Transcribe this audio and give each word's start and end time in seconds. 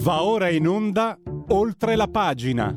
Va 0.00 0.22
ora 0.22 0.48
in 0.48 0.66
onda 0.66 1.18
oltre 1.48 1.94
la 1.96 2.08
pagina. 2.08 2.74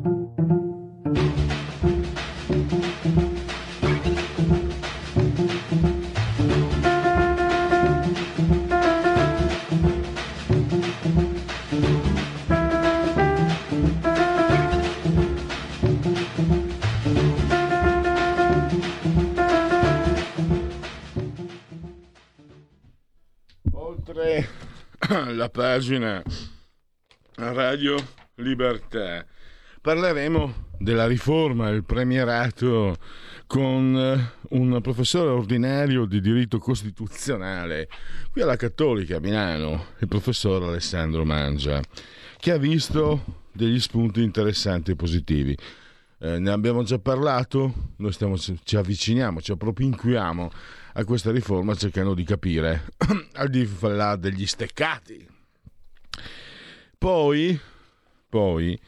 La 25.33 25.49
pagina 25.49 26.21
Radio 27.53 27.95
Libertà 28.35 29.25
parleremo 29.81 30.69
della 30.77 31.07
riforma 31.07 31.69
del 31.69 31.83
premierato 31.83 32.95
con 33.47 33.95
eh, 33.97 34.55
un 34.55 34.79
professore 34.81 35.29
ordinario 35.29 36.05
di 36.05 36.21
diritto 36.21 36.59
costituzionale 36.59 37.89
qui 38.31 38.41
alla 38.41 38.55
Cattolica 38.55 39.17
a 39.17 39.19
Milano, 39.19 39.87
il 39.99 40.07
professor 40.07 40.63
Alessandro 40.63 41.25
Mangia, 41.25 41.81
che 42.37 42.51
ha 42.51 42.57
visto 42.57 43.41
degli 43.51 43.79
spunti 43.79 44.21
interessanti 44.21 44.91
e 44.91 44.95
positivi. 44.95 45.57
Eh, 46.19 46.39
ne 46.39 46.51
abbiamo 46.51 46.83
già 46.83 46.99
parlato, 46.99 47.89
noi 47.97 48.13
stiamo, 48.13 48.37
ci 48.37 48.75
avviciniamo, 48.75 49.41
ci 49.41 49.51
appropinquiamo 49.51 50.51
a 50.93 51.03
questa 51.03 51.31
riforma 51.31 51.73
cercando 51.75 52.13
di 52.13 52.23
capire 52.23 52.85
al 53.33 53.49
di 53.49 53.67
là 53.81 54.15
degli 54.15 54.45
steccati. 54.45 55.30
Poi, 57.01 57.59
poi 58.29 58.79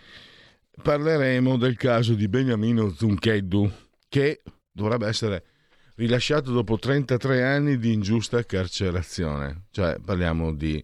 parleremo 0.83 1.58
del 1.58 1.75
caso 1.75 2.14
di 2.14 2.28
Beniamino 2.28 2.92
Zuncheddu 2.92 3.67
che 4.08 4.44
dovrebbe 4.72 5.08
essere 5.08 5.44
rilasciato 5.95 6.52
dopo 6.52 6.78
33 6.78 7.44
anni 7.44 7.80
di 7.80 7.91
ingiusta 7.91 8.45
carcerazione. 8.45 9.64
Cioè 9.72 9.97
parliamo 10.00 10.53
di 10.53 10.80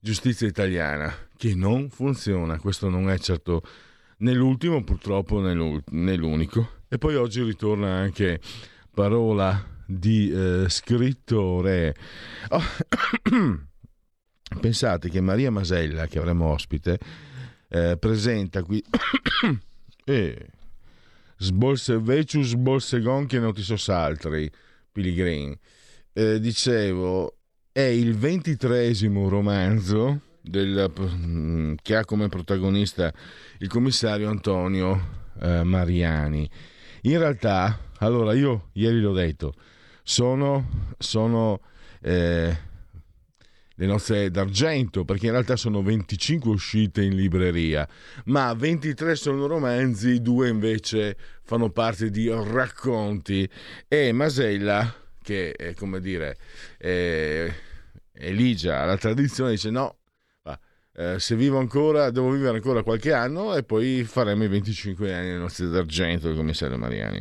giustizia 0.00 0.48
italiana 0.48 1.14
che 1.36 1.54
non 1.54 1.90
funziona. 1.90 2.58
Questo 2.58 2.88
non 2.88 3.08
è 3.08 3.20
certo 3.20 3.62
né 4.18 4.32
l'ultimo, 4.32 4.82
purtroppo 4.82 5.38
né 5.38 6.16
l'unico. 6.16 6.80
E 6.88 6.98
poi 6.98 7.14
oggi 7.14 7.40
ritorna 7.44 7.94
anche 7.94 8.40
parola 8.92 9.64
di 9.86 10.28
eh, 10.28 10.68
scrittore. 10.68 11.94
Oh. 12.48 12.62
Pensate 14.60 15.08
che 15.08 15.20
Maria 15.20 15.50
Masella, 15.50 16.06
che 16.06 16.18
avremo 16.18 16.46
ospite, 16.46 16.98
eh, 17.68 17.96
presenta 17.98 18.62
qui 18.62 18.82
eh, 20.04 20.46
Sbolsevecius 21.38 22.48
Sbolsegon 22.48 23.26
che 23.26 23.38
non 23.38 23.52
ti 23.52 23.62
so 23.62 23.76
saltri, 23.76 24.50
Pilgrim. 24.92 25.54
Eh, 26.12 26.38
dicevo, 26.40 27.36
è 27.72 27.80
il 27.80 28.14
ventitresimo 28.16 29.28
romanzo 29.28 30.20
del, 30.40 30.92
mm, 30.98 31.74
che 31.82 31.96
ha 31.96 32.04
come 32.04 32.28
protagonista 32.28 33.12
il 33.58 33.68
commissario 33.68 34.28
Antonio 34.28 35.22
eh, 35.40 35.64
Mariani. 35.64 36.48
In 37.02 37.18
realtà, 37.18 37.90
allora 37.98 38.32
io 38.32 38.68
ieri 38.74 39.00
l'ho 39.00 39.12
detto, 39.12 39.54
sono, 40.02 40.92
sono 40.98 41.60
eh, 42.00 42.56
le 43.76 43.86
nozze 43.86 44.30
d'argento, 44.30 45.04
perché 45.04 45.26
in 45.26 45.32
realtà 45.32 45.56
sono 45.56 45.82
25 45.82 46.50
uscite 46.50 47.02
in 47.02 47.16
libreria, 47.16 47.88
ma 48.26 48.52
23 48.54 49.16
sono 49.16 49.46
romanzi, 49.46 50.20
due 50.20 50.48
invece 50.48 51.16
fanno 51.42 51.70
parte 51.70 52.10
di 52.10 52.28
racconti. 52.28 53.48
E 53.88 54.12
Masella, 54.12 54.94
che 55.22 55.52
è 55.52 55.74
come 55.74 56.00
dire, 56.00 56.36
è, 56.78 57.52
è 58.12 58.30
ligia 58.30 58.80
alla 58.80 58.96
tradizione, 58.96 59.50
dice 59.50 59.70
no. 59.70 59.96
Eh, 60.96 61.18
se 61.18 61.34
vivo 61.34 61.58
ancora, 61.58 62.10
devo 62.10 62.30
vivere 62.30 62.54
ancora 62.54 62.84
qualche 62.84 63.12
anno 63.12 63.56
e 63.56 63.64
poi 63.64 64.04
faremo 64.04 64.44
i 64.44 64.48
25 64.48 65.12
anni 65.12 65.32
di 65.32 65.38
nozze 65.38 65.68
d'argento 65.68 66.28
del 66.28 66.36
commissario 66.36 66.78
Mariani. 66.78 67.20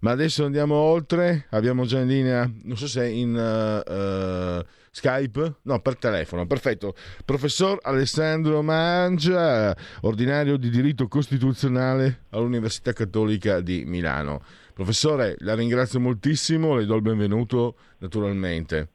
Ma 0.00 0.12
adesso 0.12 0.44
andiamo 0.44 0.74
oltre, 0.76 1.46
abbiamo 1.50 1.84
già 1.84 1.98
in 2.00 2.08
linea, 2.08 2.50
non 2.62 2.76
so 2.76 2.86
se 2.86 3.08
in 3.08 3.34
uh, 3.34 3.92
uh, 3.92 4.64
Skype, 4.90 5.54
no, 5.62 5.80
per 5.80 5.96
telefono, 5.96 6.46
perfetto. 6.46 6.94
Professor 7.24 7.78
Alessandro 7.82 8.62
Mangia, 8.62 9.76
ordinario 10.02 10.56
di 10.56 10.70
diritto 10.70 11.08
costituzionale 11.08 12.26
all'Università 12.30 12.92
Cattolica 12.92 13.60
di 13.60 13.84
Milano. 13.84 14.42
Professore, 14.72 15.34
la 15.38 15.54
ringrazio 15.54 15.98
moltissimo, 15.98 16.76
le 16.76 16.86
do 16.86 16.94
il 16.94 17.02
benvenuto 17.02 17.76
naturalmente. 17.98 18.88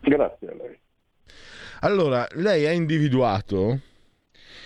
Grazie 0.00 0.48
a 0.48 0.54
lei. 0.54 0.78
Allora, 1.80 2.26
lei 2.32 2.66
ha 2.66 2.70
individuato 2.70 3.80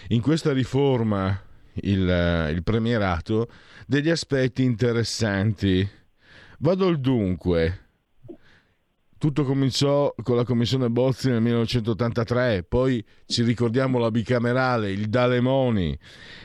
in 0.08 0.20
questa 0.20 0.52
riforma 0.52 1.40
il, 1.74 2.50
il 2.52 2.62
premierato 2.62 3.48
degli 3.86 4.10
aspetti 4.10 4.62
interessanti. 4.62 5.88
Vado 6.58 6.86
al 6.86 7.00
dunque. 7.00 7.78
Tutto 9.18 9.44
cominciò 9.44 10.12
con 10.22 10.34
la 10.34 10.44
commissione 10.44 10.90
Bozzi 10.90 11.28
nel 11.28 11.40
1983, 11.40 12.64
poi 12.68 13.04
ci 13.26 13.44
ricordiamo 13.44 13.98
la 13.98 14.10
bicamerale, 14.10 14.90
il 14.90 15.08
Dalemoni, 15.08 15.96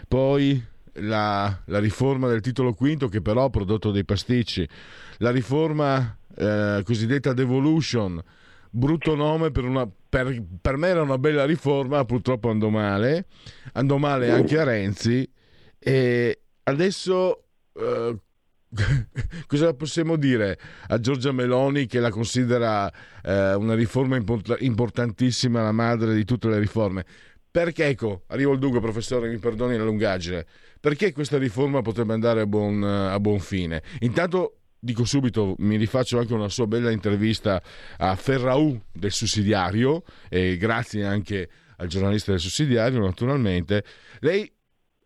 poi 0.08 0.64
la, 1.00 1.60
la 1.66 1.80
riforma 1.80 2.28
del 2.28 2.42
titolo 2.42 2.74
quinto 2.74 3.08
che 3.08 3.22
però 3.22 3.46
ha 3.46 3.50
prodotto 3.50 3.90
dei 3.90 4.06
pasticci, 4.06 4.68
la 5.18 5.32
riforma 5.32 6.18
eh, 6.36 6.82
cosiddetta 6.84 7.34
Devolution, 7.34 8.22
brutto 8.70 9.16
nome 9.16 9.50
per 9.50 9.64
una 9.64 9.90
per, 10.10 10.44
per, 10.62 10.78
me 10.78 10.88
era 10.88 11.02
una 11.02 11.18
bella 11.18 11.46
riforma, 11.46 12.04
purtroppo 12.06 12.50
andò 12.50 12.70
male, 12.70 13.26
andò 13.74 13.98
male 13.98 14.32
anche 14.32 14.60
a 14.60 14.64
Renzi 14.64 15.30
e 15.80 16.42
adesso 16.64 17.44
eh, 17.74 18.16
cosa 19.48 19.74
possiamo 19.74 20.16
dire 20.16 20.60
a 20.88 21.00
Giorgia 21.00 21.32
Meloni 21.32 21.86
che 21.86 22.00
la 22.00 22.10
considera 22.10 22.92
eh, 23.24 23.54
una 23.54 23.76
riforma 23.76 24.16
import- 24.16 24.58
importantissima, 24.60 25.62
la 25.62 25.72
madre 25.72 26.14
di 26.14 26.26
tutte 26.26 26.50
le 26.50 26.60
riforme? 26.60 27.06
Perché, 27.50 27.86
ecco, 27.86 28.24
arrivo 28.28 28.52
al 28.52 28.60
dunque, 28.60 28.80
professore, 28.80 29.30
mi 29.30 29.38
perdoni 29.38 29.78
la 29.78 29.84
lungaggine, 29.84 30.46
perché 30.80 31.12
questa 31.12 31.38
riforma 31.38 31.82
potrebbe 31.82 32.14
andare 32.14 32.42
a 32.42 32.46
buon, 32.46 32.84
a 32.84 33.20
buon 33.20 33.40
fine? 33.40 33.82
Intanto 34.02 34.58
dico 34.88 35.04
subito, 35.04 35.56
mi 35.58 35.76
rifaccio 35.76 36.18
anche 36.18 36.34
una 36.34 36.48
sua 36.48 36.66
bella 36.66 36.92
intervista 36.92 37.62
a 37.98 38.16
Ferraù 38.16 38.80
del 38.94 39.12
sussidiario 39.12 40.04
e 40.30 40.56
grazie 40.56 41.04
anche 41.04 41.50
al 41.76 41.88
giornalista 41.88 42.32
del 42.32 42.40
sussidiario 42.40 43.02
naturalmente. 43.02 43.84
Lei 44.22 44.50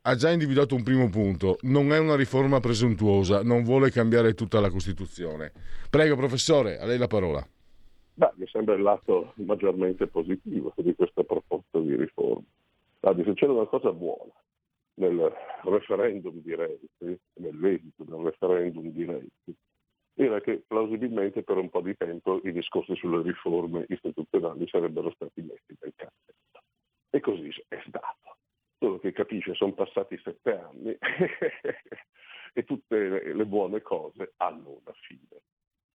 ha 0.03 0.15
già 0.15 0.29
individuato 0.29 0.75
un 0.75 0.83
primo 0.83 1.09
punto, 1.09 1.57
non 1.61 1.91
è 1.91 1.97
una 1.97 2.15
riforma 2.15 2.59
presuntuosa, 2.59 3.41
non 3.41 3.63
vuole 3.63 3.89
cambiare 3.89 4.35
tutta 4.35 4.59
la 4.59 4.69
Costituzione. 4.69 5.51
Prego 5.89 6.15
professore, 6.15 6.77
a 6.77 6.85
lei 6.85 6.99
la 6.99 7.07
parola. 7.07 7.43
Beh, 8.13 8.33
mi 8.35 8.47
sembra 8.51 8.75
il 8.75 8.83
lato 8.83 9.33
maggiormente 9.37 10.05
positivo 10.05 10.73
di 10.77 10.93
questa 10.93 11.23
proposta 11.23 11.79
di 11.79 11.95
riforma. 11.95 12.43
Guardi, 12.99 13.23
se 13.23 13.33
c'era 13.33 13.53
una 13.53 13.65
cosa 13.65 13.91
buona 13.91 14.31
nel 14.95 15.33
referendum 15.63 16.39
di 16.41 16.53
Renzi, 16.55 17.19
nell'esito 17.39 18.03
del 18.03 18.19
referendum 18.23 18.91
di 18.91 19.05
Renzi, 19.05 19.55
era 20.25 20.39
che 20.39 20.63
plausibilmente 20.67 21.41
per 21.43 21.57
un 21.57 21.69
po' 21.69 21.81
di 21.81 21.95
tempo 21.95 22.39
i 22.43 22.51
discorsi 22.51 22.95
sulle 22.95 23.23
riforme 23.23 23.85
istituzionali 23.89 24.67
sarebbero 24.67 25.11
stati 25.11 25.41
messi 25.41 25.75
nel 25.79 25.93
cassetto. 25.95 26.61
E 27.09 27.19
così 27.19 27.49
è 27.67 27.81
stato. 27.87 28.37
Solo 28.77 28.99
che 28.99 29.11
capisce, 29.11 29.53
sono 29.55 29.73
passati 29.73 30.19
sette 30.23 30.59
anni 30.59 30.95
e 32.53 32.63
tutte 32.63 33.33
le 33.33 33.45
buone 33.45 33.81
cose 33.81 34.33
hanno 34.37 34.81
una 34.83 34.93
fine. 35.01 35.41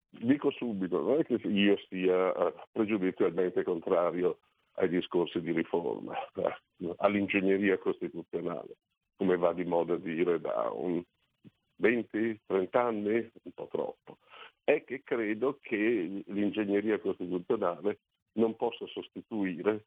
Dico 0.09 0.51
subito, 0.51 1.01
non 1.01 1.19
è 1.19 1.25
che 1.25 1.36
io 1.48 1.77
sia 1.89 2.33
eh, 2.33 2.53
pregiudizialmente 2.71 3.63
contrario 3.63 4.39
ai 4.75 4.89
discorsi 4.89 5.42
di 5.42 5.51
riforma, 5.51 6.15
all'ingegneria 6.98 7.77
costituzionale, 7.77 8.77
come 9.18 9.38
va 9.38 9.53
di 9.53 9.65
moda 9.65 9.98
dire 9.98 10.39
da 10.39 10.69
un 10.71 11.03
20-30 11.83 12.77
anni, 12.77 13.31
un 13.44 13.51
po' 13.53 13.68
troppo, 13.68 14.19
è 14.63 14.83
che 14.85 15.03
credo 15.03 15.59
che 15.62 16.24
l'ingegneria 16.25 17.00
costituzionale 17.00 18.00
non 18.33 18.56
possa 18.56 18.88
sostituire 18.88 19.85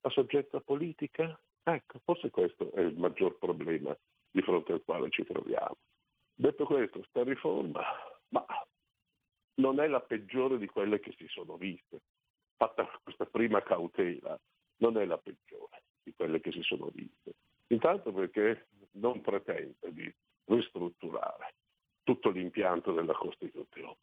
la 0.00 0.10
soggetta 0.10 0.60
politica. 0.60 1.38
Ecco, 1.62 2.00
forse 2.04 2.30
questo 2.30 2.72
è 2.72 2.80
il 2.80 2.96
maggior 2.96 3.38
problema 3.38 3.96
di 4.30 4.42
fronte 4.42 4.72
al 4.72 4.82
quale 4.84 5.08
ci 5.10 5.24
troviamo. 5.24 5.76
Detto 6.34 6.64
questo, 6.64 7.04
sta 7.08 7.22
riforma, 7.22 7.82
ma 8.28 8.44
non 9.54 9.80
è 9.80 9.86
la 9.86 10.00
peggiore 10.00 10.58
di 10.58 10.66
quelle 10.66 11.00
che 11.00 11.14
si 11.16 11.26
sono 11.28 11.56
viste. 11.56 12.00
Fatta 12.56 12.88
questa 13.02 13.26
prima 13.26 13.62
cautela, 13.62 14.38
non 14.78 14.98
è 14.98 15.04
la 15.04 15.18
peggiore. 15.18 15.82
di 16.06 16.14
quelle 16.14 16.40
che 16.40 16.52
si 16.52 16.62
sono 16.62 16.88
viste. 16.94 17.34
Intanto 17.68 18.12
perché 18.12 18.68
non 18.92 19.20
pretende 19.20 19.74
di 19.90 20.14
ristrutturare 20.46 21.54
tutto 22.02 22.30
l'impianto 22.30 22.92
della 22.92 23.14
Costituzione. 23.14 23.96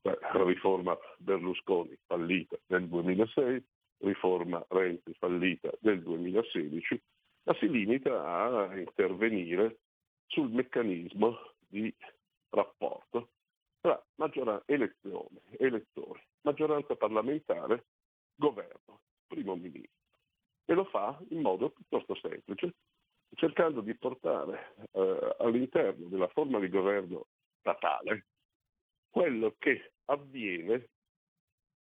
Beh, 0.00 0.18
riforma 0.44 0.96
Berlusconi 1.18 1.96
fallita 2.06 2.56
nel 2.66 2.88
2006, 2.88 3.64
riforma 3.98 4.64
Renzi 4.68 5.14
fallita 5.14 5.70
nel 5.80 6.02
2016, 6.02 7.00
ma 7.44 7.54
si 7.54 7.68
limita 7.68 8.24
a 8.24 8.76
intervenire 8.76 9.78
sul 10.26 10.50
meccanismo 10.50 11.38
di 11.68 11.94
rapporto 12.48 13.30
tra 13.80 14.02
maggioranza, 14.16 14.64
elezione, 14.66 15.40
elettori, 15.58 16.20
maggioranza 16.42 16.96
parlamentare, 16.96 17.84
governo, 18.34 19.00
primo 19.26 19.54
ministro. 19.56 20.00
E 20.64 20.74
lo 20.74 20.84
fa 20.84 21.18
in 21.30 21.40
modo 21.40 21.70
piuttosto 21.70 22.14
semplice, 22.14 22.74
cercando 23.34 23.80
di 23.80 23.94
portare 23.94 24.74
eh, 24.92 25.36
all'interno 25.38 26.08
della 26.08 26.28
forma 26.28 26.58
di 26.58 26.68
governo 26.68 27.26
statale 27.58 28.26
quello 29.10 29.54
che 29.58 29.92
avviene 30.06 30.88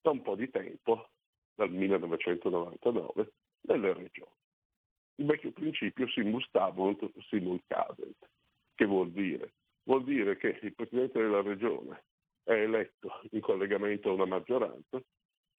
da 0.00 0.10
un 0.10 0.22
po' 0.22 0.34
di 0.34 0.48
tempo, 0.50 1.10
dal 1.54 1.70
1999, 1.70 3.32
nelle 3.62 3.92
regioni. 3.92 4.32
Il 5.16 5.26
vecchio 5.26 5.52
principio 5.52 6.08
simus 6.08 6.48
tabunt, 6.50 7.10
simul 7.28 7.60
cadent. 7.66 8.28
Che 8.74 8.84
vuol 8.86 9.10
dire? 9.10 9.52
Vuol 9.84 10.04
dire 10.04 10.36
che 10.36 10.58
il 10.62 10.74
Presidente 10.74 11.20
della 11.20 11.42
Regione 11.42 12.04
è 12.42 12.52
eletto 12.52 13.20
in 13.30 13.40
collegamento 13.40 14.08
a 14.08 14.14
una 14.14 14.24
maggioranza, 14.24 15.00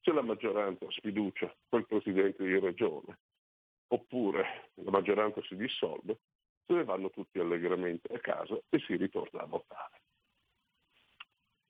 se 0.01 0.11
la 0.11 0.23
maggioranza 0.23 0.89
sfiducia 0.89 1.53
quel 1.69 1.85
Presidente 1.85 2.43
di 2.43 2.57
Regione, 2.57 3.19
oppure 3.93 4.69
la 4.75 4.91
maggioranza 4.91 5.41
si 5.43 5.55
dissolve, 5.55 6.19
se 6.65 6.73
ne 6.73 6.83
vanno 6.83 7.09
tutti 7.09 7.39
allegramente 7.39 8.13
a 8.13 8.19
casa 8.19 8.57
e 8.69 8.79
si 8.79 8.95
ritorna 8.95 9.41
a 9.41 9.45
votare. 9.45 10.01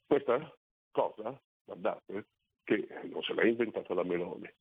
Questa 0.06 0.56
cosa, 0.92 1.40
guardate, 1.64 2.28
che 2.64 2.88
non 3.06 3.24
se 3.24 3.34
l'ha 3.34 3.46
inventata 3.46 3.94
la 3.94 4.04
Meloni, 4.04 4.52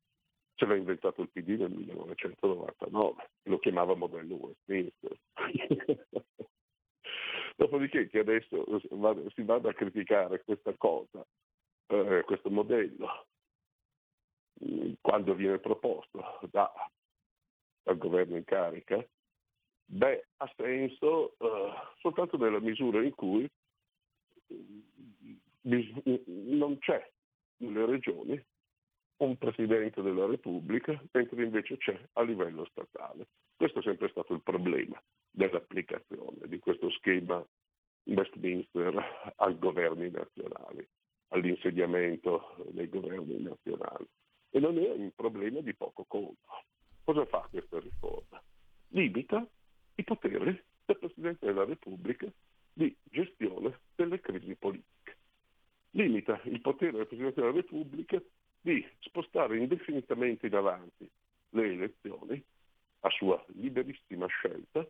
se 0.55 0.65
l'ha 0.65 0.77
inventato 0.77 1.23
il 1.23 1.31
PD 1.31 1.59
nel 1.59 1.71
1999, 1.71 3.31
lo 3.45 3.59
chiamava 3.59 3.95
modello 3.95 4.37
Westminster. 4.37 5.19
Dopodiché 7.57 8.09
che 8.09 8.21
adesso 8.21 8.65
si 9.35 9.43
vada 9.43 9.69
a 9.69 9.75
criticare 9.75 10.43
questa 10.45 10.73
cosa, 10.79 11.27
eh, 11.89 12.23
questo 12.25 12.49
modello, 12.49 13.27
quando 15.01 15.35
viene 15.35 15.59
proposto 15.59 16.39
da, 16.51 16.73
dal 17.83 17.99
governo 17.99 18.37
in 18.37 18.45
carica, 18.45 19.05
beh, 19.85 20.27
ha 20.37 20.53
senso 20.57 21.35
eh, 21.39 21.73
soltanto 21.99 22.37
nella 22.37 22.61
misura 22.61 23.03
in 23.03 23.15
cui 23.15 23.49
non 25.63 26.79
c'è 26.79 27.11
nelle 27.59 27.87
regioni 27.87 28.43
un 29.19 29.37
Presidente 29.37 30.01
della 30.01 30.27
Repubblica, 30.27 30.99
mentre 31.13 31.43
invece 31.43 31.77
c'è 31.77 31.99
a 32.15 32.23
livello 32.23 32.65
statale. 32.67 33.29
Questo 33.55 33.81
è 33.81 33.83
sempre 33.83 34.09
stato 34.09 34.33
il 34.33 34.43
problema 34.43 35.01
dell'applicazione 35.31 36.47
di 36.47 36.59
questo 36.59 36.91
schema 36.91 37.45
Westminster 38.05 39.35
ai 39.37 39.59
governi 39.59 40.11
nazionali, 40.11 40.87
all'insediamento 41.29 42.57
dei 42.71 42.89
governi 42.89 43.43
nazionali. 43.43 44.07
E 44.51 44.59
non 44.59 44.79
è 44.79 44.91
un 44.91 45.11
problema 45.15 45.61
di 45.61 45.75
poco 45.75 46.05
conto. 46.09 46.49
Cosa 47.11 47.27
fa 47.27 47.45
questa 47.51 47.81
riforma? 47.81 48.41
Limita 48.91 49.45
i 49.97 50.05
poteri 50.05 50.63
del 50.85 50.97
Presidente 50.97 51.45
della 51.45 51.65
Repubblica 51.65 52.33
di 52.73 52.97
gestione 53.03 53.81
delle 53.97 54.21
crisi 54.21 54.55
politiche 54.55 55.17
limita 55.91 56.41
il 56.45 56.61
potere 56.61 56.93
del 56.93 57.09
Presidente 57.09 57.41
della 57.41 57.53
Repubblica 57.53 58.23
di 58.61 58.87
spostare 59.01 59.59
indefinitamente 59.59 60.47
in 60.47 60.55
avanti 60.55 61.11
le 61.49 61.65
elezioni 61.65 62.41
a 63.01 63.11
sua 63.11 63.45
liberissima 63.57 64.29
scelta, 64.29 64.87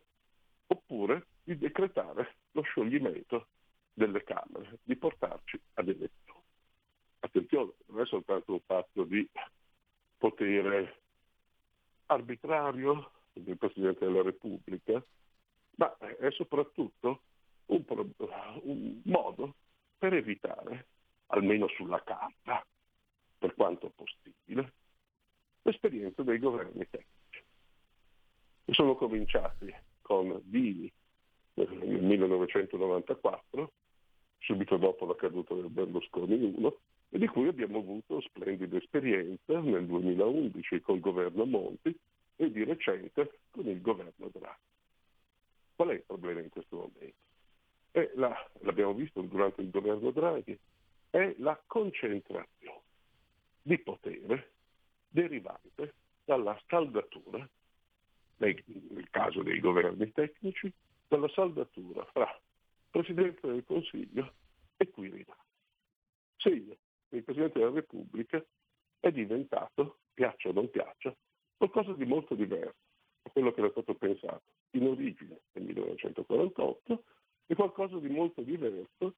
oppure 0.67 1.25
di 1.41 1.57
decretare 1.57 2.35
lo 2.51 2.61
scioglimento 2.61 3.47
delle 3.93 4.23
Camere, 4.23 4.77
di 4.83 4.95
portarci 4.95 5.59
ad 5.73 5.87
elezioni. 5.87 6.43
Attenzione, 7.17 7.71
non 7.87 8.01
è 8.01 8.05
soltanto 8.05 8.53
un 8.53 8.61
fatto 8.63 9.05
di 9.05 9.27
potere 10.19 11.00
arbitrario 12.11 13.11
del 13.33 13.57
Presidente 13.57 14.05
della 14.05 14.21
Repubblica, 14.21 15.03
ma 15.75 15.97
è 15.97 16.29
soprattutto 16.31 17.21
un, 17.67 17.83
un 18.63 19.01
modo 19.05 19.55
per 19.97 20.13
evitare, 20.13 20.87
almeno 21.27 21.67
sulla 21.69 22.03
carta, 22.03 22.65
per 23.37 23.53
quanto 23.55 23.91
possibile, 23.95 24.73
l'esperienza 25.61 26.23
dei 26.23 26.39
governi 26.39 26.85
tecnici. 26.89 27.43
E 28.65 28.73
sono 28.73 28.95
cominciati 28.95 29.73
con 30.01 30.39
Dini 30.43 30.91
nel 31.53 31.69
1994, 31.69 33.71
subito 34.39 34.77
dopo 34.77 35.05
la 35.05 35.15
caduta 35.15 35.53
del 35.53 35.69
Berlusconi 35.69 36.55
1, 36.57 36.77
e 37.13 37.19
di 37.19 37.27
cui 37.27 37.47
abbiamo 37.47 37.79
avuto 37.79 38.21
splendida 38.21 38.77
esperienza 38.77 39.59
nel 39.59 39.85
2011 39.85 40.81
col 40.81 40.99
governo 40.99 41.45
Monti 41.45 41.95
e 42.37 42.51
di 42.51 42.63
recente 42.63 43.39
con 43.51 43.67
il 43.67 43.81
governo 43.81 44.29
Draghi. 44.31 44.69
Qual 45.75 45.89
è 45.89 45.93
il 45.93 46.03
problema 46.05 46.39
in 46.39 46.49
questo 46.49 46.75
momento? 46.75 47.29
è 47.91 48.09
la, 48.15 48.33
l'abbiamo 48.61 48.93
visto 48.93 49.21
durante 49.21 49.61
il 49.61 49.69
governo 49.69 50.11
Draghi, 50.11 50.57
è 51.09 51.35
la 51.39 51.61
concentrazione 51.67 52.79
di 53.61 53.77
potere 53.79 54.53
derivante 55.09 55.93
dalla 56.23 56.59
saldatura, 56.67 57.47
nel, 58.37 59.07
caso 59.11 59.43
dei 59.43 59.59
governi 59.59 60.11
tecnici, 60.13 60.71
dalla 61.07 61.27
saldatura 61.29 62.05
fra 62.05 62.41
Presidente 62.89 63.45
del 63.45 63.63
Consiglio 63.65 64.33
e 64.77 64.89
Quirinale. 64.89 65.39
Segno 66.37 66.75
il 67.15 67.23
Presidente 67.23 67.59
della 67.59 67.71
Repubblica 67.71 68.43
è 68.99 69.11
diventato, 69.11 69.99
piaccia 70.13 70.49
o 70.49 70.53
non 70.53 70.69
piaccia, 70.69 71.15
qualcosa 71.57 71.93
di 71.93 72.05
molto 72.05 72.35
diverso 72.35 72.89
da 73.21 73.29
quello 73.31 73.51
che 73.51 73.59
era 73.59 73.71
stato 73.71 73.95
pensato 73.95 74.43
in 74.71 74.87
origine 74.87 75.41
nel 75.53 75.65
1948 75.65 77.03
è 77.47 77.55
qualcosa 77.55 77.97
di 77.97 78.07
molto 78.07 78.41
diverso 78.41 79.15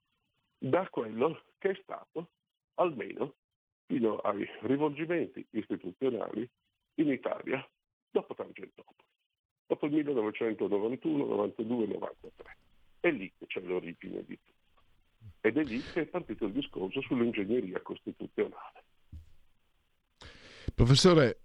da 0.57 0.88
quello 0.89 1.43
che 1.57 1.71
è 1.71 1.79
stato, 1.81 2.29
almeno 2.75 3.35
fino 3.85 4.17
ai 4.19 4.47
rivolgimenti 4.62 5.45
istituzionali 5.51 6.50
in 6.95 7.09
Italia 7.09 7.67
dopo 8.09 8.33
Tangentopoli, 8.33 9.07
dopo 9.67 9.85
il 9.85 9.91
1991, 9.93 11.25
92, 11.25 11.88
93. 11.88 12.57
È 13.00 13.12
lì 13.12 13.31
che 13.38 13.45
c'è 13.45 13.59
l'origine 13.62 14.23
di 14.23 14.39
tutto. 14.41 14.52
Ed 15.42 15.58
è 15.58 15.63
lì 15.63 15.82
che 15.92 16.01
è 16.01 16.06
partito 16.06 16.46
il 16.46 16.53
discorso 16.53 17.01
sull'ingegneria 17.01 17.82
costituzionale. 17.82 18.84
Professore, 20.74 21.42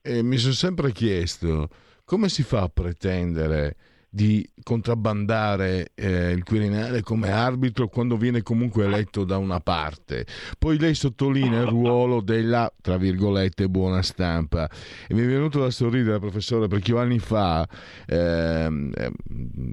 eh, 0.00 0.22
mi 0.22 0.36
sono 0.36 0.52
sempre 0.52 0.92
chiesto 0.92 1.68
come 2.04 2.28
si 2.28 2.42
fa 2.42 2.62
a 2.62 2.68
pretendere 2.68 3.76
di 4.14 4.48
contrabbandare 4.62 5.90
eh, 5.96 6.30
il 6.30 6.44
Quirinale 6.44 7.02
come 7.02 7.32
arbitro 7.32 7.88
quando 7.88 8.16
viene 8.16 8.42
comunque 8.42 8.84
eletto 8.84 9.24
da 9.24 9.38
una 9.38 9.58
parte. 9.58 10.24
Poi 10.56 10.78
lei 10.78 10.94
sottolinea 10.94 11.62
il 11.62 11.66
ruolo 11.66 12.20
della, 12.20 12.72
tra 12.80 12.96
virgolette, 12.96 13.68
buona 13.68 14.02
stampa. 14.02 14.70
E 15.08 15.14
mi 15.14 15.22
è 15.22 15.26
venuto 15.26 15.58
da 15.58 15.70
sorridere, 15.70 16.20
professore, 16.20 16.68
perché 16.68 16.92
io 16.92 16.98
anni 16.98 17.18
fa, 17.18 17.66
ehm, 18.06 18.92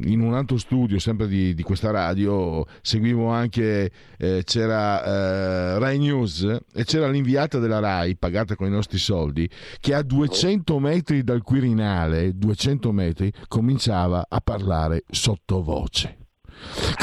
in 0.06 0.22
un 0.22 0.34
altro 0.34 0.58
studio, 0.58 0.98
sempre 0.98 1.28
di, 1.28 1.54
di 1.54 1.62
questa 1.62 1.92
radio, 1.92 2.66
seguivo 2.82 3.28
anche, 3.28 3.92
eh, 4.18 4.42
c'era 4.44 5.04
eh, 5.04 5.78
Rai 5.78 6.00
News 6.00 6.42
e 6.74 6.84
c'era 6.84 7.08
l'inviata 7.08 7.60
della 7.60 7.78
Rai, 7.78 8.16
pagata 8.16 8.56
con 8.56 8.66
i 8.66 8.72
nostri 8.72 8.98
soldi, 8.98 9.48
che 9.80 9.94
a 9.94 10.02
200 10.02 10.80
metri 10.80 11.24
dal 11.24 11.44
Quirinale, 11.44 12.36
200 12.36 12.92
metri, 12.92 13.32
cominciava 13.48 14.26
a 14.34 14.40
parlare 14.42 15.04
sottovoce 15.10 16.18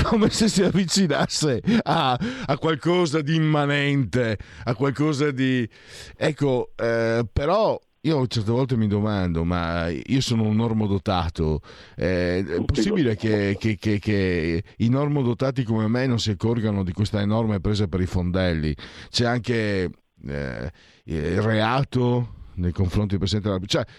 come 0.04 0.30
se 0.30 0.48
si 0.48 0.62
avvicinasse 0.62 1.60
a, 1.82 2.18
a, 2.46 2.58
qualcosa 2.58 3.20
di 3.20 3.34
immanente, 3.34 4.38
a 4.64 4.74
qualcosa 4.74 5.32
di... 5.32 5.68
Ecco, 6.16 6.70
eh, 6.76 7.26
però 7.30 7.78
io 8.02 8.26
certe 8.28 8.50
volte 8.50 8.76
mi 8.76 8.86
domando, 8.86 9.44
ma 9.44 9.88
io 9.88 10.20
sono 10.20 10.44
un 10.44 10.56
normodotato, 10.56 11.60
eh, 11.96 12.44
è 12.46 12.64
possibile 12.64 13.16
che, 13.16 13.56
che, 13.58 13.76
che, 13.76 13.98
che, 13.98 14.62
i 14.76 14.88
normodotati 14.88 15.64
come 15.64 15.88
me 15.88 16.06
non 16.06 16.20
si 16.20 16.30
accorgano 16.30 16.84
di 16.84 16.92
questa 16.92 17.20
enorme 17.20 17.60
presa 17.60 17.88
per 17.88 18.00
i 18.00 18.06
fondelli? 18.06 18.74
C'è 19.10 19.26
anche 19.26 19.90
eh, 20.26 20.72
il 21.04 21.42
reato 21.42 22.36
nei 22.54 22.72
confronti 22.72 23.10
del 23.10 23.18
Presidente 23.18 23.48
della 23.48 23.60
Repubblica. 23.60 23.84
Cioè, 23.84 23.94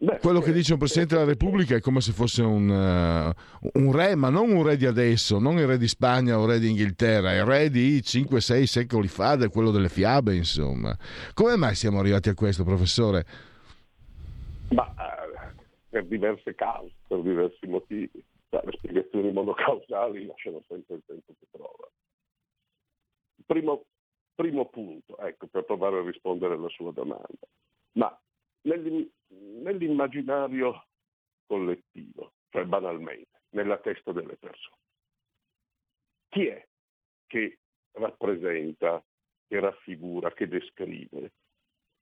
Beh, 0.00 0.18
Quello 0.20 0.38
che 0.38 0.52
dice 0.52 0.74
un 0.74 0.78
Presidente 0.78 1.14
della 1.14 1.26
Repubblica 1.26 1.74
è 1.74 1.80
come 1.80 2.00
se 2.00 2.12
fosse 2.12 2.42
un, 2.42 2.68
uh, 2.68 3.80
un, 3.80 3.92
re, 3.92 4.14
ma 4.14 4.30
non 4.30 4.48
un 4.50 4.62
re 4.62 4.76
di 4.76 4.86
adesso, 4.86 5.40
non 5.40 5.58
il 5.58 5.66
re 5.66 5.76
di 5.76 5.88
Spagna 5.88 6.38
o 6.38 6.44
il 6.44 6.52
re 6.52 6.58
di 6.60 6.68
Inghilterra, 6.68 7.34
il 7.34 7.44
re 7.44 7.68
di 7.68 7.98
5-6 7.98 8.62
secoli 8.62 9.08
fa, 9.08 9.36
è 9.36 9.50
quello 9.50 9.72
delle 9.72 9.88
fiabe, 9.88 10.36
insomma. 10.36 10.96
Come 11.34 11.56
mai 11.56 11.74
siamo 11.74 11.98
arrivati 11.98 12.28
a 12.28 12.34
questo, 12.34 12.62
professore? 12.62 13.24
Ma 14.70 14.94
per 15.88 16.04
diverse 16.06 16.54
cause, 16.54 16.94
per 17.08 17.20
diversi 17.22 17.66
motivi. 17.66 18.24
Cioè, 18.50 18.62
le 18.64 18.72
spiegazioni 18.76 19.32
monocausali 19.32 20.26
lasciano 20.26 20.62
sempre 20.68 20.94
il 20.94 21.02
tempo 21.06 21.32
che 21.36 21.46
trova. 21.50 21.90
Primo, 23.46 23.84
primo 24.36 24.66
punto, 24.66 25.18
ecco, 25.18 25.48
per 25.48 25.64
provare 25.64 25.98
a 25.98 26.02
rispondere 26.02 26.54
alla 26.54 26.68
sua 26.68 26.92
domanda. 26.92 27.48
Ma 27.92 28.16
nell'immaginario 29.28 30.86
collettivo, 31.46 32.32
cioè 32.50 32.64
banalmente, 32.64 33.42
nella 33.50 33.78
testa 33.78 34.12
delle 34.12 34.36
persone. 34.36 34.76
Chi 36.28 36.46
è 36.46 36.66
che 37.26 37.58
rappresenta, 37.92 39.02
che 39.46 39.60
raffigura, 39.60 40.32
che 40.32 40.46
descrive 40.46 41.32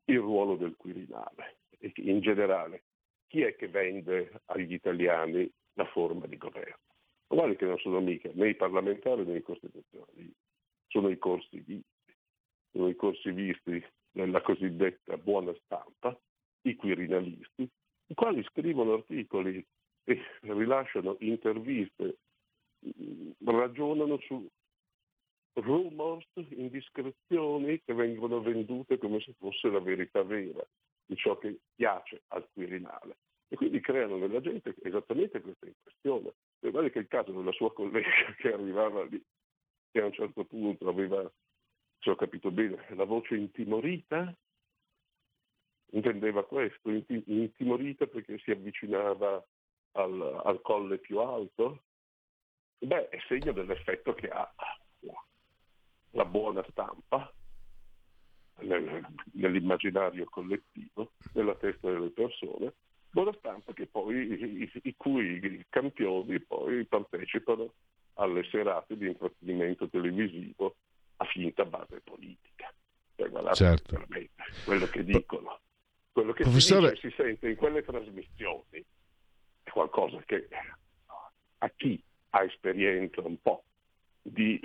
il 0.04 0.18
ruolo 0.18 0.56
del 0.56 0.76
Quirinale? 0.76 1.58
E 1.78 1.92
in 1.96 2.20
generale, 2.20 2.84
chi 3.26 3.42
è 3.42 3.54
che 3.56 3.68
vende 3.68 4.42
agli 4.46 4.72
italiani 4.72 5.50
la 5.74 5.86
forma 5.86 6.26
di 6.26 6.36
governo? 6.36 6.84
Guardi 7.28 7.56
che 7.56 7.66
non 7.66 7.78
sono 7.78 8.00
mica 8.00 8.30
né 8.32 8.50
i 8.50 8.54
parlamentari 8.54 9.24
né 9.24 9.38
i 9.38 9.42
costituzionali, 9.42 10.32
sono 10.86 11.08
i 11.08 11.18
corsi 11.18 11.58
visti, 11.60 12.14
sono 12.70 12.88
i 12.88 12.94
corsi 12.94 13.30
visti 13.32 13.84
nella 14.12 14.40
cosiddetta 14.42 15.16
buona 15.16 15.52
stampa, 15.64 16.18
i 16.68 16.74
quirinalisti, 16.76 17.68
i 18.08 18.14
quali 18.14 18.42
scrivono 18.44 18.94
articoli 18.94 19.64
e 20.04 20.20
rilasciano 20.42 21.16
interviste, 21.20 22.18
mm, 22.86 23.30
ragionano 23.44 24.18
su 24.20 24.46
rumors, 25.54 26.28
indiscrezioni 26.50 27.80
che 27.82 27.94
vengono 27.94 28.42
vendute 28.42 28.98
come 28.98 29.20
se 29.20 29.32
fosse 29.38 29.68
la 29.68 29.80
verità 29.80 30.22
vera 30.22 30.64
di 31.06 31.16
ciò 31.16 31.38
che 31.38 31.58
piace 31.74 32.22
al 32.28 32.46
Quirinale. 32.52 33.16
E 33.48 33.56
quindi 33.56 33.80
creano 33.80 34.16
nella 34.16 34.40
gente 34.40 34.74
esattamente 34.82 35.40
questa 35.40 35.66
impressione. 35.66 36.34
Guardate 36.58 36.90
che 36.90 36.98
il 36.98 37.06
caso 37.06 37.30
della 37.30 37.52
sua 37.52 37.72
collega 37.72 38.08
che 38.38 38.52
arrivava 38.52 39.04
lì, 39.04 39.22
che 39.92 40.00
a 40.00 40.06
un 40.06 40.12
certo 40.12 40.44
punto 40.44 40.88
aveva, 40.88 41.30
se 42.00 42.10
ho 42.10 42.16
capito 42.16 42.50
bene, 42.50 42.84
la 42.90 43.04
voce 43.04 43.36
intimorita, 43.36 44.36
intendeva 45.90 46.44
questo, 46.44 46.90
intimorita 46.90 48.06
perché 48.06 48.38
si 48.38 48.50
avvicinava 48.50 49.44
al, 49.92 50.40
al 50.44 50.60
colle 50.62 50.98
più 50.98 51.18
alto, 51.20 51.82
beh, 52.78 53.08
è 53.08 53.18
segno 53.28 53.52
dell'effetto 53.52 54.14
che 54.14 54.28
ha 54.28 54.52
la 56.10 56.24
buona 56.24 56.64
stampa 56.70 57.32
nel, 58.60 59.06
nell'immaginario 59.32 60.24
collettivo, 60.24 61.12
nella 61.32 61.54
testa 61.54 61.90
delle 61.90 62.10
persone, 62.10 62.74
buona 63.10 63.32
stampa 63.38 63.72
che 63.72 63.86
poi, 63.86 64.16
i, 64.16 64.70
i 64.82 64.94
cui 64.96 65.64
campioni 65.68 66.40
poi 66.40 66.84
partecipano 66.86 67.72
alle 68.14 68.44
serate 68.44 68.96
di 68.96 69.06
intrattenimento 69.06 69.88
televisivo 69.88 70.76
a 71.16 71.24
finta 71.26 71.64
base 71.64 72.00
politica. 72.02 72.72
Cioè, 73.14 73.28
guardate 73.28 73.56
certo. 73.56 74.06
quello 74.64 74.86
che 74.86 75.04
dicono 75.04 75.60
quello 76.16 76.32
che 76.32 76.44
Professore... 76.44 76.96
si, 76.96 77.10
si 77.10 77.14
sente 77.14 77.46
in 77.46 77.56
quelle 77.56 77.82
trasmissioni 77.82 78.82
è 79.62 79.68
qualcosa 79.68 80.18
che 80.24 80.48
a 81.58 81.70
chi 81.76 82.02
ha 82.30 82.42
esperienza 82.42 83.20
un 83.20 83.36
po' 83.42 83.64
di, 84.22 84.58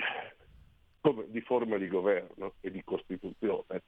di 1.28 1.42
forma 1.42 1.76
di 1.76 1.90
governo 1.90 2.54
e 2.62 2.72
di 2.72 2.82
Costituzione 2.86 3.84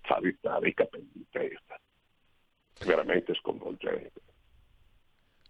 fa 0.00 0.16
rizzare 0.22 0.68
i 0.70 0.72
capelli 0.72 1.10
in 1.12 1.28
testa. 1.28 1.78
Veramente 2.86 3.34
sconvolgente. 3.34 4.20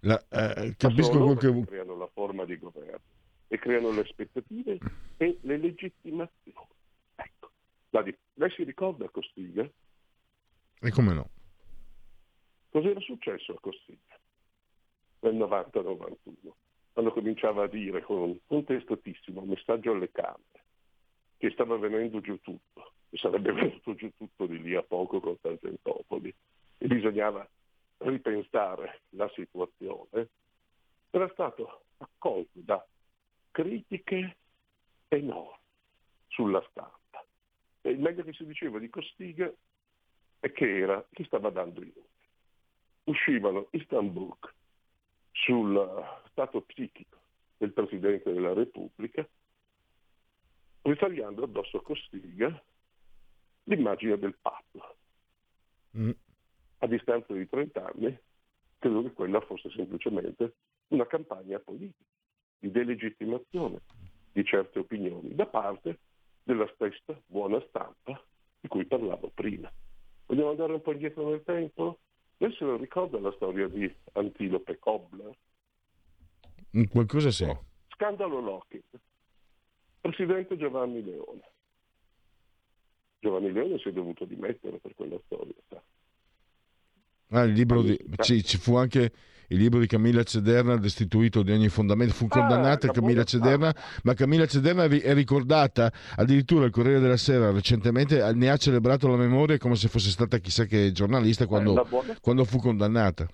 La, 0.00 0.20
eh, 0.30 0.74
capisco 0.76 1.16
quel 1.16 1.38
che... 1.38 1.64
creano 1.64 1.96
la 1.96 2.08
forma 2.12 2.44
di 2.44 2.58
governo 2.58 2.98
e 3.46 3.56
creano 3.56 3.92
le 3.92 4.00
aspettative 4.00 4.78
e 5.16 5.38
le 5.42 5.56
legittimazioni. 5.58 6.74
Ecco. 7.14 7.50
La, 7.90 8.04
lei 8.34 8.50
si 8.50 8.64
ricorda 8.64 9.08
Costiga? 9.10 9.70
E 10.82 10.90
come 10.90 11.12
no? 11.12 11.28
Cos'era 12.70 13.00
successo 13.00 13.52
a 13.52 13.60
Cossiga 13.60 14.18
nel 15.20 15.34
90-91? 15.34 16.52
Quando 16.92 17.12
cominciava 17.12 17.64
a 17.64 17.68
dire 17.68 18.02
con 18.02 18.38
un 18.46 18.64
testatissimo 18.64 19.42
messaggio 19.42 19.92
alle 19.92 20.10
Camere 20.10 20.64
che 21.36 21.50
stava 21.50 21.76
venendo 21.76 22.20
giù 22.20 22.40
tutto, 22.40 22.92
e 23.10 23.18
sarebbe 23.18 23.52
venuto 23.54 23.94
giù 23.94 24.10
tutto 24.16 24.46
di 24.46 24.60
lì 24.60 24.74
a 24.74 24.82
poco 24.82 25.20
con 25.20 25.38
Tangentopoli, 25.38 26.34
e 26.78 26.86
bisognava 26.86 27.46
ripensare 27.98 29.02
la 29.10 29.30
situazione, 29.34 30.28
era 31.10 31.28
stato 31.32 31.82
accolto 31.98 32.58
da 32.60 32.86
critiche 33.50 34.36
enormi 35.08 35.58
sulla 36.28 36.64
stampa. 36.70 37.24
E 37.82 37.96
meglio 37.96 38.24
che 38.24 38.32
si 38.32 38.46
diceva 38.46 38.78
di 38.78 38.88
Costiga 38.88 39.52
e 40.40 40.52
che 40.52 40.78
era 40.78 41.06
che 41.12 41.24
stava 41.24 41.50
dando 41.50 41.82
i 41.82 41.92
numeri. 41.94 42.08
Uscivano 43.04 43.68
Istanbul 43.72 44.36
sul 45.32 46.04
stato 46.30 46.62
psichico 46.62 47.18
del 47.56 47.72
Presidente 47.72 48.32
della 48.32 48.52
Repubblica, 48.52 49.26
ritagliando 50.82 51.44
addosso 51.44 51.78
a 51.78 51.82
Costiga 51.82 52.62
l'immagine 53.64 54.18
del 54.18 54.36
Papa. 54.40 54.94
Mm. 55.96 56.10
A 56.78 56.86
distanza 56.86 57.34
di 57.34 57.46
30 57.46 57.84
anni, 57.84 58.18
credo 58.78 59.02
che 59.02 59.12
quella 59.12 59.40
fosse 59.40 59.70
semplicemente 59.70 60.54
una 60.88 61.06
campagna 61.06 61.58
politica 61.58 62.08
di 62.58 62.70
delegittimazione 62.70 63.80
di 64.32 64.44
certe 64.44 64.78
opinioni 64.78 65.34
da 65.34 65.46
parte 65.46 65.98
della 66.42 66.68
stessa 66.74 67.20
buona 67.26 67.62
stampa 67.68 68.22
di 68.60 68.68
cui 68.68 68.86
parlavo 68.86 69.30
prima. 69.34 69.70
Vogliamo 70.30 70.50
andare 70.50 70.74
un 70.74 70.80
po' 70.80 70.92
indietro 70.92 71.28
nel 71.28 71.42
tempo? 71.42 71.98
Lei 72.36 72.54
se 72.54 72.64
lo 72.64 72.76
ricorda 72.76 73.18
la 73.18 73.32
storia 73.32 73.66
di 73.66 73.92
Antilope 74.12 74.78
Cobbler? 74.78 75.36
Mm, 76.76 76.84
qualcosa 76.84 77.32
sì. 77.32 77.46
No. 77.46 77.64
Scandalo 77.88 78.38
Lockheed. 78.38 78.84
Presidente 80.00 80.56
Giovanni 80.56 81.02
Leone. 81.02 81.42
Giovanni 83.18 83.50
Leone 83.50 83.78
si 83.78 83.88
è 83.88 83.92
dovuto 83.92 84.24
dimettere 84.24 84.78
per 84.78 84.94
quella 84.94 85.18
storia. 85.24 85.52
Ah, 87.30 87.42
il 87.42 87.52
libro 87.52 87.82
di... 87.82 87.98
Ci, 88.16 88.42
ci 88.42 88.58
fu 88.58 88.76
anche 88.76 89.12
il 89.50 89.58
libro 89.58 89.80
di 89.80 89.86
Camilla 89.86 90.22
Cederna 90.22 90.76
destituito 90.76 91.42
di 91.42 91.52
ogni 91.52 91.68
fondamento. 91.68 92.14
Fu 92.14 92.28
condannata 92.28 92.88
ah, 92.88 92.90
Camilla 92.92 93.24
Cederna, 93.24 93.74
ma 94.04 94.14
Camilla 94.14 94.46
Cederna 94.46 94.84
è 94.84 95.14
ricordata 95.14 95.92
addirittura 96.16 96.64
il 96.64 96.70
Corriere 96.70 97.00
della 97.00 97.16
Sera 97.16 97.50
recentemente 97.50 98.32
ne 98.32 98.50
ha 98.50 98.56
celebrato 98.56 99.08
la 99.08 99.16
memoria 99.16 99.58
come 99.58 99.74
se 99.74 99.88
fosse 99.88 100.10
stata 100.10 100.38
chissà 100.38 100.64
che 100.64 100.92
giornalista 100.92 101.46
quando, 101.46 101.84
eh, 101.84 102.16
quando 102.20 102.44
fu 102.44 102.58
condannata. 102.58 103.28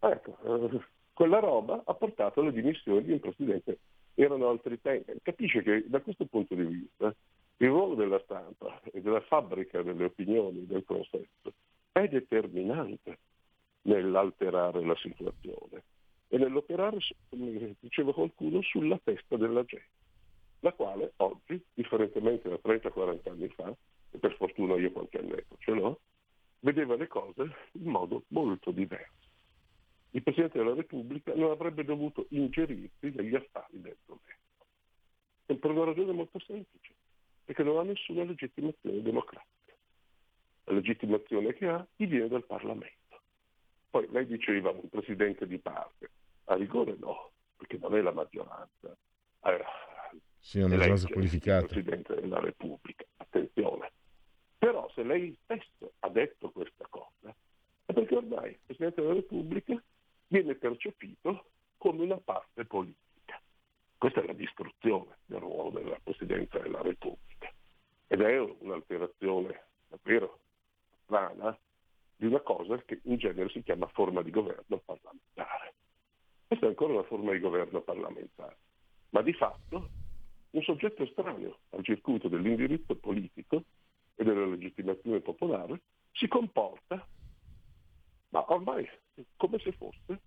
Ecco, 0.00 0.36
eh, 0.44 0.80
quella 1.12 1.40
roba 1.40 1.82
ha 1.84 1.94
portato 1.94 2.40
alle 2.40 2.52
dimissioni 2.52 3.04
di 3.04 3.12
un 3.12 3.20
presidente. 3.20 3.78
Erano 4.14 4.48
altri 4.48 4.80
tempi. 4.80 5.12
Capisce 5.22 5.62
che 5.62 5.84
da 5.88 6.00
questo 6.00 6.26
punto 6.26 6.54
di 6.54 6.64
vista 6.64 7.14
il 7.60 7.68
ruolo 7.68 7.94
della 7.94 8.20
stampa 8.24 8.80
e 8.92 9.00
della 9.00 9.20
fabbrica 9.20 9.82
delle 9.82 10.04
opinioni, 10.04 10.66
del 10.66 10.84
consenso, 10.84 11.52
è 11.92 12.08
determinante 12.08 13.18
nell'alterare 13.82 14.84
la 14.84 14.96
situazione 14.96 15.82
e 16.28 16.36
nell'operare, 16.36 16.98
come 17.28 17.76
diceva 17.80 18.12
qualcuno, 18.12 18.60
sulla 18.62 19.00
testa 19.02 19.36
della 19.36 19.64
gente, 19.64 19.88
la 20.60 20.72
quale 20.72 21.12
oggi, 21.16 21.62
differentemente 21.72 22.48
da 22.48 22.58
30-40 22.62 23.30
anni 23.30 23.48
fa, 23.48 23.74
e 24.10 24.18
per 24.18 24.34
fortuna 24.36 24.76
io 24.76 24.92
qualche 24.92 25.18
annetto 25.18 25.56
ce 25.58 25.72
l'ho, 25.72 26.00
vedeva 26.60 26.96
le 26.96 27.06
cose 27.06 27.50
in 27.72 27.90
modo 27.90 28.24
molto 28.28 28.70
diverso. 28.70 29.26
Il 30.10 30.22
Presidente 30.22 30.58
della 30.58 30.74
Repubblica 30.74 31.34
non 31.34 31.50
avrebbe 31.50 31.84
dovuto 31.84 32.26
ingerirsi 32.30 33.10
negli 33.14 33.34
affari 33.34 33.80
del 33.80 33.96
governo. 34.04 34.36
Per 35.46 35.70
una 35.70 35.84
ragione 35.84 36.12
molto 36.12 36.38
semplice, 36.40 36.94
perché 37.44 37.62
non 37.62 37.78
ha 37.78 37.82
nessuna 37.82 38.24
legittimazione 38.24 39.02
democratica 39.02 39.57
legittimazione 40.72 41.54
che 41.54 41.66
ha, 41.66 41.86
gli 41.96 42.06
viene 42.06 42.28
dal 42.28 42.44
Parlamento. 42.44 43.22
Poi 43.90 44.08
lei 44.10 44.26
diceva 44.26 44.70
un 44.70 44.88
presidente 44.88 45.46
di 45.46 45.58
parte, 45.58 46.10
a 46.44 46.54
rigore 46.54 46.96
no, 46.98 47.32
perché 47.56 47.78
non 47.78 47.96
è 47.96 48.00
la 48.00 48.12
maggioranza. 48.12 48.96
Eh, 49.44 49.64
sì, 50.38 50.60
è 50.60 50.64
una 50.64 50.86
cosa 50.86 51.08
qualificata. 51.08 51.60
Il 51.60 51.68
presidente 51.68 52.14
della 52.14 52.40
Repubblica, 52.40 53.04
attenzione. 53.16 53.92
Però 54.58 54.90
se 54.94 55.02
lei 55.02 55.36
stesso 55.42 55.92
ha 56.00 56.08
detto 56.08 56.50
questa 56.50 56.86
cosa, 56.88 57.34
è 57.84 57.92
perché 57.92 58.16
ormai 58.16 58.50
il 58.50 58.58
presidente 58.64 59.00
della 59.00 59.14
Repubblica 59.14 59.82
viene 60.26 60.54
percepito 60.54 61.46
come 61.78 62.02
una 62.02 62.18
parte 62.18 62.64
politica. 62.64 63.40
Questa 63.96 64.20
è 64.22 64.26
la 64.26 64.32
distruzione 64.32 65.18
del 65.24 65.40
ruolo 65.40 65.70
della 65.70 65.98
Presidenza 66.02 66.58
della 66.58 66.82
Repubblica 66.82 67.52
ed 68.06 68.20
è 68.20 68.38
un'alterazione 68.38 69.64
davvero 69.88 70.40
strana 71.08 71.58
di 72.16 72.26
una 72.26 72.40
cosa 72.40 72.76
che 72.82 73.00
in 73.04 73.16
genere 73.16 73.48
si 73.48 73.62
chiama 73.62 73.86
forma 73.88 74.22
di 74.22 74.30
governo 74.30 74.82
parlamentare. 74.84 75.74
Questa 76.46 76.66
è 76.66 76.68
ancora 76.68 76.92
una 76.92 77.04
forma 77.04 77.32
di 77.32 77.38
governo 77.40 77.80
parlamentare, 77.80 78.56
ma 79.10 79.22
di 79.22 79.32
fatto 79.32 79.88
un 80.50 80.62
soggetto 80.62 81.02
estraneo 81.02 81.60
al 81.70 81.84
circuito 81.84 82.28
dell'indirizzo 82.28 82.94
politico 82.96 83.64
e 84.14 84.24
della 84.24 84.46
legittimazione 84.46 85.20
popolare 85.20 85.80
si 86.12 86.26
comporta, 86.26 87.06
ma 88.30 88.52
ormai 88.52 88.88
come 89.36 89.58
se 89.58 89.72
fosse 89.72 90.20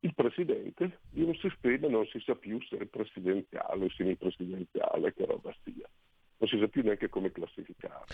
il 0.00 0.14
presidente 0.14 1.00
di 1.10 1.22
un 1.22 1.34
sistema 1.36 1.88
non 1.88 2.06
si 2.06 2.20
sa 2.20 2.34
più 2.34 2.60
se 2.62 2.76
è 2.76 2.86
presidenziale, 2.86 3.88
semipresidenziale, 3.90 5.14
che 5.14 5.24
roba 5.24 5.54
sia. 5.64 5.88
Non 6.38 6.48
si 6.48 6.58
sa 6.58 6.68
più 6.68 6.82
neanche 6.82 7.08
come 7.08 7.32
classificare. 7.32 8.04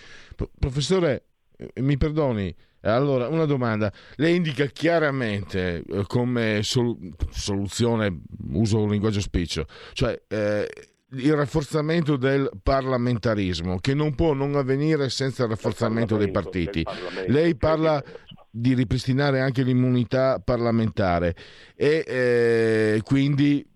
Professore, 0.59 1.32
mi 1.77 1.97
perdoni, 1.97 2.55
allora 2.83 3.29
una 3.29 3.45
domanda. 3.45 3.93
Lei 4.17 4.37
indica 4.37 4.67
chiaramente 4.67 5.83
eh, 5.87 6.05
come 6.07 6.61
sol- 6.63 6.97
soluzione, 7.31 8.23
uso 8.53 8.81
un 8.81 8.91
linguaggio 8.91 9.21
spiccio, 9.21 9.67
cioè 9.93 10.21
eh, 10.29 10.69
il 11.15 11.35
rafforzamento 11.35 12.17
del 12.17 12.51
parlamentarismo 12.63 13.79
che 13.79 13.95
non 13.95 14.15
può 14.15 14.33
non 14.33 14.57
avvenire 14.57 15.11
senza 15.11 15.45
il 15.45 15.51
rafforzamento 15.51 16.17
dei 16.17 16.31
partiti. 16.31 16.85
Lei 17.27 17.55
parla 17.57 18.03
di 18.51 18.75
ripristinare 18.75 19.41
anche 19.41 19.63
l'immunità 19.63 20.39
parlamentare 20.39 21.35
e 21.75 22.05
eh, 22.07 23.01
quindi 23.03 23.67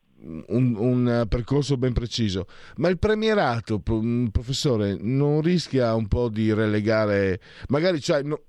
un, 0.49 0.77
un, 0.77 1.27
percorso 1.29 1.77
ben 1.77 1.93
preciso. 1.93 2.47
Ma 2.77 2.89
il 2.89 2.99
premierato, 2.99 3.81
professore, 3.81 4.97
non 5.01 5.41
rischia 5.41 5.95
un 5.95 6.09
po' 6.09 6.29
di 6.29 6.53
relegare, 6.53 7.41
magari, 7.69 8.01
cioè, 8.01 8.23
no, 8.23 8.41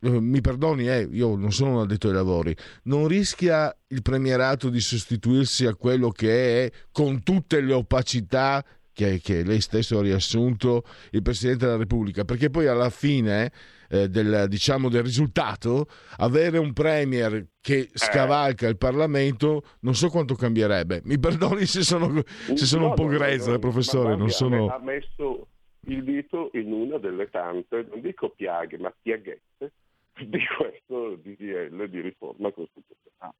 mi 0.00 0.40
perdoni, 0.40 0.88
eh, 0.88 1.08
io 1.10 1.36
non 1.36 1.52
sono 1.52 1.76
un 1.76 1.80
addetto 1.80 2.08
ai 2.08 2.14
lavori, 2.14 2.54
non 2.84 3.08
rischia 3.08 3.74
il 3.88 4.02
premierato 4.02 4.68
di 4.68 4.80
sostituirsi 4.80 5.66
a 5.66 5.74
quello 5.74 6.10
che 6.10 6.64
è, 6.64 6.72
con 6.92 7.22
tutte 7.22 7.60
le 7.60 7.72
opacità 7.72 8.64
che, 8.94 9.20
che 9.20 9.42
lei 9.42 9.60
stesso 9.60 9.98
ha 9.98 10.02
riassunto, 10.02 10.84
il 11.10 11.20
Presidente 11.22 11.66
della 11.66 11.76
Repubblica? 11.76 12.24
Perché 12.24 12.48
poi 12.48 12.66
alla 12.66 12.90
fine 12.90 13.52
eh, 13.90 14.08
del, 14.08 14.46
diciamo, 14.48 14.88
del 14.88 15.02
risultato, 15.02 15.86
avere 16.18 16.58
un 16.58 16.72
premier 16.72 17.46
che 17.60 17.78
eh. 17.78 17.90
scavalca 17.92 18.66
il 18.68 18.78
Parlamento 18.78 19.62
non 19.80 19.94
so 19.94 20.08
quanto 20.08 20.34
cambierebbe. 20.34 21.02
Mi 21.04 21.18
perdoni 21.18 21.66
se 21.66 21.82
sono, 21.82 22.22
se 22.26 22.64
sono 22.64 22.84
no, 22.84 22.88
un 22.90 22.94
po' 22.94 23.06
grezzo, 23.06 23.50
no, 23.50 23.58
professore. 23.58 24.16
Non 24.16 24.30
sono... 24.30 24.68
Ha 24.68 24.78
messo 24.78 25.48
il 25.86 26.02
dito 26.04 26.50
in 26.54 26.72
una 26.72 26.98
delle 26.98 27.28
tante, 27.28 27.86
non 27.90 28.00
dico 28.00 28.30
piaghe, 28.30 28.78
ma 28.78 28.94
piaghette 29.02 29.72
di 30.26 30.40
questo 30.56 31.16
DDL 31.16 31.88
di 31.88 32.00
riforma 32.00 32.52
costituzionale. 32.52 33.36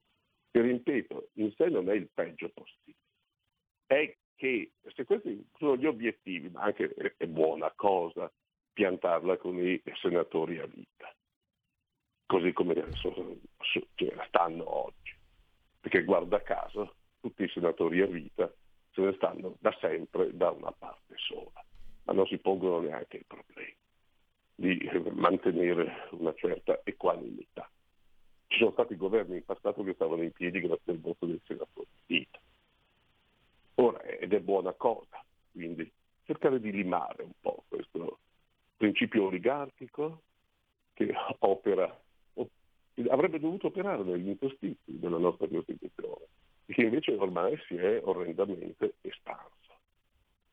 Che 0.51 0.61
ripeto, 0.61 1.29
in 1.33 1.51
sé 1.55 1.67
non 1.67 1.89
è 1.89 1.93
il 1.93 2.09
peggio 2.13 2.49
possibile. 2.53 2.97
È 3.87 4.15
che 4.35 4.71
se 4.93 5.03
questi 5.03 5.47
sono 5.57 5.77
gli 5.77 5.85
obiettivi, 5.85 6.49
ma 6.49 6.61
anche 6.61 6.93
è 7.17 7.25
buona 7.27 7.71
cosa 7.75 8.31
piantarla 8.73 9.37
con 9.37 9.57
i 9.57 9.81
senatori 10.01 10.59
a 10.59 10.65
vita, 10.65 11.13
così 12.25 12.51
come 12.51 12.73
cioè, 12.91 14.25
stanno 14.27 14.85
oggi. 14.85 15.13
Perché 15.79 16.03
guarda 16.03 16.41
caso, 16.41 16.95
tutti 17.21 17.43
i 17.43 17.49
senatori 17.49 18.01
a 18.01 18.07
vita 18.07 18.51
se 18.91 19.01
ne 19.01 19.13
stanno 19.13 19.55
da 19.59 19.75
sempre 19.79 20.35
da 20.35 20.51
una 20.51 20.71
parte 20.71 21.15
sola, 21.17 21.63
ma 22.03 22.13
non 22.13 22.25
si 22.27 22.37
pongono 22.37 22.79
neanche 22.79 23.17
il 23.17 23.25
problema 23.25 23.73
di 24.55 24.89
mantenere 25.11 26.07
una 26.11 26.33
certa 26.33 26.79
equanimità. 26.83 27.69
Ci 28.47 28.59
sono 28.59 28.71
stati 28.71 28.95
governi 28.95 29.35
in 29.35 29.43
passato 29.43 29.83
che 29.83 29.93
stavano 29.93 30.23
in 30.23 30.31
piedi 30.31 30.61
grazie 30.61 30.93
al 30.93 30.99
voto 30.99 31.25
dei 31.25 31.41
senatori 31.45 31.87
a 31.91 32.03
vita. 32.05 32.39
Ora, 33.75 34.01
ed 34.03 34.33
è 34.33 34.39
buona 34.39 34.73
cosa, 34.73 35.23
quindi 35.51 35.91
cercare 36.23 36.59
di 36.59 36.71
limare 36.71 37.23
un 37.23 37.33
po' 37.39 37.63
questo 37.67 38.19
principio 38.77 39.25
oligarchico 39.25 40.21
che 40.93 41.13
opera, 41.39 42.01
avrebbe 43.09 43.39
dovuto 43.39 43.67
operare 43.67 44.03
negli 44.03 44.29
interstizi 44.29 44.99
della 44.99 45.17
nostra 45.17 45.47
Costituzione, 45.47 46.25
che 46.65 46.81
invece 46.81 47.13
ormai 47.13 47.57
si 47.67 47.75
è 47.75 48.01
orrendamente 48.03 48.95
espanso. 49.01 49.53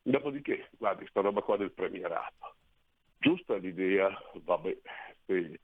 Dopodiché, 0.03 0.69
guardi, 0.77 1.07
sta 1.07 1.21
roba 1.21 1.43
qua 1.43 1.57
del 1.57 1.71
premierato. 1.71 2.57
Giusta 3.19 3.57
l'idea, 3.57 4.11
vabbè, 4.35 4.77
se, 5.27 5.61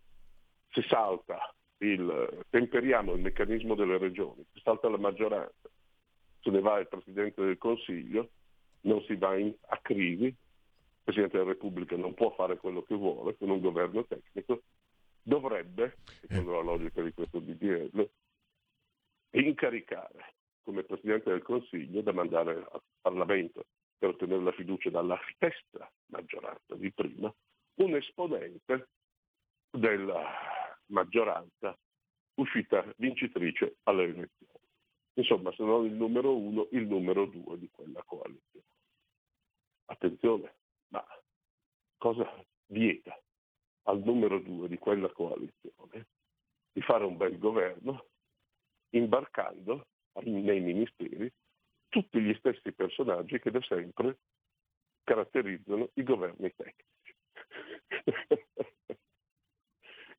se 0.70 0.82
salta 0.82 1.52
il, 1.78 2.44
temperiamo 2.48 3.14
il 3.14 3.20
meccanismo 3.20 3.74
delle 3.74 3.98
regioni, 3.98 4.44
se 4.52 4.60
salta 4.62 4.88
la 4.88 4.96
maggioranza, 4.96 5.68
se 6.40 6.51
ne 6.51 6.61
va 6.61 6.79
il 6.79 6.88
Presidente 6.88 7.44
del 7.44 7.59
Consiglio, 7.59 8.31
non 8.83 9.03
si 9.03 9.16
va 9.16 9.37
in, 9.37 9.55
a 9.66 9.79
crisi, 9.79 10.35
Presidente 11.03 11.38
della 11.38 11.51
Repubblica 11.51 11.96
non 11.96 12.12
può 12.12 12.31
fare 12.35 12.59
quello 12.59 12.83
che 12.83 12.94
vuole 12.94 13.37
con 13.37 13.48
un 13.48 13.61
governo 13.61 14.05
tecnico, 14.05 14.62
dovrebbe, 15.22 15.96
secondo 16.20 16.53
la 16.53 16.61
logica 16.61 17.03
di 17.03 17.12
questo 17.12 17.40
DDL, 17.40 18.09
incaricare 19.31 20.35
come 20.62 20.85
Presidente 20.85 21.31
del 21.31 21.42
Consiglio 21.42 22.03
da 22.03 22.12
mandare 22.12 22.57
al 22.57 22.83
Parlamento 23.01 23.64
per 23.96 24.11
ottenere 24.11 24.42
la 24.42 24.53
fiducia 24.53 24.90
dalla 24.90 25.18
stessa 25.33 25.90
maggioranza 26.07 26.74
di 26.74 26.92
prima, 26.92 27.35
un 27.77 27.96
esponente 27.96 28.88
della 29.70 30.31
maggioranza 30.87 31.77
uscita 32.35 32.85
vincitrice 32.96 33.77
alle 33.85 34.05
elezioni. 34.05 34.57
Insomma, 35.18 35.52
se 35.52 35.64
non 35.64 35.85
il 35.85 35.94
numero 35.94 36.37
uno, 36.37 36.68
il 36.70 36.87
numero 36.87 37.26
due 37.26 37.59
di 37.59 37.68
quella 37.70 38.02
coalizione. 38.04 38.66
Attenzione, 39.87 40.54
ma 40.88 41.04
cosa 41.96 42.24
vieta 42.66 43.20
al 43.85 44.00
numero 44.04 44.38
due 44.38 44.68
di 44.68 44.78
quella 44.78 45.11
coalizione 45.11 46.07
di 46.70 46.81
fare 46.83 47.04
un 47.04 47.16
bel 47.16 47.37
governo 47.37 48.07
imbarcando 48.90 49.87
nei 50.22 50.61
ministeri 50.61 51.33
tutti 51.88 52.20
gli 52.20 52.35
stessi 52.35 52.72
personaggi 52.72 53.40
che 53.40 53.50
da 53.50 53.62
sempre 53.62 54.18
caratterizzano 55.02 55.90
i 55.94 56.02
governi 56.04 56.54
tecnici. 56.54 57.16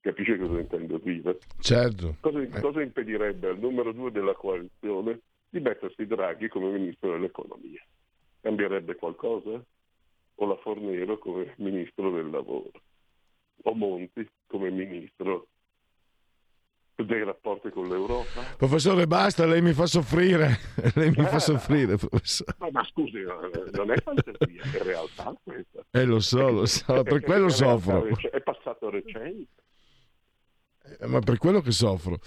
Capisce 0.01 0.37
cosa 0.37 0.59
intendo 0.59 0.97
dire? 0.97 1.37
Certo. 1.59 2.15
Cosa, 2.21 2.41
eh. 2.41 2.61
cosa, 2.61 2.81
impedirebbe 2.81 3.49
al 3.49 3.59
numero 3.59 3.91
due 3.91 4.11
della 4.11 4.33
coalizione 4.33 5.19
di 5.49 5.59
mettersi 5.59 6.05
Draghi 6.05 6.47
come 6.47 6.69
ministro 6.69 7.11
dell'economia? 7.11 7.83
Cambierebbe 8.41 8.95
qualcosa? 8.95 9.61
o 10.39 10.45
la 10.45 10.57
Fornero 10.57 11.17
come 11.17 11.53
ministro 11.57 12.11
del 12.11 12.29
lavoro, 12.29 12.71
o 13.63 13.73
Monti 13.73 14.27
come 14.47 14.69
ministro 14.69 15.47
dei 16.95 17.23
rapporti 17.23 17.69
con 17.69 17.87
l'Europa. 17.87 18.41
Professore, 18.57 19.07
basta, 19.07 19.45
lei 19.45 19.61
mi 19.61 19.71
fa 19.71 19.85
soffrire, 19.85 20.59
lei 20.95 21.11
mi 21.11 21.23
eh, 21.23 21.27
fa 21.27 21.39
soffrire, 21.39 21.95
professore. 21.95 22.55
Ma, 22.59 22.69
ma 22.71 22.83
scusi, 22.85 23.21
non 23.71 23.91
è 23.91 23.97
fantasia, 23.97 24.63
è 24.73 24.83
realtà 24.83 25.33
questa. 25.41 25.85
Eh, 25.91 26.03
lo 26.03 26.19
so, 26.19 26.49
lo 26.49 26.65
so, 26.65 27.03
per 27.03 27.21
quello 27.21 27.47
soffro. 27.49 28.05
È 28.05 28.41
passato 28.41 28.89
recente. 28.89 29.58
Eh, 30.99 31.07
ma 31.07 31.19
per 31.19 31.37
quello 31.37 31.61
che 31.61 31.71
soffro. 31.71 32.19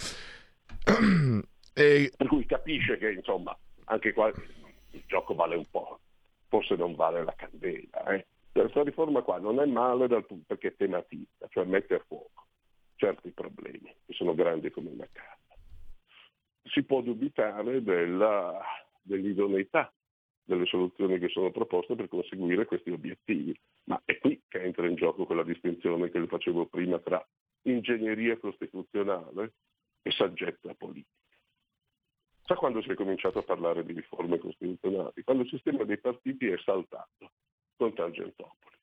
e... 1.75 2.13
Per 2.17 2.27
cui 2.27 2.47
capisce 2.47 2.99
che, 2.99 3.13
insomma, 3.13 3.57
anche 3.85 4.13
qua 4.13 4.29
il 4.91 5.03
gioco 5.07 5.35
vale 5.35 5.57
un 5.57 5.67
po' 5.71 6.01
forse 6.53 6.77
non 6.77 6.95
vale 6.95 7.25
la 7.25 7.35
candela. 7.35 8.05
Eh. 8.15 8.27
Questa 8.53 8.83
riforma 8.83 9.23
qua 9.23 9.39
non 9.39 9.59
è 9.59 9.65
male 9.65 10.07
dal, 10.07 10.27
perché 10.47 10.77
tematizza, 10.77 11.49
cioè 11.49 11.65
mette 11.65 11.95
a 11.95 12.05
fuoco 12.07 12.45
certi 12.97 13.31
problemi 13.31 13.93
che 14.05 14.13
sono 14.13 14.35
grandi 14.35 14.71
come 14.71 14.91
una 14.91 15.09
casa. 15.11 15.39
Si 16.65 16.83
può 16.83 17.01
dubitare 17.01 17.83
della, 17.83 18.61
dell'idoneità 19.01 19.91
delle 20.45 20.67
soluzioni 20.67 21.19
che 21.19 21.29
sono 21.29 21.51
proposte 21.51 21.95
per 21.95 22.09
conseguire 22.09 22.67
questi 22.67 22.91
obiettivi, 22.91 23.59
ma 23.85 24.01
è 24.05 24.19
qui 24.19 24.43
che 24.47 24.63
entra 24.63 24.87
in 24.87 24.97
gioco 24.97 25.25
quella 25.25 25.45
distinzione 25.45 26.11
che 26.11 26.19
le 26.19 26.27
facevo 26.27 26.67
prima 26.67 26.99
tra 26.99 27.27
ingegneria 27.63 28.39
costituzionale 28.39 29.53
e 30.03 30.11
saggezza 30.11 30.75
politica. 30.75 31.21
Sa 32.45 32.55
quando 32.55 32.83
si 32.83 32.91
è 32.91 32.95
cominciato 32.95 33.39
a 33.39 33.43
parlare 33.43 33.85
di 33.85 33.93
riforme 33.93 34.39
costituzionali? 34.39 35.23
Quando 35.23 35.45
il 35.45 35.49
sistema 35.49 35.85
dei 35.85 35.99
partiti 35.99 36.49
è 36.49 36.59
saltato 36.59 37.31
con 37.77 37.95
Tangentopoli. 37.95 38.77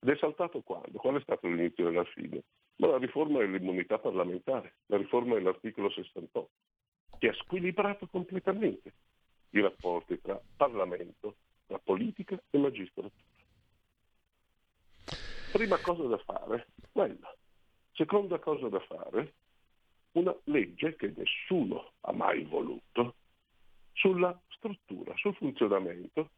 Ed 0.00 0.08
è 0.08 0.16
saltato 0.16 0.60
quando? 0.62 0.98
Qual 0.98 1.16
è 1.16 1.20
stato 1.22 1.46
l'inizio 1.46 1.84
della 1.84 2.04
fine? 2.04 2.42
Ma 2.76 2.88
la 2.88 2.98
riforma 2.98 3.38
dell'immunità 3.38 3.98
parlamentare, 3.98 4.76
la 4.86 4.96
riforma 4.96 5.34
dell'articolo 5.34 5.88
68, 5.90 6.50
che 7.18 7.28
ha 7.28 7.34
squilibrato 7.34 8.06
completamente 8.08 8.92
i 9.50 9.60
rapporti 9.60 10.20
tra 10.20 10.40
Parlamento, 10.56 11.36
tra 11.66 11.78
politica 11.78 12.40
e 12.50 12.58
magistratura. 12.58 13.24
Prima 15.52 15.78
cosa 15.78 16.02
da 16.02 16.18
fare, 16.18 16.66
quella. 16.92 17.34
Seconda 17.96 18.38
cosa 18.38 18.68
da 18.68 18.80
fare, 18.80 19.32
una 20.12 20.36
legge 20.44 20.96
che 20.96 21.14
nessuno 21.16 21.92
ha 22.02 22.12
mai 22.12 22.44
voluto 22.44 23.14
sulla 23.94 24.38
struttura, 24.50 25.14
sul 25.16 25.34
funzionamento, 25.34 26.28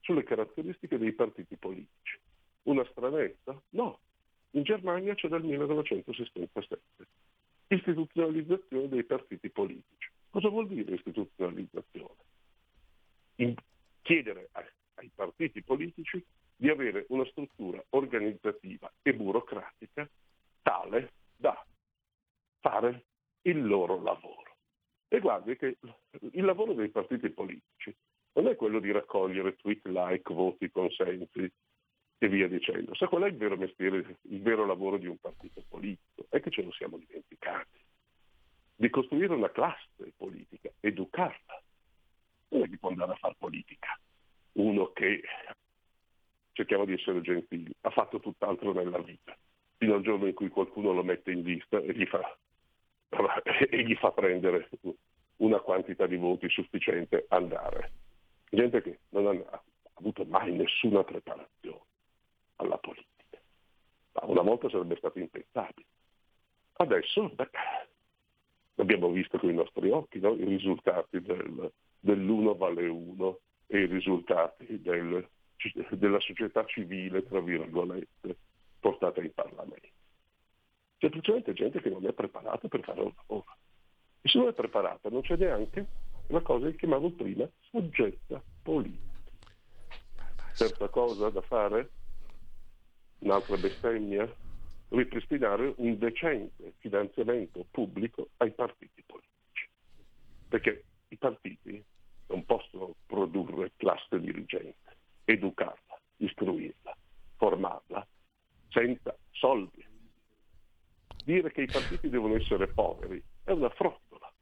sulle 0.00 0.22
caratteristiche 0.22 0.96
dei 0.96 1.12
partiti 1.12 1.56
politici. 1.56 2.20
Una 2.62 2.86
stranezza? 2.90 3.60
No. 3.70 3.98
In 4.52 4.62
Germania 4.62 5.16
c'è 5.16 5.26
dal 5.26 5.42
1967. 5.42 7.06
Istituzionalizzazione 7.66 8.88
dei 8.88 9.02
partiti 9.02 9.50
politici. 9.50 10.08
Cosa 10.30 10.48
vuol 10.48 10.68
dire 10.68 10.94
istituzionalizzazione? 10.94 12.14
In 13.36 13.54
chiedere 14.02 14.50
ai, 14.52 14.66
ai 14.94 15.10
partiti 15.12 15.62
politici 15.62 16.24
di 16.54 16.68
avere 16.68 17.06
una 17.08 17.24
struttura 17.26 17.82
organizzativa 17.90 18.88
e 19.02 19.14
burocratica 19.14 20.08
tale 20.62 21.12
da 21.36 21.64
fare 22.60 23.04
il 23.42 23.66
loro 23.66 24.02
lavoro. 24.02 24.56
E 25.08 25.20
guardi 25.20 25.56
che 25.56 25.78
il 26.32 26.44
lavoro 26.44 26.74
dei 26.74 26.90
partiti 26.90 27.30
politici 27.30 27.94
non 28.34 28.46
è 28.46 28.56
quello 28.56 28.78
di 28.78 28.92
raccogliere 28.92 29.56
tweet, 29.56 29.86
like, 29.86 30.32
voti, 30.32 30.70
consensi 30.70 31.50
e 32.18 32.28
via 32.28 32.48
dicendo. 32.48 32.94
Sa 32.94 33.08
qual 33.08 33.22
è 33.22 33.28
il 33.28 33.36
vero 33.36 33.56
mestiere, 33.56 34.18
il 34.22 34.42
vero 34.42 34.66
lavoro 34.66 34.98
di 34.98 35.06
un 35.06 35.16
partito 35.16 35.62
politico? 35.68 36.26
È 36.28 36.40
che 36.40 36.50
ce 36.50 36.62
lo 36.62 36.72
siamo 36.72 36.98
dimenticati. 36.98 37.78
Di 38.74 38.90
costruire 38.90 39.34
una 39.34 39.50
classe 39.50 40.12
politica, 40.16 40.70
educarla. 40.80 41.62
Non 42.50 42.62
è 42.62 42.68
che 42.68 42.78
può 42.78 42.90
andare 42.90 43.12
a 43.12 43.16
fare 43.16 43.34
politica. 43.38 43.98
Uno 44.52 44.92
che, 44.92 45.22
cerchiamo 46.52 46.84
di 46.84 46.92
essere 46.92 47.20
gentili, 47.22 47.72
ha 47.82 47.90
fatto 47.90 48.20
tutt'altro 48.20 48.72
nella 48.72 48.98
vita, 48.98 49.36
fino 49.78 49.94
al 49.94 50.02
giorno 50.02 50.26
in 50.26 50.34
cui 50.34 50.48
qualcuno 50.48 50.92
lo 50.92 51.02
mette 51.02 51.30
in 51.30 51.42
lista 51.42 51.78
e 51.78 51.92
gli 51.94 52.04
fa 52.04 52.36
e 53.70 53.82
gli 53.84 53.94
fa 53.94 54.10
prendere 54.10 54.68
una 55.36 55.60
quantità 55.60 56.06
di 56.06 56.16
voti 56.16 56.48
sufficiente 56.50 57.26
andare. 57.28 57.92
Gente 58.50 58.82
che 58.82 58.98
non 59.10 59.26
ha 59.26 59.62
avuto 59.94 60.24
mai 60.24 60.52
nessuna 60.52 61.04
preparazione 61.04 61.80
alla 62.56 62.78
politica. 62.78 63.38
Ma 64.12 64.24
una 64.24 64.42
volta 64.42 64.68
sarebbe 64.68 64.96
stato 64.96 65.18
impensabile. 65.18 65.86
Adesso 66.74 67.30
beh, 67.30 67.50
abbiamo 68.76 69.10
visto 69.10 69.38
con 69.38 69.50
i 69.50 69.54
nostri 69.54 69.90
occhi 69.90 70.18
no? 70.18 70.34
i 70.34 70.44
risultati 70.44 71.20
del, 71.20 71.72
dell'uno 71.98 72.54
vale 72.54 72.86
uno 72.86 73.38
e 73.66 73.82
i 73.82 73.86
risultati 73.86 74.80
del, 74.80 75.26
della 75.90 76.20
società 76.20 76.64
civile, 76.64 77.24
tra 77.26 77.40
virgolette, 77.40 78.36
portata 78.80 79.20
in 79.20 79.32
Parlamento 79.32 79.88
semplicemente 80.98 81.52
gente 81.52 81.80
che 81.80 81.88
non 81.88 82.04
è 82.06 82.12
preparata 82.12 82.68
per 82.68 82.82
fare 82.82 83.00
un 83.00 83.12
lavoro. 83.16 83.56
E 84.20 84.28
se 84.28 84.38
non 84.38 84.48
è 84.48 84.52
preparata 84.52 85.08
non 85.08 85.22
c'è 85.22 85.36
neanche 85.36 85.86
la 86.28 86.40
cosa 86.40 86.66
che 86.66 86.76
chiamavo 86.76 87.10
prima 87.12 87.48
soggetta 87.70 88.42
politica. 88.62 89.06
Terza 90.56 90.88
cosa 90.88 91.30
da 91.30 91.40
fare, 91.40 91.90
un'altra 93.20 93.56
bestemmia, 93.56 94.30
ripristinare 94.88 95.74
un 95.76 95.96
decente 95.98 96.74
finanziamento 96.78 97.64
pubblico 97.70 98.30
ai 98.38 98.50
partiti 98.50 99.02
politici. 99.06 99.68
Perché 100.48 100.84
i 101.08 101.16
partiti 101.16 101.82
non 102.26 102.44
possono 102.44 102.94
produrre 103.06 103.72
classe 103.76 104.18
dirigente, 104.18 104.96
educarla, 105.24 106.00
istruirla, 106.16 106.96
formarla, 107.36 108.06
senza 108.68 109.16
soldi 109.30 109.86
dire 111.28 111.52
che 111.52 111.62
i 111.62 111.66
partiti 111.66 112.08
devono 112.08 112.36
essere 112.36 112.68
poveri 112.68 113.22
è 113.44 113.50
una 113.50 113.68
frottola. 113.68 114.32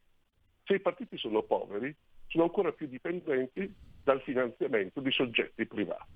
Se 0.63 0.75
i 0.75 0.79
partiti 0.79 1.17
sono 1.17 1.43
poveri, 1.43 1.93
sono 2.27 2.45
ancora 2.45 2.71
più 2.71 2.87
dipendenti 2.87 3.73
dal 4.03 4.21
finanziamento 4.21 5.01
di 5.01 5.11
soggetti 5.11 5.65
privati, 5.65 6.11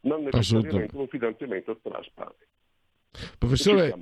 non 0.00 0.22
necessariamente 0.24 0.96
un 0.96 1.08
finanziamento 1.08 1.78
trasparente. 1.82 2.46
Professore, 3.38 3.94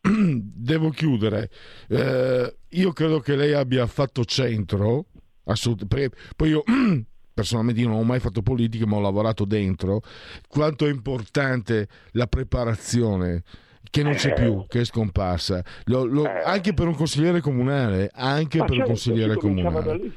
devo 0.02 0.90
chiudere. 0.90 1.50
Eh, 1.88 2.56
io 2.68 2.92
credo 2.92 3.20
che 3.20 3.36
lei 3.36 3.54
abbia 3.54 3.86
fatto 3.86 4.24
centro, 4.24 5.06
assolutamente. 5.44 6.16
Poi 6.36 6.50
io 6.50 6.62
personalmente 7.34 7.80
io 7.80 7.88
non 7.88 7.98
ho 7.98 8.04
mai 8.04 8.20
fatto 8.20 8.40
politica, 8.40 8.86
ma 8.86 8.96
ho 8.96 9.00
lavorato 9.00 9.44
dentro. 9.44 10.00
Quanto 10.48 10.86
è 10.86 10.90
importante 10.90 11.88
la 12.12 12.26
preparazione 12.26 13.42
che 13.90 14.02
non 14.02 14.14
c'è 14.14 14.32
più, 14.32 14.60
eh. 14.60 14.66
che 14.68 14.80
è 14.80 14.84
scomparsa. 14.84 15.62
Lo, 15.84 16.04
lo, 16.04 16.24
eh. 16.24 16.42
Anche 16.44 16.72
per 16.72 16.86
un 16.86 16.94
consigliere 16.94 17.40
comunale, 17.40 18.10
anche 18.14 18.58
Ma 18.58 18.64
per 18.64 18.74
certo, 18.74 18.90
un 18.90 18.94
consigliere 18.94 19.34
comunale. 19.34 20.12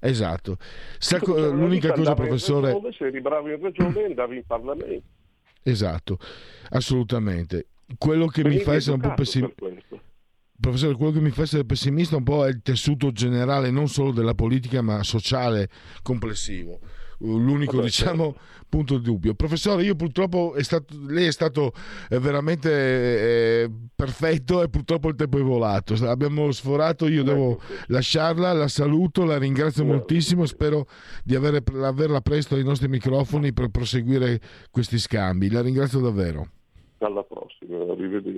Esatto. 0.00 0.56
Sa, 0.98 1.18
l'unica 1.24 1.92
cosa, 1.92 2.14
professore... 2.14 2.72
Regione, 2.72 2.92
se 2.92 3.06
eri 3.06 3.20
bravo 3.20 3.48
in 3.48 3.60
regione 3.60 4.04
andavi 4.04 4.36
in 4.36 4.44
Parlamento. 4.46 5.02
Esatto, 5.62 6.18
assolutamente. 6.70 7.66
Quello 7.96 8.26
che 8.26 8.44
mi 8.44 8.58
fa 8.58 8.74
essere 8.74 8.94
un 8.96 9.00
po' 9.00 9.14
pessimista... 9.14 9.66
Professore, 10.60 10.94
quello 10.94 11.12
che 11.12 11.20
mi 11.20 11.30
fa 11.30 11.42
essere 11.42 11.64
pessimista 11.64 12.16
un 12.16 12.24
po' 12.24 12.44
è 12.44 12.48
il 12.48 12.60
tessuto 12.62 13.12
generale, 13.12 13.70
non 13.70 13.88
solo 13.88 14.12
della 14.12 14.34
politica, 14.34 14.82
ma 14.82 15.02
sociale 15.02 15.68
complessivo 16.02 16.80
l'unico 17.20 17.76
Vabbè, 17.76 17.86
diciamo, 17.86 18.32
certo. 18.32 18.66
punto 18.68 18.98
di 18.98 19.04
dubbio. 19.04 19.34
Professore, 19.34 19.82
io 19.82 19.94
purtroppo 19.94 20.54
è 20.54 20.62
stato, 20.62 20.94
lei 21.06 21.26
è 21.26 21.32
stato 21.32 21.72
eh, 22.10 22.18
veramente 22.18 22.70
eh, 22.70 23.70
perfetto 23.94 24.62
e 24.62 24.68
purtroppo 24.68 25.08
il 25.08 25.16
tempo 25.16 25.38
è 25.38 25.42
volato. 25.42 25.94
Abbiamo 26.06 26.50
sforato, 26.52 27.08
io 27.08 27.22
devo 27.22 27.60
lasciarla, 27.86 28.52
la 28.52 28.68
saluto, 28.68 29.24
la 29.24 29.38
ringrazio 29.38 29.84
moltissimo, 29.84 30.46
spero 30.46 30.86
di 31.24 31.34
avere, 31.34 31.62
averla 31.82 32.20
presto 32.20 32.54
ai 32.54 32.64
nostri 32.64 32.88
microfoni 32.88 33.52
per 33.52 33.68
proseguire 33.68 34.40
questi 34.70 34.98
scambi. 34.98 35.50
La 35.50 35.62
ringrazio 35.62 36.00
davvero. 36.00 36.50
Alla 36.98 37.22
prossima, 37.22 37.78
arrivederci. 37.90 38.37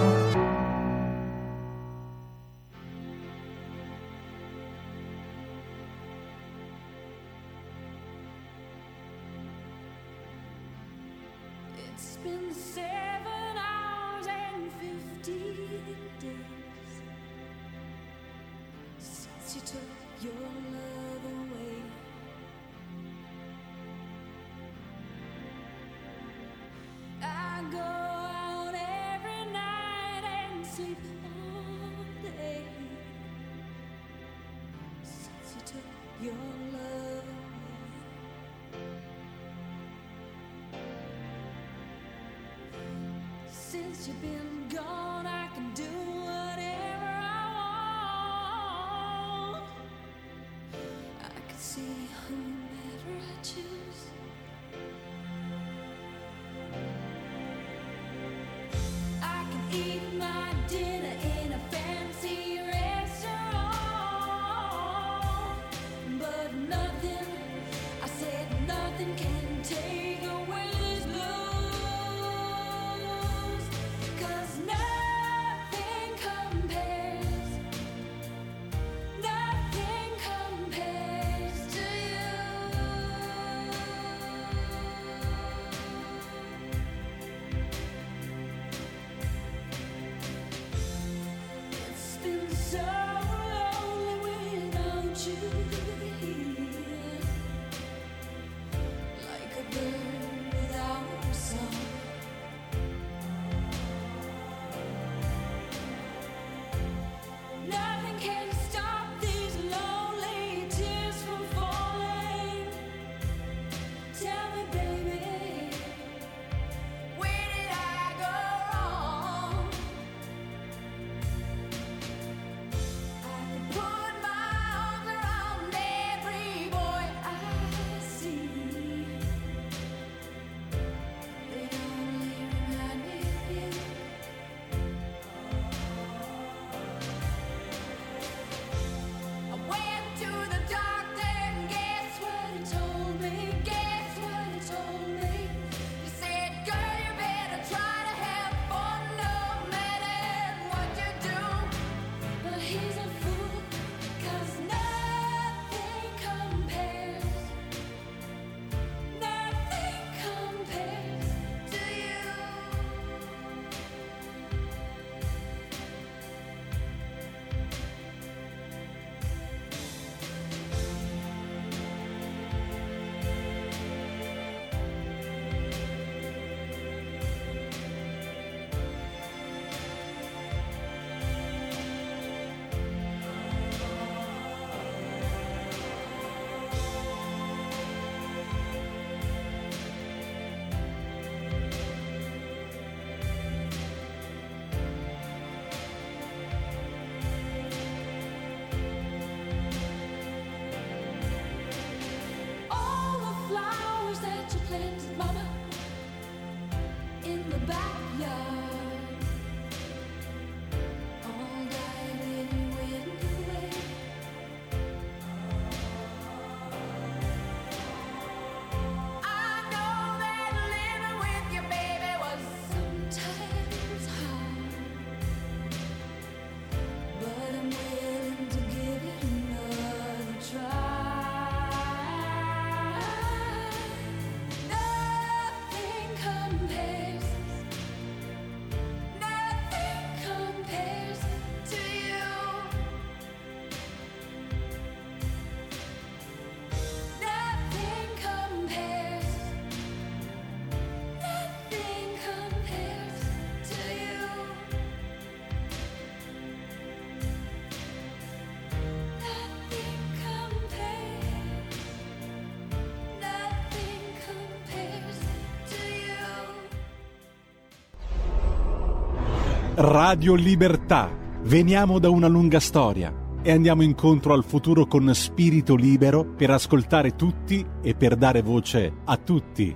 Radio 269.83 270.35
Libertà. 270.35 271.09
Veniamo 271.41 271.97
da 271.97 272.11
una 272.11 272.27
lunga 272.27 272.59
storia 272.59 273.11
e 273.41 273.51
andiamo 273.51 273.81
incontro 273.81 274.31
al 274.33 274.43
futuro 274.43 274.85
con 274.85 275.11
spirito 275.15 275.73
libero 275.75 276.23
per 276.23 276.51
ascoltare 276.51 277.15
tutti 277.15 277.65
e 277.81 277.95
per 277.95 278.15
dare 278.15 278.43
voce 278.43 278.93
a 279.03 279.17
tutti. 279.17 279.75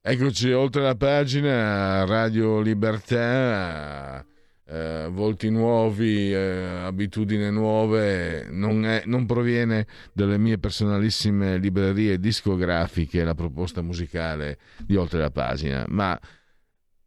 Eccoci 0.00 0.50
oltre 0.50 0.82
la 0.82 0.96
pagina 0.96 2.04
Radio 2.04 2.58
Libertà 2.60 4.26
eh, 4.70 5.08
volti 5.10 5.48
nuovi, 5.48 6.32
eh, 6.32 6.82
abitudini 6.84 7.50
nuove, 7.50 8.46
non, 8.50 8.84
è, 8.84 9.02
non, 9.06 9.24
proviene 9.24 9.86
dalle 10.12 10.36
mie 10.36 10.58
personalissime 10.58 11.56
librerie 11.56 12.18
discografiche 12.18 13.24
la 13.24 13.34
proposta 13.34 13.80
musicale 13.80 14.58
di 14.84 14.96
Oltre 14.96 15.20
la 15.20 15.30
pagina, 15.30 15.84
ma 15.88 16.18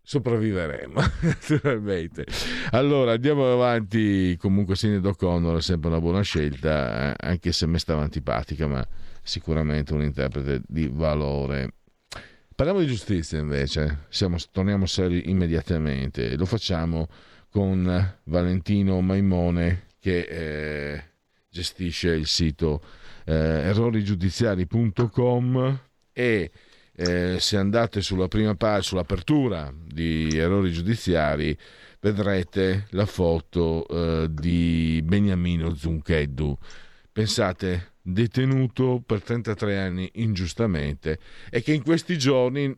sopravviveremo 0.02 1.00
naturalmente. 1.22 2.26
Allora 2.72 3.14
andiamo 3.14 3.52
avanti, 3.52 4.36
comunque 4.40 4.76
Sinead 4.76 5.06
O'Connor 5.06 5.58
è 5.58 5.62
sempre 5.62 5.90
una 5.90 6.00
buona 6.00 6.22
scelta, 6.22 7.12
eh, 7.12 7.16
anche 7.28 7.52
se 7.52 7.68
mi 7.68 7.78
stava 7.78 8.02
antipatica, 8.02 8.66
ma 8.66 8.86
sicuramente 9.22 9.94
un 9.94 10.02
interprete 10.02 10.62
di 10.66 10.90
valore. 10.92 11.74
Parliamo 12.56 12.82
di 12.82 12.88
giustizia 12.88 13.40
invece, 13.40 14.06
Siamo, 14.10 14.38
torniamo 14.52 14.86
seri 14.88 15.30
immediatamente, 15.30 16.36
lo 16.36 16.46
facciamo 16.46 17.08
con 17.52 18.16
Valentino 18.24 19.02
Maimone 19.02 19.88
che 20.00 20.22
eh, 20.22 21.04
gestisce 21.50 22.12
il 22.12 22.26
sito 22.26 22.82
eh, 23.26 23.34
errorigiudiziari.com 23.34 25.80
e 26.14 26.52
eh, 26.96 27.40
se 27.40 27.58
andate 27.58 28.02
sulla 28.02 28.28
prima 28.28 28.56
pagina, 28.56 28.82
sull'apertura 28.82 29.72
di 29.76 30.36
errori 30.38 30.72
giudiziari, 30.72 31.56
vedrete 32.00 32.88
la 32.92 33.06
foto 33.06 33.86
eh, 33.88 34.28
di 34.30 35.02
Beniamino 35.04 35.76
Zuncheddu. 35.76 36.58
Pensate, 37.12 37.96
detenuto 38.02 39.04
per 39.06 39.22
33 39.22 39.78
anni 39.78 40.10
ingiustamente 40.16 41.20
e 41.50 41.62
che 41.62 41.74
in 41.74 41.84
questi 41.84 42.18
giorni 42.18 42.74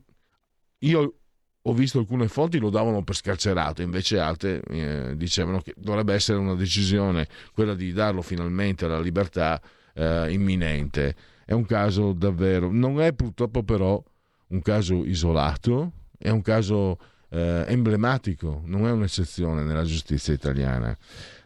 io 0.79 1.17
ho 1.65 1.73
visto 1.73 1.99
alcune 1.99 2.27
fonti 2.27 2.57
lo 2.57 2.69
davano 2.69 3.03
per 3.03 3.15
scarcerato, 3.15 3.81
invece 3.81 4.19
altre 4.19 4.61
eh, 4.69 5.13
dicevano 5.15 5.59
che 5.61 5.73
dovrebbe 5.77 6.13
essere 6.13 6.37
una 6.37 6.55
decisione, 6.55 7.27
quella 7.53 7.73
di 7.73 7.93
darlo 7.93 8.21
finalmente 8.21 8.85
alla 8.85 8.99
libertà 8.99 9.61
eh, 9.93 10.31
imminente. 10.31 11.15
È 11.45 11.53
un 11.53 11.65
caso 11.65 12.11
davvero, 12.11 12.69
non 12.71 12.99
è 12.99 13.13
purtroppo 13.13 13.63
però 13.63 14.01
un 14.47 14.61
caso 14.61 15.05
isolato, 15.05 15.91
è 16.17 16.29
un 16.29 16.41
caso 16.41 16.97
eh, 17.29 17.63
emblematico, 17.67 18.61
non 18.65 18.85
è 18.85 18.91
un'eccezione 18.91 19.63
nella 19.63 19.83
giustizia 19.83 20.33
italiana. 20.33 20.95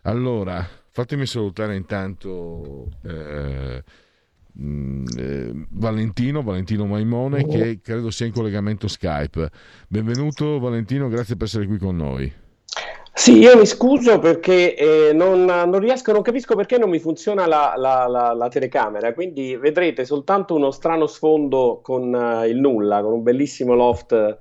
Allora, 0.03 0.67
fatemi 0.89 1.27
salutare 1.27 1.75
intanto 1.75 2.91
eh, 4.57 4.61
Mm, 4.61 5.05
eh, 5.17 5.51
Valentino, 5.69 6.41
Valentino 6.41 6.85
Maimone, 6.85 7.43
oh. 7.43 7.47
che 7.47 7.79
credo 7.81 8.09
sia 8.09 8.25
in 8.25 8.31
collegamento 8.31 8.87
Skype. 8.87 9.49
Benvenuto 9.87 10.59
Valentino, 10.59 11.07
grazie 11.07 11.35
per 11.35 11.45
essere 11.45 11.67
qui 11.67 11.77
con 11.77 11.95
noi. 11.95 12.31
Sì, 13.13 13.39
io 13.39 13.57
mi 13.57 13.65
scuso 13.65 14.19
perché 14.19 14.75
eh, 14.75 15.13
non, 15.13 15.45
non, 15.45 15.79
riesco, 15.79 16.11
non 16.11 16.21
capisco 16.21 16.55
perché 16.55 16.77
non 16.77 16.89
mi 16.89 16.99
funziona 16.99 17.47
la, 17.47 17.73
la, 17.75 18.07
la, 18.07 18.33
la 18.33 18.47
telecamera, 18.47 19.13
quindi 19.13 19.55
vedrete 19.55 20.05
soltanto 20.05 20.53
uno 20.53 20.69
strano 20.69 21.07
sfondo 21.07 21.79
con 21.81 22.13
uh, 22.13 22.45
il 22.45 22.57
nulla, 22.57 23.01
con 23.01 23.13
un 23.13 23.23
bellissimo 23.23 23.73
loft 23.73 24.37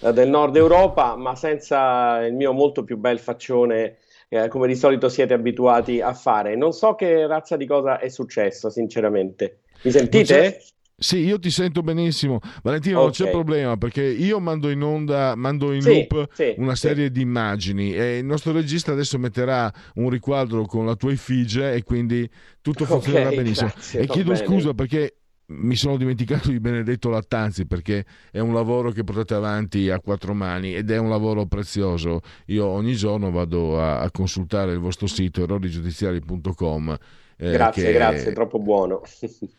uh, 0.00 0.12
del 0.12 0.28
nord 0.28 0.56
Europa, 0.56 1.16
ma 1.16 1.34
senza 1.34 2.22
il 2.26 2.34
mio 2.34 2.52
molto 2.52 2.84
più 2.84 2.98
bel 2.98 3.18
faccione 3.18 3.96
eh, 4.28 4.48
come 4.48 4.66
di 4.66 4.76
solito 4.76 5.08
siete 5.08 5.34
abituati 5.34 6.00
a 6.00 6.12
fare. 6.12 6.56
Non 6.56 6.72
so 6.72 6.94
che 6.94 7.26
razza 7.26 7.56
di 7.56 7.66
cosa 7.66 7.98
è 7.98 8.08
successo, 8.08 8.70
sinceramente. 8.70 9.60
Mi 9.82 9.90
sentite? 9.90 10.60
Sì, 11.00 11.18
io 11.18 11.38
ti 11.38 11.50
sento 11.50 11.80
benissimo. 11.82 12.40
Valentino, 12.60 13.00
okay. 13.00 13.04
non 13.04 13.12
c'è 13.12 13.30
problema 13.30 13.76
perché 13.76 14.02
io 14.02 14.40
mando 14.40 14.68
in 14.68 14.82
onda, 14.82 15.36
mando 15.36 15.72
in 15.72 15.80
sì, 15.80 15.88
loop 15.90 16.28
sì, 16.32 16.54
una 16.56 16.74
serie 16.74 17.04
sì. 17.04 17.12
di 17.12 17.20
immagini 17.20 17.94
e 17.94 18.18
il 18.18 18.24
nostro 18.24 18.50
regista 18.50 18.90
adesso 18.90 19.16
metterà 19.16 19.72
un 19.94 20.10
riquadro 20.10 20.66
con 20.66 20.84
la 20.84 20.96
tua 20.96 21.12
effigie 21.12 21.72
e 21.72 21.84
quindi 21.84 22.28
tutto 22.60 22.84
funzionerà 22.84 23.26
okay, 23.26 23.36
benissimo. 23.36 23.70
Grazie, 23.72 24.00
e 24.00 24.06
chiedo 24.08 24.32
bene. 24.32 24.44
scusa 24.44 24.74
perché 24.74 25.14
mi 25.48 25.76
sono 25.76 25.96
dimenticato 25.96 26.50
di 26.50 26.60
Benedetto 26.60 27.08
Lattanzi 27.08 27.66
perché 27.66 28.04
è 28.30 28.38
un 28.38 28.52
lavoro 28.52 28.90
che 28.90 29.04
portate 29.04 29.34
avanti 29.34 29.88
a 29.88 30.00
quattro 30.00 30.34
mani 30.34 30.74
ed 30.74 30.90
è 30.90 30.98
un 30.98 31.08
lavoro 31.08 31.46
prezioso. 31.46 32.20
Io 32.46 32.66
ogni 32.66 32.94
giorno 32.94 33.30
vado 33.30 33.80
a, 33.80 34.00
a 34.00 34.10
consultare 34.10 34.72
il 34.72 34.78
vostro 34.78 35.06
sito 35.06 35.42
errorigiudiziari.com. 35.42 36.98
Eh, 37.36 37.52
grazie, 37.52 37.84
che, 37.84 37.92
grazie, 37.92 38.32
troppo 38.32 38.58
buono. 38.58 39.02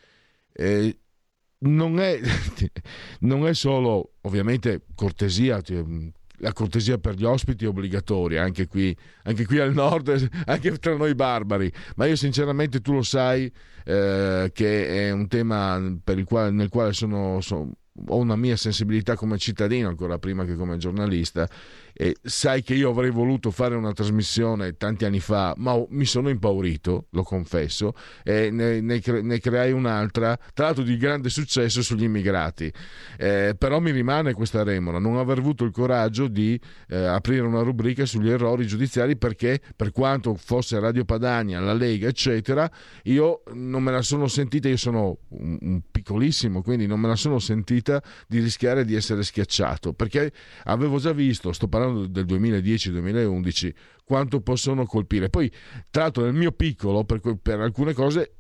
eh, 0.54 0.98
non, 1.60 2.00
è, 2.00 2.20
non 3.22 3.48
è 3.48 3.54
solo 3.54 4.14
ovviamente 4.22 4.82
cortesia, 4.94 5.62
la 6.40 6.54
cortesia 6.54 6.98
per 6.98 7.16
gli 7.16 7.26
ospiti 7.26 7.66
è 7.66 7.68
obbligatoria, 7.68 8.44
anche 8.44 8.68
qui, 8.68 8.96
anche 9.24 9.46
qui 9.46 9.60
al 9.60 9.74
nord, 9.74 10.30
anche 10.46 10.78
tra 10.78 10.96
noi 10.96 11.16
barbari, 11.16 11.72
ma 11.96 12.06
io 12.06 12.16
sinceramente 12.16 12.82
tu 12.82 12.94
lo 12.94 13.02
sai 13.02 13.52
eh, 13.86 14.52
che 14.54 15.08
è 15.08 15.12
un 15.12 15.28
tema 15.28 15.82
quale, 16.26 16.52
nel 16.52 16.70
quale 16.70 16.94
sono, 16.94 17.42
sono, 17.42 17.72
ho 18.08 18.18
una 18.18 18.36
mia 18.36 18.56
sensibilità 18.56 19.16
come 19.16 19.38
cittadino 19.38 19.88
ancora 19.88 20.18
prima 20.20 20.46
che 20.46 20.56
come 20.56 20.78
giornalista 20.78 21.48
e 22.02 22.16
sai 22.24 22.64
che 22.64 22.76
io 22.76 22.92
avrei 22.92 23.10
voluto 23.10 23.52
fare 23.52 23.76
una 23.76 23.92
trasmissione 23.92 24.78
tanti 24.78 25.04
anni 25.04 25.20
fa, 25.20 25.54
ma 25.58 25.84
mi 25.90 26.06
sono 26.06 26.30
impaurito, 26.30 27.08
lo 27.10 27.24
confesso, 27.24 27.94
e 28.24 28.50
ne, 28.52 28.80
ne, 28.80 29.02
ne 29.04 29.40
creai 29.42 29.74
un'altra, 29.74 30.40
tra 30.54 30.68
l'altro 30.68 30.84
di 30.86 30.96
grande 30.96 31.28
successo 31.28 31.82
sugli 31.82 32.04
immigrati. 32.04 32.72
Eh, 33.18 33.54
però 33.58 33.82
mi 33.82 33.92
rimane 33.92 34.32
questa 34.32 34.64
remora, 34.64 34.98
non 34.98 35.18
aver 35.18 35.40
avuto 35.40 35.66
il 35.66 35.72
coraggio 35.72 36.30
di 36.30 36.58
eh, 36.88 36.96
aprire 36.96 37.42
una 37.42 37.64
rubrica 37.64 38.06
sugli 38.06 38.30
errori 38.30 38.66
giudiziari 38.66 39.18
perché 39.18 39.60
per 39.76 39.92
quanto 39.92 40.36
fosse 40.36 40.80
Radio 40.80 41.04
Padania, 41.04 41.60
la 41.60 41.74
Lega, 41.74 42.08
eccetera, 42.08 42.72
io 43.04 43.44
non 43.56 43.84
me 43.84 43.92
la 43.92 44.02
sono 44.02 44.28
sentita, 44.28 44.70
io 44.70 44.78
sono 44.78 45.18
un, 45.32 45.58
un 45.60 45.82
piccolissimo, 45.92 46.62
quindi 46.62 46.88
non 46.88 47.02
me 47.02 47.10
la 47.10 47.18
sono 47.18 47.40
sentita 47.40 48.02
di 48.26 48.40
rischiare 48.40 48.86
di 48.86 48.96
essere 48.96 49.22
schiacciato, 49.22 49.92
perché 49.92 50.32
avevo 50.64 50.98
già 50.98 51.12
visto, 51.12 51.52
sto 51.52 51.68
parlando 51.68 51.88
parlando 51.90 52.08
del 52.08 52.26
2010-2011, 52.26 53.74
quanto 54.04 54.42
possono 54.42 54.86
colpire. 54.86 55.30
Poi, 55.30 55.52
tra 55.90 56.04
l'altro, 56.04 56.24
nel 56.24 56.34
mio 56.34 56.52
piccolo, 56.52 57.04
per, 57.04 57.22
per 57.42 57.60
alcune 57.60 57.94
cose 57.94 58.39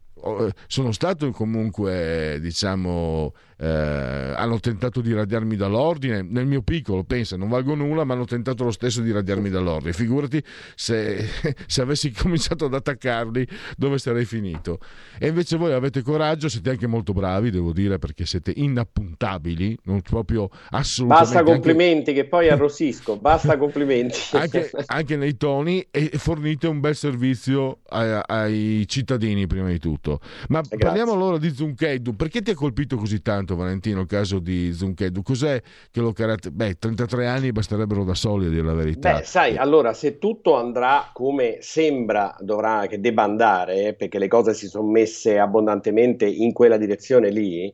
sono 0.68 0.92
stato 0.92 1.32
comunque, 1.32 2.40
diciamo, 2.42 3.34
eh, 3.62 3.68
hanno 3.68 4.60
tentato 4.60 5.02
di 5.02 5.14
radiarmi 5.14 5.58
dall'ordine. 5.58 6.22
Nel 6.22 6.46
mio 6.46 6.62
piccolo, 6.62 7.04
pensa, 7.04 7.36
non 7.36 7.50
valgo 7.50 7.76
nulla, 7.76 8.06
ma 8.06 8.14
hanno 8.14 8.26
tentato 8.26 8.64
lo 8.64 8.72
stesso 8.72 9.02
di 9.02 9.12
radiarmi 9.12 9.50
dall'ordine. 9.50 9.92
Figurati 9.92 10.42
se, 10.76 11.28
se 11.68 11.82
avessi 11.82 12.12
cominciato 12.12 12.66
ad 12.66 12.74
attaccarli, 12.74 13.46
dove 13.76 13.98
sarei 13.98 14.24
finito. 14.24 14.80
E 15.20 15.28
invece 15.28 15.58
voi 15.58 15.74
avete 15.74 16.02
coraggio, 16.02 16.48
siete 16.48 16.70
anche 16.70 16.88
molto 16.88 17.12
bravi, 17.12 17.52
devo 17.52 17.74
dire, 17.74 18.00
perché 18.00 18.26
siete 18.26 18.54
inappuntabili, 18.56 19.78
non 19.84 20.02
proprio 20.02 20.50
assolutamente. 20.70 21.34
Basta 21.34 21.44
complimenti, 21.44 22.10
anche... 22.12 22.22
che 22.22 22.28
poi 22.30 22.50
arrossisco. 22.50 23.18
Basta 23.18 23.58
complimenti. 23.58 24.18
anche, 24.38 24.72
anche, 24.86 25.18
nei 25.18 25.36
toni 25.36 25.86
e 25.92 26.12
fornite 26.14 26.68
un 26.68 26.80
bel 26.80 26.96
servizio 26.96 27.80
ai, 27.90 28.22
ai 28.26 28.88
cittadini, 28.88 29.48
prima 29.48 29.68
di 29.68 29.80
tutto. 29.80 30.09
Ma 30.50 30.62
Grazie. 30.62 30.78
parliamo 30.78 31.12
allora 31.12 31.38
di 31.38 31.50
Zuncheddu. 31.50 32.15
Perché 32.15 32.41
ti 32.41 32.52
ha 32.52 32.56
colpito 32.56 32.95
così 32.95 33.22
tanto? 33.22 33.56
Valentino 33.56 34.02
il 34.02 34.08
caso 34.08 34.39
di 34.39 34.72
Zunchedu. 34.74 35.22
Cos'è 35.22 35.62
che 35.91 36.00
lo 36.00 36.13
caratterizza? 36.13 36.52
Beh, 36.52 36.78
33 36.80 37.28
anni 37.28 37.52
basterebbero 37.52 38.04
da 38.04 38.13
soli 38.13 38.48
a 38.48 38.50
dire 38.50 38.63
la 38.63 38.74
verità. 38.74 39.13
Beh, 39.13 39.24
sai, 39.24 39.58
allora 39.58 39.93
se 39.93 40.17
tutto 40.17 40.56
andrà 40.56 41.10
come 41.13 41.58
sembra 41.60 42.36
dovrà 42.39 42.88
che 42.88 43.00
debba 43.00 43.24
andare, 43.24 43.93
perché 43.93 44.19
le 44.19 44.28
cose 44.28 44.54
si 44.54 44.67
sono 44.67 44.88
messe 44.88 45.38
abbondantemente 45.38 46.26
in 46.26 46.54
quella 46.54 46.78
direzione 46.78 47.30
lì, 47.30 47.74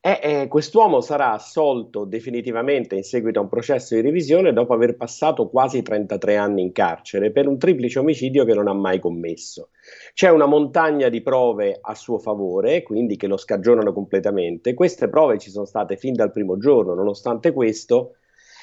eh, 0.00 0.20
eh, 0.22 0.46
quest'uomo 0.46 1.00
sarà 1.00 1.32
assolto 1.32 2.04
definitivamente 2.04 2.94
in 2.94 3.02
seguito 3.02 3.40
a 3.40 3.42
un 3.42 3.48
processo 3.48 3.96
di 3.96 4.02
revisione 4.02 4.52
dopo 4.52 4.72
aver 4.72 4.96
passato 4.96 5.48
quasi 5.48 5.82
33 5.82 6.36
anni 6.36 6.62
in 6.62 6.70
carcere 6.70 7.32
per 7.32 7.48
un 7.48 7.58
triplice 7.58 7.98
omicidio 7.98 8.44
che 8.44 8.54
non 8.54 8.68
ha 8.68 8.72
mai 8.72 9.00
commesso. 9.00 9.70
C'è 10.16 10.30
una 10.30 10.46
montagna 10.46 11.10
di 11.10 11.20
prove 11.20 11.78
a 11.78 11.94
suo 11.94 12.16
favore, 12.16 12.82
quindi 12.82 13.18
che 13.18 13.26
lo 13.26 13.36
scagionano 13.36 13.92
completamente. 13.92 14.72
Queste 14.72 15.10
prove 15.10 15.36
ci 15.36 15.50
sono 15.50 15.66
state 15.66 15.98
fin 15.98 16.14
dal 16.14 16.30
primo 16.30 16.56
giorno, 16.56 16.94
nonostante 16.94 17.52
questo. 17.52 18.14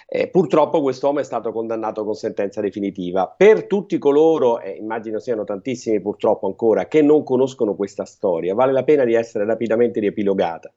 Eh, 0.08 0.30
purtroppo 0.30 0.82
quest'uomo 0.82 1.20
è 1.20 1.24
stato 1.24 1.52
condannato 1.52 2.04
con 2.06 2.16
sentenza 2.16 2.60
definitiva. 2.60 3.28
Per 3.28 3.68
tutti 3.68 4.00
coloro, 4.00 4.62
e 4.62 4.72
eh, 4.72 4.78
immagino 4.78 5.20
siano 5.20 5.44
tantissimi 5.44 6.02
purtroppo 6.02 6.48
ancora, 6.48 6.88
che 6.88 7.04
non 7.04 7.24
conoscono 7.24 7.76
questa 7.76 8.06
storia, 8.06 8.56
vale 8.56 8.72
la 8.72 8.84
pena 8.84 9.04
di 9.04 9.14
essere 9.14 9.46
rapidamente 9.46 10.00
riepilogata 10.00 10.74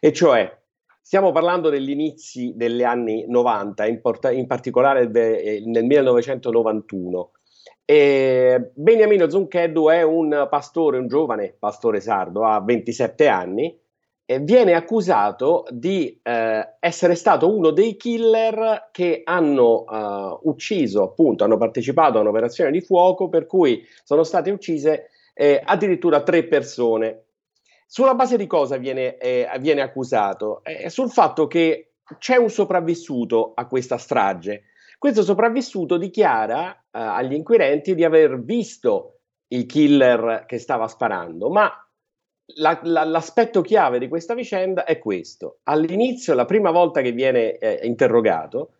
e 0.00 0.12
cioè 0.12 0.54
Stiamo 1.02 1.32
parlando 1.32 1.70
degli 1.70 1.90
inizi 1.90 2.52
degli 2.54 2.84
anni 2.84 3.24
90, 3.26 3.86
in, 3.86 4.00
porta- 4.00 4.30
in 4.30 4.46
particolare 4.46 5.10
de- 5.10 5.60
nel 5.64 5.84
1991. 5.84 7.30
E 7.90 8.70
Beniamino 8.72 9.28
Zuncheddu 9.28 9.88
è 9.88 10.02
un 10.02 10.46
pastore, 10.48 10.98
un 10.98 11.08
giovane 11.08 11.56
pastore 11.58 11.98
sardo, 12.00 12.44
ha 12.44 12.60
27 12.60 13.26
anni, 13.26 13.76
e 14.24 14.38
viene 14.38 14.74
accusato 14.74 15.64
di 15.70 16.20
eh, 16.22 16.76
essere 16.78 17.16
stato 17.16 17.52
uno 17.52 17.72
dei 17.72 17.96
killer 17.96 18.90
che 18.92 19.22
hanno 19.24 19.84
eh, 19.90 20.38
ucciso, 20.42 21.02
appunto, 21.02 21.42
hanno 21.42 21.56
partecipato 21.56 22.18
a 22.18 22.20
un'operazione 22.20 22.70
di 22.70 22.80
fuoco 22.80 23.28
per 23.28 23.46
cui 23.46 23.84
sono 24.04 24.22
state 24.22 24.52
uccise 24.52 25.08
eh, 25.34 25.60
addirittura 25.60 26.22
tre 26.22 26.44
persone. 26.44 27.24
Sulla 27.88 28.14
base 28.14 28.36
di 28.36 28.46
cosa 28.46 28.76
viene, 28.76 29.16
eh, 29.16 29.48
viene 29.58 29.80
accusato? 29.80 30.62
Eh, 30.62 30.88
sul 30.90 31.10
fatto 31.10 31.48
che 31.48 31.94
c'è 32.18 32.36
un 32.36 32.50
sopravvissuto 32.50 33.50
a 33.52 33.66
questa 33.66 33.98
strage. 33.98 34.62
Questo 35.00 35.22
sopravvissuto 35.22 35.96
dichiara 35.96 36.74
eh, 36.74 36.98
agli 36.98 37.32
inquirenti 37.32 37.94
di 37.94 38.04
aver 38.04 38.38
visto 38.42 39.20
il 39.48 39.64
killer 39.64 40.44
che 40.46 40.58
stava 40.58 40.88
sparando, 40.88 41.48
ma 41.48 41.72
la, 42.56 42.78
la, 42.82 43.04
l'aspetto 43.04 43.62
chiave 43.62 43.98
di 43.98 44.08
questa 44.08 44.34
vicenda 44.34 44.84
è 44.84 44.98
questo. 44.98 45.60
All'inizio, 45.62 46.34
la 46.34 46.44
prima 46.44 46.70
volta 46.70 47.00
che 47.00 47.12
viene 47.12 47.56
eh, 47.56 47.86
interrogato, 47.86 48.72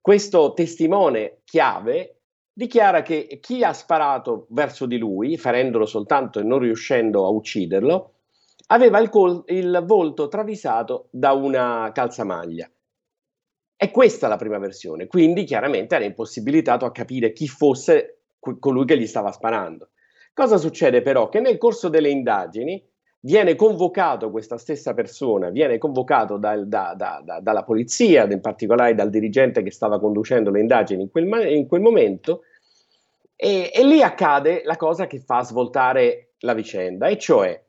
questo 0.00 0.52
testimone 0.52 1.42
chiave 1.44 2.22
dichiara 2.52 3.02
che 3.02 3.38
chi 3.40 3.62
ha 3.62 3.72
sparato 3.72 4.48
verso 4.48 4.84
di 4.84 4.98
lui, 4.98 5.38
ferendolo 5.38 5.86
soltanto 5.86 6.40
e 6.40 6.42
non 6.42 6.58
riuscendo 6.58 7.24
a 7.24 7.28
ucciderlo, 7.28 8.14
aveva 8.66 8.98
il, 8.98 9.10
col- 9.10 9.44
il 9.46 9.80
volto 9.86 10.26
travisato 10.26 11.06
da 11.12 11.34
una 11.34 11.92
calzamaglia. 11.94 12.68
È 13.80 13.92
questa 13.92 14.26
la 14.26 14.34
prima 14.34 14.58
versione, 14.58 15.06
quindi 15.06 15.44
chiaramente 15.44 15.94
era 15.94 16.04
impossibilitato 16.04 16.84
a 16.84 16.90
capire 16.90 17.32
chi 17.32 17.46
fosse 17.46 18.22
colui 18.58 18.84
che 18.84 18.98
gli 18.98 19.06
stava 19.06 19.30
sparando. 19.30 19.90
Cosa 20.34 20.56
succede 20.56 21.00
però? 21.00 21.28
Che 21.28 21.38
nel 21.38 21.58
corso 21.58 21.88
delle 21.88 22.08
indagini 22.08 22.84
viene 23.20 23.54
convocato 23.54 24.32
questa 24.32 24.58
stessa 24.58 24.94
persona, 24.94 25.50
viene 25.50 25.78
convocato 25.78 26.38
dal, 26.38 26.66
da, 26.66 26.94
da, 26.96 27.22
da, 27.24 27.38
dalla 27.38 27.62
polizia, 27.62 28.24
in 28.24 28.40
particolare 28.40 28.96
dal 28.96 29.10
dirigente 29.10 29.62
che 29.62 29.70
stava 29.70 30.00
conducendo 30.00 30.50
le 30.50 30.58
indagini 30.58 31.02
in 31.02 31.10
quel, 31.12 31.28
in 31.48 31.68
quel 31.68 31.80
momento, 31.80 32.42
e, 33.36 33.70
e 33.72 33.84
lì 33.84 34.02
accade 34.02 34.62
la 34.64 34.76
cosa 34.76 35.06
che 35.06 35.20
fa 35.20 35.44
svoltare 35.44 36.32
la 36.40 36.54
vicenda, 36.54 37.06
e 37.06 37.16
cioè 37.16 37.64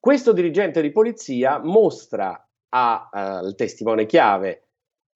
questo 0.00 0.32
dirigente 0.32 0.82
di 0.82 0.90
polizia 0.90 1.60
mostra 1.60 2.44
al 2.70 3.54
testimone 3.54 4.06
chiave 4.06 4.65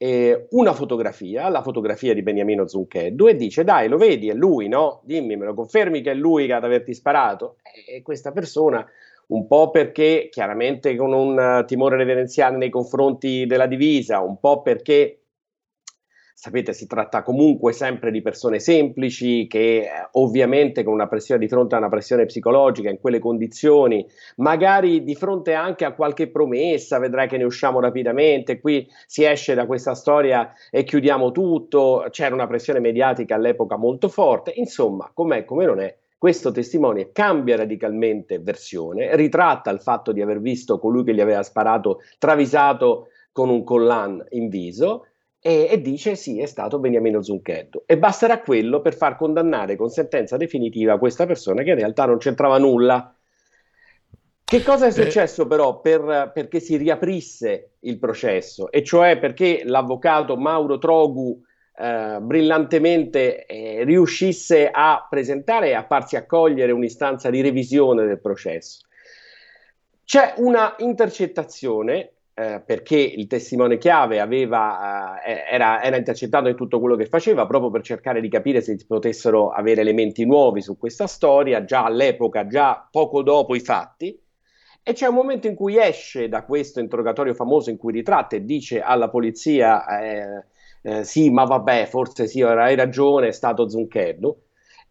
eh, 0.02 0.46
una 0.52 0.72
fotografia, 0.72 1.50
la 1.50 1.60
fotografia 1.60 2.14
di 2.14 2.22
Beniamino 2.22 2.66
Zuncheddu, 2.66 3.26
e 3.26 3.36
dice: 3.36 3.64
Dai, 3.64 3.86
lo 3.86 3.98
vedi, 3.98 4.30
è 4.30 4.32
lui, 4.32 4.66
no? 4.66 5.02
Dimmi, 5.04 5.36
me 5.36 5.44
lo 5.44 5.52
confermi 5.52 6.00
che 6.00 6.12
è 6.12 6.14
lui 6.14 6.50
ad 6.50 6.64
averti 6.64 6.94
sparato? 6.94 7.56
E 7.86 8.00
questa 8.00 8.32
persona, 8.32 8.82
un 9.26 9.46
po' 9.46 9.70
perché 9.70 10.28
chiaramente 10.30 10.96
con 10.96 11.12
un 11.12 11.64
timore 11.66 11.98
reverenziale 11.98 12.56
nei 12.56 12.70
confronti 12.70 13.44
della 13.44 13.66
divisa, 13.66 14.20
un 14.20 14.40
po' 14.40 14.62
perché 14.62 15.19
sapete, 16.40 16.72
si 16.72 16.86
tratta 16.86 17.22
comunque 17.22 17.74
sempre 17.74 18.10
di 18.10 18.22
persone 18.22 18.60
semplici 18.60 19.46
che 19.46 19.80
eh, 19.80 19.88
ovviamente 20.12 20.82
con 20.82 20.94
una 20.94 21.06
pressione 21.06 21.38
di 21.38 21.48
fronte 21.48 21.74
a 21.74 21.78
una 21.78 21.90
pressione 21.90 22.24
psicologica 22.24 22.88
in 22.88 22.98
quelle 22.98 23.18
condizioni, 23.18 24.06
magari 24.36 25.04
di 25.04 25.14
fronte 25.14 25.52
anche 25.52 25.84
a 25.84 25.92
qualche 25.92 26.30
promessa, 26.30 26.98
vedrai 26.98 27.28
che 27.28 27.36
ne 27.36 27.44
usciamo 27.44 27.78
rapidamente, 27.78 28.58
qui 28.58 28.88
si 29.06 29.22
esce 29.22 29.52
da 29.54 29.66
questa 29.66 29.94
storia 29.94 30.50
e 30.70 30.82
chiudiamo 30.82 31.30
tutto, 31.30 32.06
c'era 32.08 32.34
una 32.34 32.46
pressione 32.46 32.80
mediatica 32.80 33.34
all'epoca 33.34 33.76
molto 33.76 34.08
forte, 34.08 34.50
insomma, 34.54 35.10
com'è 35.12 35.44
come 35.44 35.66
non 35.66 35.78
è, 35.78 35.94
questo 36.16 36.52
testimone 36.52 37.12
cambia 37.12 37.56
radicalmente 37.56 38.38
versione, 38.38 39.14
ritratta 39.14 39.70
il 39.70 39.80
fatto 39.82 40.10
di 40.10 40.22
aver 40.22 40.40
visto 40.40 40.78
colui 40.78 41.04
che 41.04 41.12
gli 41.12 41.20
aveva 41.20 41.42
sparato 41.42 42.00
travisato 42.18 43.08
con 43.30 43.50
un 43.50 43.62
collan 43.62 44.24
in 44.30 44.48
viso 44.48 45.04
e, 45.42 45.68
e, 45.70 45.80
dice 45.80 46.16
sì, 46.16 46.38
è 46.40 46.46
stato 46.46 46.78
Beniamino 46.78 47.22
Zucchetto. 47.22 47.84
E 47.86 47.96
basterà 47.98 48.40
quello 48.40 48.80
per 48.80 48.94
far 48.94 49.16
condannare 49.16 49.74
con 49.74 49.88
sentenza 49.88 50.36
definitiva 50.36 50.98
questa 50.98 51.26
persona 51.26 51.62
che 51.62 51.70
in 51.70 51.76
realtà 51.76 52.04
non 52.04 52.18
c'entrava 52.18 52.58
nulla. 52.58 53.14
Che 54.44 54.62
cosa 54.62 54.86
è 54.86 54.88
eh. 54.88 54.92
successo 54.92 55.46
però 55.46 55.80
per, 55.80 56.32
perché 56.34 56.60
si 56.60 56.76
riaprisse 56.76 57.76
il 57.80 57.98
processo? 57.98 58.70
E 58.70 58.84
cioè 58.84 59.18
perché 59.18 59.62
l'avvocato 59.64 60.36
Mauro 60.36 60.76
Trogu 60.76 61.40
eh, 61.74 62.18
brillantemente 62.20 63.46
eh, 63.46 63.84
riuscisse 63.84 64.68
a 64.70 65.06
presentare 65.08 65.68
e 65.68 65.74
a 65.74 65.86
farsi 65.86 66.16
accogliere 66.16 66.72
un'istanza 66.72 67.30
di 67.30 67.40
revisione 67.40 68.04
del 68.04 68.20
processo. 68.20 68.86
C'è 70.04 70.34
una 70.38 70.74
intercettazione 70.78 72.10
eh, 72.34 72.62
perché 72.64 72.96
il 72.96 73.26
testimone 73.26 73.78
chiave 73.78 74.18
aveva, 74.18 75.09
eh, 75.09 75.09
era, 75.24 75.82
era, 75.82 75.96
intercettato 75.96 76.48
in 76.48 76.56
tutto 76.56 76.80
quello 76.80 76.96
che 76.96 77.06
faceva 77.06 77.46
proprio 77.46 77.70
per 77.70 77.82
cercare 77.82 78.20
di 78.20 78.28
capire 78.28 78.60
se 78.60 78.76
potessero 78.86 79.50
avere 79.50 79.80
elementi 79.80 80.24
nuovi 80.24 80.60
su 80.62 80.76
questa 80.76 81.06
storia, 81.06 81.64
già 81.64 81.84
all'epoca, 81.84 82.46
già 82.46 82.88
poco 82.90 83.22
dopo 83.22 83.54
i 83.54 83.60
fatti. 83.60 84.18
E 84.82 84.92
c'è 84.92 85.06
un 85.06 85.14
momento 85.14 85.46
in 85.46 85.54
cui 85.54 85.78
esce 85.78 86.28
da 86.28 86.44
questo 86.44 86.80
interrogatorio 86.80 87.34
famoso 87.34 87.70
in 87.70 87.76
cui 87.76 87.92
ritratta 87.92 88.36
e 88.36 88.44
dice 88.44 88.80
alla 88.80 89.08
polizia: 89.10 89.84
eh, 90.00 90.44
eh 90.82 91.04
Sì, 91.04 91.30
ma 91.30 91.44
vabbè, 91.44 91.86
forse 91.86 92.26
sì, 92.26 92.42
hai 92.42 92.74
ragione, 92.76 93.28
è 93.28 93.32
stato 93.32 93.68
Zuncherno 93.68 94.36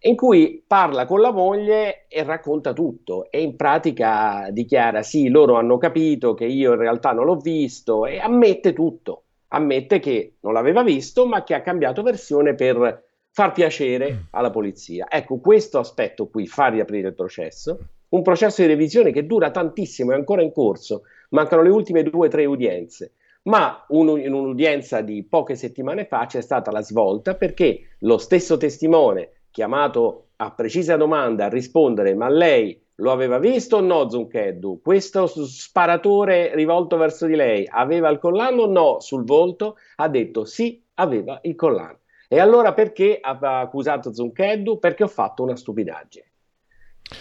in 0.02 0.16
cui 0.16 0.64
parla 0.66 1.06
con 1.06 1.20
la 1.20 1.32
moglie 1.32 2.06
e 2.08 2.24
racconta 2.24 2.72
tutto 2.72 3.30
e 3.30 3.42
in 3.42 3.56
pratica 3.58 4.48
dichiara 4.52 5.04
sì, 5.04 5.28
loro 5.28 5.56
hanno 5.58 5.78
capito 5.78 6.34
che 6.34 6.46
io 6.46 6.72
in 6.74 6.80
realtà 6.80 7.12
non 7.12 7.26
l'ho 7.26 7.36
visto 7.36 8.06
e 8.06 8.20
ammette 8.20 8.72
tutto, 8.72 9.24
ammette 9.50 10.00
che 10.00 10.36
non 10.41 10.54
l'aveva 10.54 10.84
visto 10.84 11.26
ma 11.26 11.43
che 11.43 11.54
ha 11.54 11.62
cambiato 11.62 12.02
versione 12.02 12.56
per 12.56 13.04
far 13.32 13.52
piacere 13.52 14.12
mm. 14.12 14.18
alla 14.32 14.50
polizia. 14.50 15.08
Ecco, 15.10 15.39
questo 15.39 15.80
aspetto 15.80 16.28
qui 16.28 16.47
fa 16.47 16.68
riaprire 16.68 17.10
il 17.10 17.16
processo, 17.16 17.80
un 18.10 18.22
processo 18.22 18.62
di 18.62 18.68
revisione 18.68 19.12
che 19.12 19.26
dura 19.26 19.52
tantissimo, 19.52 20.12
è 20.12 20.16
ancora 20.16 20.41
in 20.41 20.52
corso, 20.52 21.04
mancano 21.30 21.62
le 21.62 21.70
ultime 21.70 22.04
due 22.04 22.28
o 22.28 22.30
tre 22.30 22.45
udienze. 22.45 23.14
Ma 23.43 23.86
un, 23.89 24.20
in 24.20 24.34
un'udienza 24.34 25.02
di 25.02 25.24
poche 25.24 25.56
settimane 25.56 26.06
fa 26.06 26.26
c'è 26.26 26.41
stata 26.41 26.72
la 26.72 26.82
svolta 26.82 27.36
perché 27.36 27.95
lo 28.00 28.18
stesso 28.18 28.58
testimone 28.58 29.43
chiamato 29.50 30.32
a 30.38 30.52
precisa 30.52 30.97
domanda 30.97 31.45
a 31.45 31.50
rispondere 31.50 32.14
ma 32.14 32.30
lei 32.30 32.82
lo 33.00 33.12
aveva 33.12 33.39
visto 33.39 33.78
o 33.78 33.82
no 33.82 34.10
Zuncheddu? 34.10 34.82
Questo 34.82 35.28
sparatore 35.28 36.54
rivolto 36.56 36.97
verso 36.97 37.26
di 37.26 37.36
lei 37.36 37.68
aveva 37.70 38.10
il 38.10 38.20
collano 38.20 38.64
o 38.64 38.68
no 38.68 39.00
sul 39.00 39.24
volto? 39.24 39.78
Ha 39.95 40.08
detto 40.08 40.45
sì, 40.45 40.82
aveva 40.95 41.39
il 41.43 41.56
collano. 41.56 42.00
E 42.28 42.39
allora 42.39 42.74
perché 42.74 43.18
ha 43.20 43.38
accusato 43.60 44.14
Zuncheddu? 44.14 44.80
Perché 44.80 45.04
ho 45.04 45.08
fatto 45.08 45.43
una 45.43 45.56
stupidaggine. 45.56 46.26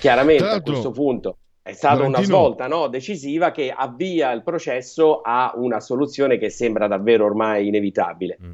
Chiaramente 0.01 0.45
a 0.45 0.61
questo 0.61 0.91
punto 0.91 1.39
è 1.63 1.73
stata 1.73 1.97
Valentino... 1.97 2.19
una 2.19 2.27
svolta 2.27 2.67
no, 2.67 2.89
decisiva 2.89 3.51
che 3.51 3.73
avvia 3.75 4.33
il 4.33 4.43
processo 4.43 5.21
a 5.23 5.53
una 5.55 5.81
soluzione 5.81 6.37
che 6.39 6.51
sembra 6.51 6.87
davvero 6.89 7.25
ormai 7.25 7.69
inevitabile. 7.69 8.39
Mm. 8.43 8.51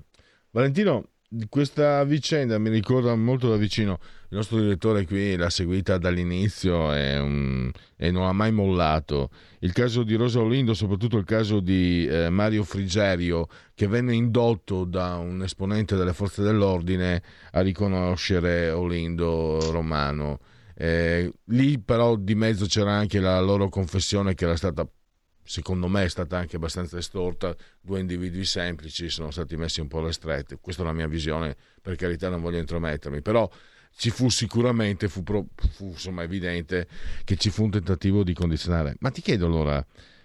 Valentino, 0.51 1.05
questa 1.49 2.05
vicenda 2.05 2.59
mi 2.59 2.71
ricorda 2.71 3.15
molto 3.15 3.49
da 3.49 3.57
vicino. 3.57 3.99
Il 4.31 4.37
nostro 4.37 4.59
direttore 4.59 5.07
qui 5.07 5.37
l'ha 5.37 5.51
seguita 5.51 5.99
dall'inizio 5.99 6.93
e, 6.93 7.19
um, 7.19 7.71
e 7.97 8.11
non 8.11 8.25
ha 8.25 8.33
mai 8.33 8.53
mollato. 8.53 9.31
Il 9.61 9.73
caso 9.73 10.03
di 10.03 10.15
Rosa 10.15 10.41
Olindo, 10.41 10.75
soprattutto 10.75 11.17
il 11.17 11.25
caso 11.25 11.61
di 11.61 12.07
eh, 12.07 12.29
Mario 12.31 12.65
Frigerio, 12.65 13.49
che 13.75 13.87
venne 13.87 14.15
indotto 14.15 14.85
da 14.85 15.17
un 15.17 15.43
esponente 15.43 15.97
delle 15.97 16.13
forze 16.13 16.43
dell'ordine 16.43 17.23
a 17.53 17.61
riconoscere 17.61 18.71
Olindo 18.71 19.71
Romano. 19.71 20.41
Eh, 20.77 21.33
lì 21.47 21.79
però 21.79 22.17
di 22.17 22.35
mezzo 22.35 22.67
c'era 22.67 22.93
anche 22.93 23.21
la 23.21 23.41
loro 23.41 23.69
confessione 23.69 24.35
che 24.35 24.45
era 24.45 24.57
stata 24.57 24.85
secondo 25.45 25.89
me 25.89 26.05
è 26.05 26.09
stata 26.09 26.39
anche 26.39 26.57
abbastanza 26.57 26.99
estorta, 26.99 27.55
due 27.81 28.01
individui 28.01 28.45
semplici 28.45 29.09
sono 29.09 29.31
stati 29.31 29.57
messi 29.57 29.81
un 29.81 29.89
po' 29.89 29.99
alle 29.99 30.13
strette, 30.13 30.59
questa 30.61 30.83
è 30.83 30.87
la 30.87 30.93
mia 30.93 31.07
visione, 31.07 31.57
per 31.81 31.97
carità 31.97 32.29
non 32.29 32.41
voglio 32.41 32.59
intromettermi, 32.59 33.21
però 33.21 33.49
ci 33.97 34.11
fu 34.11 34.29
sicuramente, 34.29 35.09
fu, 35.09 35.23
pro, 35.23 35.47
fu 35.55 35.89
insomma, 35.89 36.23
evidente 36.23 36.89
che 37.25 37.37
ci 37.37 37.51
fu 37.51 37.65
un 37.65 37.71
tentativo 37.71 38.25
di 38.25 38.33
condizionare. 38.33 38.97
Ma 39.01 39.11
ti 39.11 39.21
chiedo 39.21 39.47
allora, 39.47 39.85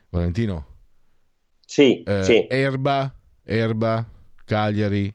Valentino, 0.10 0.78
sì, 1.66 2.02
eh, 2.02 2.24
sì. 2.24 2.48
Erba, 2.50 3.14
Erba, 3.44 4.10
Cagliari, 4.44 5.14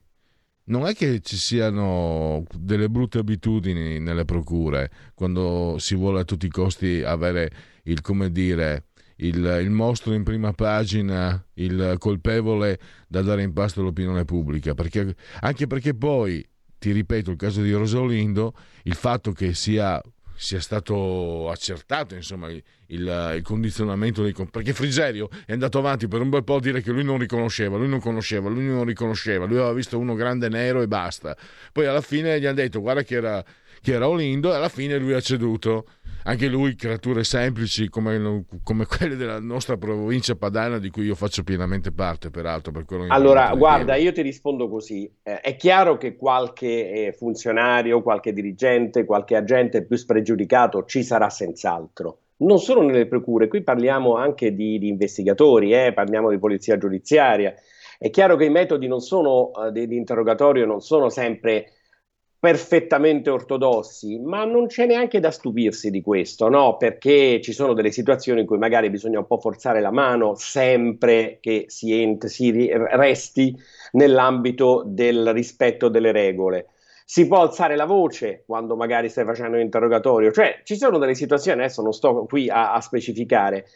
non 0.66 0.86
è 0.86 0.94
che 0.94 1.20
ci 1.20 1.36
siano 1.36 2.44
delle 2.54 2.88
brutte 2.88 3.18
abitudini 3.18 3.98
nelle 3.98 4.24
procure 4.24 4.90
quando 5.14 5.76
si 5.78 5.94
vuole 5.94 6.20
a 6.20 6.24
tutti 6.24 6.46
i 6.46 6.50
costi 6.50 7.02
avere 7.02 7.50
il, 7.84 8.00
come 8.00 8.30
dire, 8.30 8.86
il, 9.16 9.58
il, 9.62 9.70
mostro 9.70 10.12
in 10.12 10.22
prima 10.22 10.52
pagina, 10.52 11.44
il 11.54 11.96
colpevole 11.98 12.78
da 13.06 13.22
dare 13.22 13.42
in 13.42 13.52
pasto 13.52 13.80
all'opinione 13.80 14.24
pubblica, 14.24 14.74
perché, 14.74 15.14
anche 15.40 15.66
perché 15.66 15.94
poi, 15.94 16.46
ti 16.78 16.92
ripeto, 16.92 17.30
il 17.30 17.36
caso 17.36 17.62
di 17.62 17.72
Rosolindo, 17.72 18.54
il 18.82 18.94
fatto 18.94 19.32
che 19.32 19.54
sia, 19.54 20.00
sia 20.34 20.60
stato 20.60 21.50
accertato 21.50 22.14
insomma, 22.14 22.48
il, 22.88 23.40
condizionamento 23.42 24.22
dei... 24.22 24.34
perché 24.50 24.72
Frigerio 24.72 25.28
è 25.46 25.52
andato 25.52 25.78
avanti 25.78 26.08
per 26.08 26.20
un 26.20 26.28
bel 26.28 26.44
po' 26.44 26.56
a 26.56 26.60
dire 26.60 26.82
che 26.82 26.90
lui 26.90 27.04
non 27.04 27.18
riconosceva, 27.18 27.76
lui 27.76 27.88
non 27.88 28.00
conosceva, 28.00 28.48
lui 28.48 28.66
non 28.66 28.84
riconosceva, 28.84 29.46
lui 29.46 29.56
aveva 29.56 29.72
visto 29.72 29.98
uno 29.98 30.14
grande 30.14 30.48
nero 30.48 30.82
e 30.82 30.88
basta. 30.88 31.36
Poi 31.72 31.86
alla 31.86 32.00
fine 32.00 32.38
gli 32.40 32.46
hanno 32.46 32.56
detto 32.56 32.80
guarda 32.80 33.02
che 33.02 33.14
era, 33.14 33.44
che 33.80 33.92
era 33.92 34.08
Olindo 34.08 34.52
e 34.52 34.56
alla 34.56 34.68
fine 34.68 34.98
lui 34.98 35.12
ha 35.12 35.20
ceduto. 35.20 35.86
Anche 36.26 36.48
lui 36.48 36.74
creature 36.74 37.22
semplici 37.22 37.90
come, 37.90 38.46
come, 38.62 38.86
quelle 38.86 39.14
della 39.14 39.38
nostra 39.40 39.76
provincia 39.76 40.34
padana 40.34 40.78
di 40.78 40.88
cui 40.88 41.04
io 41.04 41.14
faccio 41.14 41.42
pienamente 41.42 41.92
parte 41.92 42.30
peraltro 42.30 42.72
per 42.72 42.86
allora 43.08 43.54
guarda 43.54 43.94
io 43.96 44.10
ti 44.10 44.22
rispondo 44.22 44.70
così. 44.70 45.04
Eh, 45.22 45.40
è 45.40 45.54
chiaro 45.56 45.98
che 45.98 46.16
qualche 46.16 47.08
eh, 47.08 47.12
funzionario 47.12 48.00
qualche 48.00 48.32
dirigente 48.32 49.04
qualche 49.04 49.36
agente 49.36 49.84
più 49.84 49.98
spregiudicato 49.98 50.86
ci 50.86 51.02
sarà 51.02 51.28
senz'altro 51.28 52.20
non 52.44 52.58
solo 52.58 52.82
nelle 52.82 53.06
procure 53.06 53.48
qui 53.48 53.62
parliamo 53.62 54.16
anche 54.16 54.54
di, 54.54 54.78
di 54.78 54.88
investigatori 54.88 55.72
eh, 55.72 55.92
parliamo 55.92 56.30
di 56.30 56.38
polizia 56.38 56.78
giudiziaria 56.78 57.54
è 57.98 58.10
chiaro 58.10 58.36
che 58.36 58.44
i 58.44 58.50
metodi 58.50 58.88
sono, 59.00 59.50
eh, 59.54 59.72
di, 59.72 59.86
di 59.86 59.96
interrogatorio 59.96 60.66
non 60.66 60.80
sono 60.80 61.08
sempre 61.08 61.72
perfettamente 62.44 63.30
ortodossi, 63.30 64.18
ma 64.18 64.44
non 64.44 64.66
c'è 64.66 64.84
neanche 64.84 65.18
da 65.18 65.30
stupirsi 65.30 65.90
di 65.90 66.02
questo, 66.02 66.50
no? 66.50 66.76
Perché 66.76 67.40
ci 67.40 67.54
sono 67.54 67.72
delle 67.72 67.90
situazioni 67.90 68.40
in 68.40 68.46
cui 68.46 68.58
magari 68.58 68.90
bisogna 68.90 69.20
un 69.20 69.26
po' 69.26 69.38
forzare 69.38 69.80
la 69.80 69.90
mano 69.90 70.34
sempre 70.34 71.38
che 71.40 71.64
si, 71.68 71.98
ent- 71.98 72.26
si 72.26 72.68
resti 72.70 73.56
nell'ambito 73.92 74.82
del 74.84 75.32
rispetto 75.32 75.88
delle 75.88 76.12
regole. 76.12 76.66
Si 77.04 77.26
può 77.26 77.42
alzare 77.42 77.76
la 77.76 77.84
voce 77.84 78.44
quando 78.46 78.76
magari 78.76 79.08
stai 79.08 79.24
facendo 79.24 79.56
un 79.56 79.62
interrogatorio, 79.62 80.32
cioè 80.32 80.62
ci 80.64 80.76
sono 80.76 80.98
delle 80.98 81.14
situazioni, 81.14 81.60
adesso 81.60 81.82
non 81.82 81.92
sto 81.92 82.24
qui 82.24 82.48
a, 82.48 82.72
a 82.72 82.80
specificare, 82.80 83.66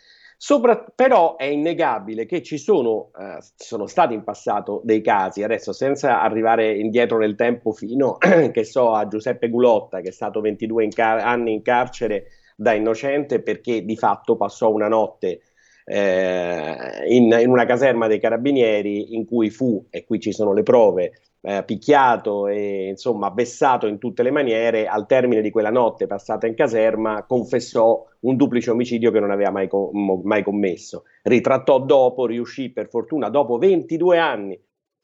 Sopra, 0.41 0.85
però 0.95 1.35
è 1.35 1.47
innegabile 1.47 2.25
che 2.25 2.45
ci 2.45 2.59
sono, 2.59 3.11
eh, 3.19 3.39
sono 3.57 3.89
stati 3.89 4.15
in 4.15 4.23
passato 4.23 4.81
dei 4.85 5.01
casi, 5.01 5.43
adesso 5.43 5.73
senza 5.73 6.23
arrivare 6.23 6.79
indietro 6.79 7.19
nel 7.19 7.35
tempo 7.35 7.73
fino 7.73 8.19
so, 8.63 8.93
a 8.93 9.09
Giuseppe 9.09 9.49
Gulotta 9.49 10.01
che 10.01 10.11
è 10.11 10.13
stato 10.13 10.41
22 10.41 10.85
in 10.85 10.91
car- 10.91 11.19
anni 11.19 11.55
in 11.55 11.63
carcere 11.63 12.27
da 12.55 12.73
innocente 12.73 13.43
perché 13.43 13.85
di 13.85 13.97
fatto 13.97 14.37
passò 14.37 14.71
una 14.71 14.87
notte 14.87 15.41
eh, 15.85 17.05
in, 17.09 17.37
in, 17.41 17.49
una 17.49 17.67
caserma 17.67 18.07
dei 18.07 18.21
carabinieri 18.21 19.17
in 19.17 19.27
cui 19.27 19.51
fu, 19.51 19.87
e 19.91 20.05
qui 20.05 20.21
ci 20.21 20.31
sono 20.31 20.53
le 20.53 20.63
prove, 20.63 21.15
eh, 21.41 21.63
picchiato 21.65 22.47
e 22.49 22.89
insomma 22.89 23.31
vessato 23.31 23.87
in 23.87 23.99
tutte 23.99 24.23
le 24.23 24.31
maniere, 24.31 24.87
al 24.87 25.07
termine 25.07 25.41
di 25.41 25.51
quella 25.51 25.71
notte 25.71 26.07
passata 26.07 26.47
in 26.47 26.55
caserma 26.55 27.25
confessò 27.25 28.05
un 28.21 28.37
duplice 28.37 28.71
omicidio 28.71 29.11
che 29.11 29.21
non 29.21 29.31
aveva 29.31 29.51
mai, 29.51 29.69
com- 29.69 30.21
mai 30.25 30.43
commesso. 30.43 31.05
Ritrattò 31.23 31.79
dopo, 31.81 32.27
riuscì 32.27 32.71
per 32.71 32.89
fortuna 32.89 33.29
dopo 33.29 33.59
22 33.59 34.19
anni 34.19 34.61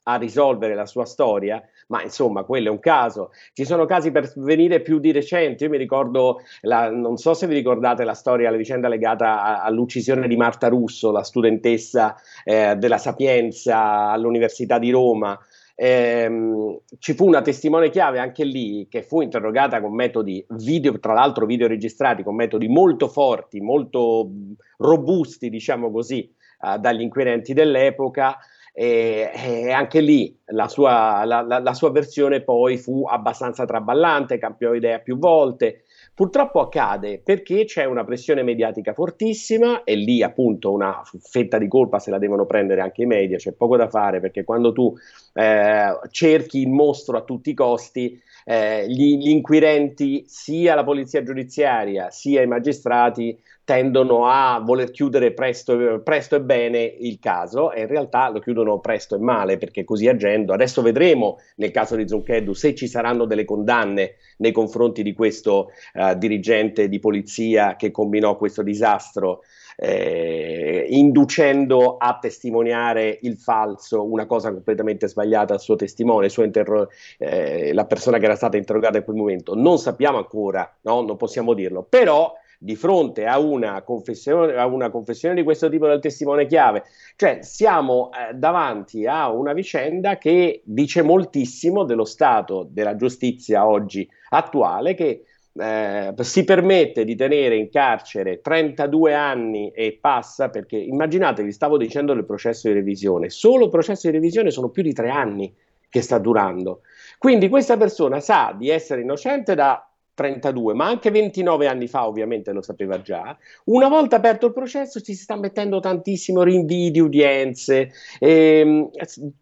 a 0.07 0.17
risolvere 0.17 0.75
la 0.75 0.87
sua 0.87 1.05
storia, 1.05 1.63
ma 1.89 2.03
insomma 2.03 2.45
quello 2.45 2.69
è 2.69 2.71
un 2.71 2.81
caso. 2.81 3.31
Ci 3.53 3.65
sono 3.65 3.87
casi 3.87 4.11
per 4.11 4.31
venire 4.37 4.81
più 4.81 4.99
di 4.99 5.13
recente, 5.13 5.65
io 5.65 5.71
mi 5.71 5.79
ricordo, 5.79 6.41
la, 6.63 6.91
non 6.91 7.17
so 7.17 7.35
se 7.35 7.47
vi 7.47 7.55
ricordate 7.55 8.05
la 8.05 8.15
storia, 8.15 8.51
la 8.51 8.57
vicenda 8.57 8.89
legata 8.89 9.43
a, 9.43 9.63
all'uccisione 9.63 10.29
di 10.29 10.37
Marta 10.37 10.69
Russo, 10.69 11.11
la 11.11 11.23
studentessa 11.23 12.17
eh, 12.45 12.77
della 12.77 12.99
Sapienza 12.99 14.11
all'Università 14.11 14.79
di 14.79 14.91
Roma, 14.91 15.39
Ehm, 15.77 16.79
ci 16.99 17.15
fu 17.15 17.27
una 17.27 17.43
testimone 17.43 17.91
chiave 17.91 18.21
anche 18.21 18.45
lì 18.45 18.87
che 18.89 19.03
fu 19.03 19.21
interrogata 19.23 19.81
con 19.81 19.95
metodi 19.95 20.45
video, 20.51 20.99
tra 21.01 21.15
l'altro 21.15 21.47
video 21.47 21.67
registrati, 21.67 22.23
con 22.23 22.37
metodi 22.37 22.69
molto 22.69 23.09
forti, 23.09 23.61
molto 23.61 24.31
robusti, 24.79 25.51
diciamo 25.51 25.91
così, 25.91 26.33
eh, 26.61 26.79
dagli 26.79 27.01
inquirenti 27.01 27.53
dell'epoca. 27.53 28.39
E, 28.77 29.31
e 29.33 29.71
anche 29.71 30.01
lì 30.01 30.37
la 30.47 30.67
sua, 30.67 31.25
la, 31.25 31.43
la, 31.43 31.61
la 31.61 31.75
sua, 31.75 31.93
versione 31.93 32.43
poi 32.43 32.77
fu 32.77 33.05
abbastanza 33.07 33.65
traballante, 33.65 34.39
cambiò 34.39 34.75
idea 34.75 34.99
più 34.99 35.17
volte. 35.17 35.84
Purtroppo 36.15 36.61
accade 36.61 37.21
perché 37.25 37.65
c'è 37.65 37.85
una 37.87 38.05
pressione 38.05 38.45
mediatica 38.45 38.93
fortissima 38.93 39.83
e 39.83 39.97
lì 39.97 40.23
appunto 40.23 40.71
una 40.71 41.03
fetta 41.21 41.59
di 41.59 41.67
colpa 41.67 41.99
se 41.99 42.13
la 42.13 42.19
devono 42.19 42.47
prendere 42.47 42.83
anche 42.83 43.03
i 43.03 43.07
media, 43.07 43.37
c'è 43.37 43.51
poco 43.51 43.77
da 43.77 43.89
fare 43.89 44.21
perché 44.21 44.45
quando 44.45 44.73
tu 44.73 44.95
eh, 45.33 45.99
cerchi 46.11 46.61
il 46.61 46.69
mostro 46.69 47.17
a 47.17 47.23
tutti 47.23 47.51
i 47.51 47.55
costi, 47.55 48.17
eh, 48.45 48.87
gli, 48.89 49.17
gli 49.17 49.31
inquirenti, 49.31 50.25
sia 50.27 50.75
la 50.75 50.85
polizia 50.85 51.23
giudiziaria 51.23 52.11
sia 52.11 52.43
i 52.43 52.47
magistrati, 52.47 53.39
tendono 53.65 54.27
a 54.27 54.61
voler 54.63 54.91
chiudere 54.91 55.33
presto, 55.33 56.01
presto, 56.05 56.37
e 56.37 56.43
bene 56.43 56.83
il 56.83 57.19
caso 57.19 57.73
e 57.73 57.81
in 57.81 57.87
realtà 57.87 58.29
lo 58.29 58.39
chiudono 58.39 58.79
presto 58.79 59.17
e 59.17 59.19
male 59.19 59.57
perché 59.57 59.85
così 59.85 60.07
agendo, 60.07 60.53
adesso 60.53 60.83
vedremo 60.83 61.39
nel 61.57 61.71
caso 61.71 61.97
di 61.97 62.07
Zoncheddu 62.07 62.53
se 62.53 62.75
ci 62.75 62.87
saranno 62.87 63.25
delle 63.25 63.47
condanne 63.47 64.17
nei 64.39 64.53
confronti 64.53 65.03
di 65.03 65.15
questo 65.15 65.71
uh, 65.95 66.15
dirigente 66.15 66.89
di 66.89 66.99
polizia 66.99 67.77
che 67.77 67.91
combinò 67.91 68.37
questo 68.37 68.63
disastro 68.63 69.41
eh, 69.77 70.87
inducendo 70.91 71.97
a 71.97 72.19
testimoniare 72.21 73.19
il 73.23 73.37
falso, 73.37 74.05
una 74.05 74.27
cosa 74.27 74.53
completamente 74.53 75.09
sbagliata 75.09 75.55
al 75.55 75.61
suo 75.61 75.77
testimone, 75.77 76.29
suo 76.29 76.45
interro- 76.45 76.89
eh, 77.19 77.73
la 77.73 77.87
persona 77.87 78.19
che 78.19 78.25
era 78.25 78.37
stata 78.37 78.57
interrogata 78.57 78.99
in 78.99 79.05
quel 79.05 79.17
momento. 79.17 79.55
Non 79.55 79.79
sappiamo 79.79 80.19
ancora, 80.19 80.77
no? 80.83 81.03
non 81.03 81.17
possiamo 81.17 81.55
dirlo, 81.55 81.83
però 81.83 82.33
di 82.59 82.77
fronte 82.77 83.27
a 83.27 83.39
una, 83.39 83.85
a 83.85 84.67
una 84.67 84.91
confessione 84.91 85.35
di 85.35 85.43
questo 85.43 85.69
tipo 85.69 85.87
del 85.87 86.01
testimone 86.01 86.47
chiave. 86.47 86.85
Cioè 87.15 87.41
siamo 87.43 88.11
eh, 88.11 88.33
davanti 88.33 89.07
a 89.07 89.31
una 89.31 89.53
vicenda 89.53 90.17
che 90.17 90.63
dice 90.65 91.03
moltissimo 91.03 91.85
dello 91.85 92.07
stato 92.07 92.67
della 92.71 92.97
giustizia 92.97 93.67
oggi 93.67 94.09
attuale 94.31 94.95
che 94.95 95.25
eh, 95.57 96.13
si 96.21 96.45
permette 96.45 97.05
di 97.05 97.15
tenere 97.15 97.57
in 97.57 97.71
carcere 97.71 98.41
32 98.41 99.15
anni 99.15 99.71
e 99.71 99.99
passa 100.01 100.49
perché 100.49 100.77
immaginatevi, 100.77 101.53
stavo 101.53 101.77
dicendo 101.77 102.13
del 102.13 102.25
processo 102.25 102.69
di 102.69 102.75
revisione, 102.75 103.31
solo 103.31 103.65
il 103.65 103.71
processo 103.71 104.09
di 104.09 104.15
revisione 104.15 104.51
sono 104.51 104.69
più 104.69 104.83
di 104.83 104.93
tre 104.93 105.11
anni 105.11 105.55
che 105.89 106.01
sta 106.01 106.19
durando. 106.19 106.81
Quindi 107.19 107.49
questa 107.49 107.77
persona 107.77 108.21
sa 108.21 108.55
di 108.57 108.69
essere 108.69 109.03
innocente 109.03 109.55
da 109.55 109.89
32, 110.15 110.75
ma 110.75 110.87
anche 110.87 111.11
29 111.11 111.67
anni 111.67 111.87
fa 111.87 112.07
ovviamente 112.07 112.53
lo 112.53 112.63
sapeva 112.63 113.01
già. 113.01 113.37
Una 113.65 113.89
volta 113.89 114.17
aperto 114.17 114.47
il 114.47 114.53
processo 114.53 115.01
ci 115.01 115.15
si 115.15 115.23
sta 115.23 115.37
mettendo 115.37 115.81
tantissimo 115.81 116.43
rinvii 116.43 116.91
di 116.91 117.01
udienze, 117.01 117.93
ehm, 118.19 118.91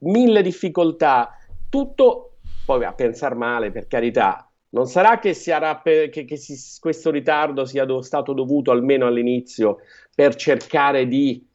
mille 0.00 0.42
difficoltà, 0.42 1.38
tutto 1.68 2.32
poi 2.64 2.84
a 2.84 2.92
pensare 2.92 3.34
male 3.34 3.70
per 3.70 3.86
carità. 3.86 4.51
Non 4.72 4.86
sarà 4.86 5.18
che, 5.18 5.34
per, 5.82 6.08
che, 6.08 6.24
che 6.24 6.36
si, 6.36 6.56
questo 6.80 7.10
ritardo 7.10 7.64
sia 7.66 7.84
do, 7.84 8.00
stato 8.00 8.32
dovuto 8.32 8.70
almeno 8.70 9.06
all'inizio 9.06 9.78
per 10.14 10.34
cercare 10.34 11.06
di 11.06 11.46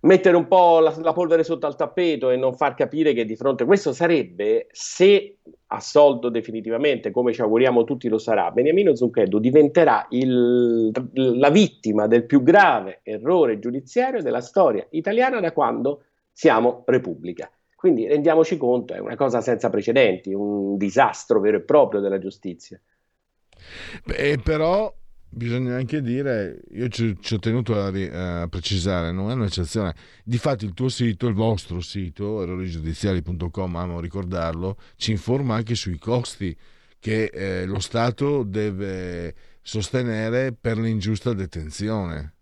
mettere 0.00 0.36
un 0.36 0.46
po' 0.46 0.80
la, 0.80 0.94
la, 1.00 1.14
polvere 1.14 1.42
sotto 1.42 1.66
al 1.66 1.76
tappeto 1.76 2.28
e 2.28 2.36
non 2.36 2.54
far 2.54 2.74
capire 2.74 3.14
che 3.14 3.24
di 3.24 3.36
fronte 3.36 3.64
questo 3.64 3.94
sarebbe, 3.94 4.66
se 4.70 5.38
assolto 5.68 6.28
definitivamente, 6.28 7.10
come 7.10 7.32
ci 7.32 7.40
auguriamo 7.40 7.84
tutti 7.84 8.08
lo 8.08 8.18
sarà, 8.18 8.50
Beniamino 8.50 8.94
Zucchetto 8.94 9.38
diventerà 9.38 10.06
il, 10.10 10.90
la 11.14 11.50
vittima 11.50 12.06
del 12.06 12.26
più 12.26 12.42
grave 12.42 13.00
errore 13.02 13.58
giudiziario 13.58 14.22
della 14.22 14.42
storia 14.42 14.86
italiana 14.90 15.40
da 15.40 15.52
quando 15.52 16.02
siamo 16.30 16.82
Repubblica. 16.86 17.50
Quindi 17.84 18.06
rendiamoci 18.06 18.56
conto, 18.56 18.94
è 18.94 18.98
una 18.98 19.14
cosa 19.14 19.42
senza 19.42 19.68
precedenti, 19.68 20.32
un 20.32 20.78
disastro 20.78 21.38
vero 21.38 21.58
e 21.58 21.60
proprio 21.60 22.00
della 22.00 22.18
giustizia. 22.18 22.80
Beh, 24.06 24.38
però 24.42 24.90
bisogna 25.28 25.76
anche 25.76 26.00
dire, 26.00 26.62
io 26.70 26.88
ci, 26.88 27.14
ci 27.20 27.34
ho 27.34 27.38
tenuto 27.38 27.78
a, 27.78 27.88
a, 28.40 28.48
precisare, 28.48 29.12
non 29.12 29.30
è 29.30 29.34
un'eccezione. 29.34 29.94
Difatti 30.24 30.64
il 30.64 30.72
tuo 30.72 30.88
sito, 30.88 31.26
il 31.26 31.34
vostro 31.34 31.82
sito, 31.82 32.40
errorigiudiziali.com, 32.42 33.76
amo 33.76 34.00
ricordarlo, 34.00 34.78
ci 34.96 35.10
informa 35.10 35.56
anche 35.56 35.74
sui 35.74 35.98
costi 35.98 36.56
che 36.98 37.24
eh, 37.24 37.66
lo 37.66 37.80
Stato 37.80 38.44
deve 38.44 39.34
sostenere 39.60 40.54
per 40.58 40.78
l'ingiusta 40.78 41.34
detenzione. 41.34 42.32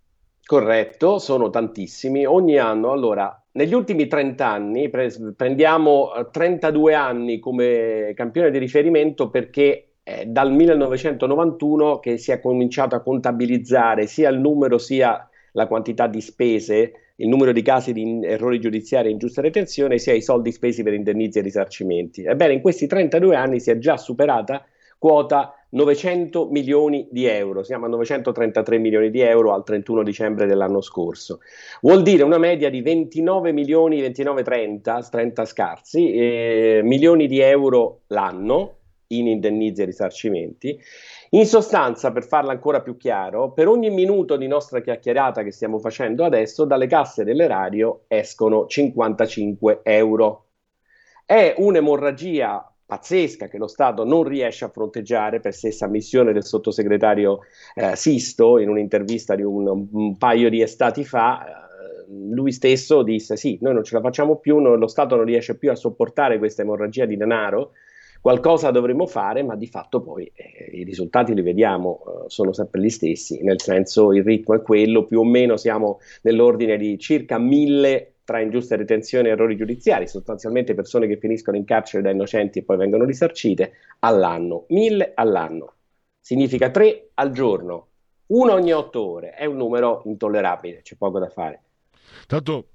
Corretto, 0.44 1.18
sono 1.18 1.50
tantissimi. 1.50 2.26
Ogni 2.26 2.58
anno, 2.58 2.90
allora, 2.90 3.42
negli 3.52 3.74
ultimi 3.74 4.06
30 4.06 4.46
anni, 4.46 4.90
pre- 4.90 5.12
prendiamo 5.36 6.10
32 6.30 6.94
anni 6.94 7.38
come 7.38 8.12
campione 8.14 8.50
di 8.50 8.58
riferimento 8.58 9.30
perché 9.30 9.92
è 10.02 10.24
dal 10.26 10.52
1991 10.52 12.00
che 12.00 12.18
si 12.18 12.32
è 12.32 12.40
cominciato 12.40 12.96
a 12.96 13.02
contabilizzare 13.02 14.06
sia 14.06 14.30
il 14.30 14.38
numero 14.40 14.78
sia 14.78 15.28
la 15.52 15.66
quantità 15.66 16.06
di 16.08 16.20
spese, 16.20 16.92
il 17.16 17.28
numero 17.28 17.52
di 17.52 17.62
casi 17.62 17.92
di 17.92 18.20
errori 18.24 18.58
giudiziari 18.58 19.08
e 19.08 19.12
ingiusta 19.12 19.42
retenzione, 19.42 19.98
sia 19.98 20.14
i 20.14 20.22
soldi 20.22 20.50
spesi 20.50 20.82
per 20.82 20.94
indennizi 20.94 21.38
e 21.38 21.42
risarcimenti. 21.42 22.24
Ebbene, 22.24 22.54
in 22.54 22.60
questi 22.60 22.86
32 22.86 23.36
anni 23.36 23.60
si 23.60 23.70
è 23.70 23.78
già 23.78 23.96
superata 23.96 24.64
quota 24.98 25.54
900 25.72 26.48
milioni 26.50 27.08
di 27.10 27.24
euro, 27.24 27.62
siamo 27.62 27.86
a 27.86 27.88
933 27.88 28.78
milioni 28.78 29.10
di 29.10 29.20
euro 29.20 29.54
al 29.54 29.64
31 29.64 30.02
dicembre 30.02 30.46
dell'anno 30.46 30.82
scorso. 30.82 31.40
Vuol 31.80 32.02
dire 32.02 32.22
una 32.24 32.38
media 32.38 32.68
di 32.68 32.82
29 32.82 33.52
milioni, 33.52 34.00
29, 34.00 34.42
30, 34.42 35.02
30 35.10 35.44
scarsi, 35.46 36.12
eh, 36.12 36.80
milioni 36.84 37.26
di 37.26 37.40
euro 37.40 38.02
l'anno 38.08 38.76
in 39.08 39.26
indennizi 39.26 39.82
e 39.82 39.84
risarcimenti. 39.86 40.78
In 41.30 41.46
sostanza, 41.46 42.12
per 42.12 42.24
farla 42.24 42.52
ancora 42.52 42.82
più 42.82 42.98
chiaro, 42.98 43.52
per 43.52 43.68
ogni 43.68 43.88
minuto 43.88 44.36
di 44.36 44.46
nostra 44.46 44.82
chiacchierata 44.82 45.42
che 45.42 45.52
stiamo 45.52 45.78
facendo 45.78 46.24
adesso, 46.24 46.66
dalle 46.66 46.86
casse 46.86 47.24
dell'erario 47.24 48.04
escono 48.08 48.66
55 48.66 49.80
euro. 49.84 50.46
È 51.24 51.54
un'emorragia 51.56 52.71
pazzesca 52.92 53.48
che 53.48 53.56
lo 53.56 53.68
Stato 53.68 54.04
non 54.04 54.22
riesce 54.22 54.66
a 54.66 54.68
fronteggiare 54.68 55.40
per 55.40 55.54
stessa 55.54 55.86
ammissione 55.86 56.34
del 56.34 56.44
sottosegretario 56.44 57.40
eh, 57.74 57.96
Sisto 57.96 58.58
in 58.58 58.68
un'intervista 58.68 59.34
di 59.34 59.42
un, 59.42 59.86
un 59.90 60.18
paio 60.18 60.50
di 60.50 60.60
estati 60.60 61.02
fa. 61.02 61.42
Eh, 61.46 62.12
lui 62.30 62.52
stesso 62.52 63.02
disse: 63.02 63.36
Sì, 63.36 63.56
noi 63.62 63.72
non 63.72 63.82
ce 63.82 63.94
la 63.94 64.02
facciamo 64.02 64.36
più, 64.36 64.58
no, 64.58 64.74
lo 64.74 64.88
Stato 64.88 65.16
non 65.16 65.24
riesce 65.24 65.56
più 65.56 65.70
a 65.70 65.74
sopportare 65.74 66.36
questa 66.36 66.60
emorragia 66.60 67.06
di 67.06 67.16
denaro. 67.16 67.70
Qualcosa 68.20 68.70
dovremmo 68.70 69.06
fare, 69.06 69.42
ma 69.42 69.56
di 69.56 69.66
fatto 69.66 70.02
poi 70.02 70.30
eh, 70.34 70.76
i 70.76 70.84
risultati 70.84 71.34
li 71.34 71.42
vediamo, 71.42 72.02
eh, 72.04 72.24
sono 72.28 72.52
sempre 72.52 72.82
gli 72.82 72.90
stessi, 72.90 73.42
nel 73.42 73.60
senso 73.60 74.12
il 74.12 74.22
ritmo 74.22 74.54
è 74.54 74.60
quello, 74.60 75.06
più 75.06 75.20
o 75.20 75.24
meno 75.24 75.56
siamo 75.56 75.98
nell'ordine 76.20 76.76
di 76.76 76.98
circa 76.98 77.38
mille 77.38 78.11
tra 78.24 78.40
ingiuste 78.40 78.76
retenzioni 78.76 79.28
e 79.28 79.32
errori 79.32 79.56
giudiziari, 79.56 80.06
sostanzialmente 80.06 80.74
persone 80.74 81.06
che 81.06 81.18
finiscono 81.18 81.56
in 81.56 81.64
carcere 81.64 82.02
da 82.02 82.10
innocenti 82.10 82.60
e 82.60 82.64
poi 82.64 82.76
vengono 82.76 83.04
risarcite, 83.04 83.72
all'anno, 84.00 84.66
mille 84.68 85.12
all'anno. 85.14 85.74
Significa 86.20 86.70
tre 86.70 87.10
al 87.14 87.32
giorno, 87.32 87.88
uno 88.26 88.52
ogni 88.52 88.72
otto 88.72 89.04
ore, 89.04 89.30
è 89.30 89.44
un 89.44 89.56
numero 89.56 90.02
intollerabile, 90.04 90.82
c'è 90.82 90.96
poco 90.96 91.18
da 91.18 91.28
fare. 91.28 91.62
Tanto 92.26 92.68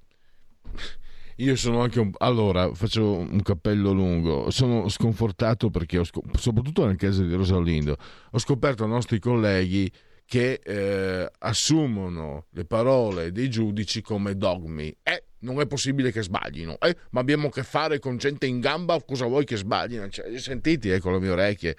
io 1.40 1.54
sono 1.56 1.80
anche 1.80 2.00
un... 2.00 2.10
allora 2.18 2.72
faccio 2.74 3.16
un 3.16 3.40
cappello 3.42 3.92
lungo 3.92 4.50
sono 4.50 4.88
sconfortato 4.88 5.70
perché 5.70 6.02
scop... 6.04 6.36
soprattutto 6.36 6.84
nel 6.84 6.96
caso 6.96 7.22
di 7.22 7.32
Rosalindo 7.32 7.96
ho 8.30 8.38
scoperto 8.38 8.84
i 8.84 8.88
nostri 8.88 9.20
colleghi 9.20 9.90
che 10.24 10.60
eh, 10.62 11.30
assumono 11.38 12.46
le 12.50 12.64
parole 12.64 13.30
dei 13.30 13.48
giudici 13.48 14.02
come 14.02 14.36
dogmi 14.36 14.94
eh, 15.02 15.27
non 15.40 15.60
è 15.60 15.66
possibile 15.66 16.10
che 16.10 16.22
sbaglino, 16.22 16.78
eh, 16.80 16.96
ma 17.10 17.20
abbiamo 17.20 17.48
a 17.48 17.50
che 17.50 17.62
fare 17.62 17.98
con 17.98 18.16
gente 18.16 18.46
in 18.46 18.60
gamba, 18.60 19.00
cosa 19.02 19.26
vuoi 19.26 19.44
che 19.44 19.56
sbaglino? 19.56 20.08
Cioè, 20.08 20.38
sentiti 20.38 20.90
eh, 20.90 21.00
con 21.00 21.12
le 21.12 21.20
mie 21.20 21.30
orecchie. 21.30 21.76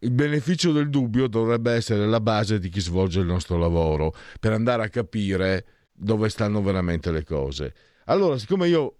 Il 0.00 0.10
beneficio 0.10 0.72
del 0.72 0.88
dubbio 0.88 1.28
dovrebbe 1.28 1.72
essere 1.72 2.06
la 2.06 2.20
base 2.20 2.58
di 2.58 2.68
chi 2.68 2.80
svolge 2.80 3.20
il 3.20 3.26
nostro 3.26 3.56
lavoro 3.56 4.14
per 4.40 4.52
andare 4.52 4.82
a 4.82 4.88
capire 4.88 5.64
dove 5.92 6.28
stanno 6.28 6.62
veramente 6.62 7.12
le 7.12 7.24
cose. 7.24 7.74
Allora, 8.06 8.38
siccome 8.38 8.68
io 8.68 8.96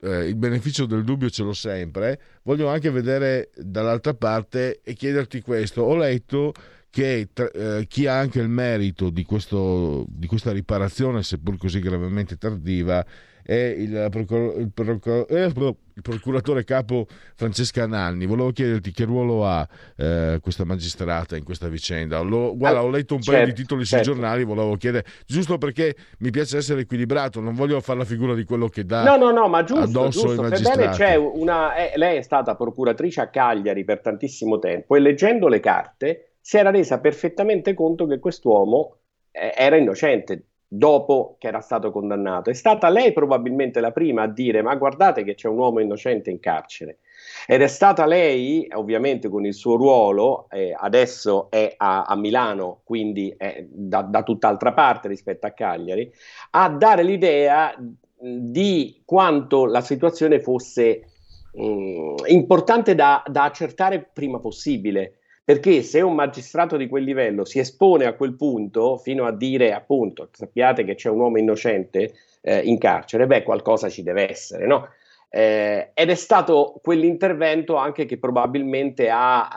eh, 0.00 0.26
il 0.26 0.36
beneficio 0.36 0.86
del 0.86 1.02
dubbio 1.02 1.30
ce 1.30 1.42
l'ho 1.42 1.52
sempre, 1.52 2.20
voglio 2.42 2.68
anche 2.68 2.90
vedere 2.90 3.50
dall'altra 3.56 4.14
parte 4.14 4.80
e 4.82 4.94
chiederti 4.94 5.40
questo. 5.40 5.82
Ho 5.82 5.96
letto 5.96 6.52
che 6.94 7.28
eh, 7.34 7.86
chi 7.88 8.06
ha 8.06 8.16
anche 8.16 8.38
il 8.38 8.46
merito 8.46 9.10
di, 9.10 9.24
questo, 9.24 10.06
di, 10.08 10.28
questa 10.28 10.52
riparazione, 10.52 11.24
seppur 11.24 11.56
così 11.56 11.80
gravemente 11.80 12.36
tardiva, 12.36 13.04
è 13.42 13.52
il, 13.52 14.06
procur- 14.12 14.56
il, 14.60 14.70
procur- 14.72 15.28
eh, 15.28 15.42
il, 15.42 15.76
procuratore 16.00 16.62
capo 16.62 17.08
Francesca 17.34 17.84
Nanni. 17.88 18.26
Volevo 18.26 18.52
chiederti 18.52 18.92
che 18.92 19.06
ruolo 19.06 19.44
ha 19.44 19.66
eh, 19.96 20.38
questa 20.40 20.64
magistrata 20.64 21.36
in 21.36 21.42
questa 21.42 21.66
vicenda. 21.66 22.20
Lo, 22.20 22.56
guarda, 22.56 22.84
ho 22.84 22.88
letto 22.88 23.14
un 23.14 23.22
certo, 23.22 23.40
paio 23.40 23.52
di 23.52 23.56
certo, 23.56 23.62
titoli 23.62 23.84
certo. 23.84 24.04
sui 24.04 24.14
giornali, 24.14 24.44
volevo 24.44 24.76
chiedere, 24.76 25.04
giusto 25.26 25.58
perché 25.58 25.96
mi 26.18 26.30
piace 26.30 26.58
essere 26.58 26.82
equilibrato, 26.82 27.40
non 27.40 27.54
voglio 27.54 27.80
fare 27.80 27.98
la 27.98 28.04
figura 28.04 28.34
di 28.34 28.44
quello 28.44 28.68
che 28.68 28.84
dà 28.84 29.02
no, 29.02 29.16
no, 29.16 29.32
no, 29.32 29.48
ma 29.48 29.64
giusto, 29.64 29.82
addosso 29.82 30.26
giusto. 30.26 30.42
ai 30.42 30.48
magistrati. 30.48 30.96
C'è 30.96 31.16
una, 31.16 31.74
eh, 31.74 31.98
lei 31.98 32.18
è 32.18 32.22
stata 32.22 32.54
procuratrice 32.54 33.20
a 33.20 33.26
Cagliari 33.30 33.82
per 33.82 34.00
tantissimo 34.00 34.60
tempo 34.60 34.94
e 34.94 35.00
leggendo 35.00 35.48
le 35.48 35.58
carte 35.58 36.28
si 36.46 36.58
era 36.58 36.70
resa 36.70 37.00
perfettamente 37.00 37.72
conto 37.72 38.04
che 38.04 38.18
quest'uomo 38.18 38.96
eh, 39.30 39.54
era 39.56 39.76
innocente 39.76 40.48
dopo 40.68 41.36
che 41.38 41.46
era 41.46 41.60
stato 41.60 41.90
condannato. 41.90 42.50
È 42.50 42.52
stata 42.52 42.90
lei 42.90 43.14
probabilmente 43.14 43.80
la 43.80 43.92
prima 43.92 44.24
a 44.24 44.28
dire 44.28 44.60
ma 44.60 44.74
guardate 44.74 45.24
che 45.24 45.36
c'è 45.36 45.48
un 45.48 45.56
uomo 45.56 45.80
innocente 45.80 46.28
in 46.28 46.40
carcere. 46.40 46.98
Ed 47.46 47.62
è 47.62 47.66
stata 47.66 48.04
lei, 48.04 48.68
ovviamente 48.74 49.30
con 49.30 49.46
il 49.46 49.54
suo 49.54 49.76
ruolo, 49.76 50.46
eh, 50.50 50.76
adesso 50.78 51.50
è 51.50 51.72
a, 51.78 52.02
a, 52.02 52.14
Milano, 52.14 52.82
quindi 52.84 53.34
è 53.38 53.64
da, 53.66 54.02
da 54.02 54.22
tutt'altra 54.22 54.74
parte 54.74 55.08
rispetto 55.08 55.46
a 55.46 55.52
Cagliari, 55.52 56.12
a 56.50 56.68
dare 56.68 57.04
l'idea 57.04 57.74
di 58.18 59.00
quanto 59.06 59.64
la 59.64 59.80
situazione 59.80 60.40
fosse 60.40 61.06
mh, 61.54 62.14
importante 62.26 62.94
da, 62.94 63.22
da 63.26 63.44
accertare 63.44 64.10
prima 64.12 64.38
possibile 64.40 65.20
perché 65.44 65.82
se 65.82 66.00
un 66.00 66.14
magistrato 66.14 66.78
di 66.78 66.88
quel 66.88 67.04
livello 67.04 67.44
si 67.44 67.58
espone 67.58 68.06
a 68.06 68.14
quel 68.14 68.34
punto 68.34 68.96
fino 68.96 69.26
a 69.26 69.32
dire 69.32 69.74
appunto 69.74 70.30
sappiate 70.32 70.84
che 70.84 70.94
c'è 70.94 71.10
un 71.10 71.20
uomo 71.20 71.38
innocente 71.38 72.14
eh, 72.40 72.60
in 72.60 72.78
carcere, 72.78 73.26
beh 73.26 73.42
qualcosa 73.42 73.90
ci 73.90 74.02
deve 74.02 74.28
essere, 74.30 74.66
no? 74.66 74.88
Eh, 75.28 75.90
ed 75.94 76.10
è 76.10 76.14
stato 76.14 76.78
quell'intervento 76.80 77.74
anche 77.74 78.06
che 78.06 78.18
probabilmente 78.18 79.10
ha, 79.10 79.48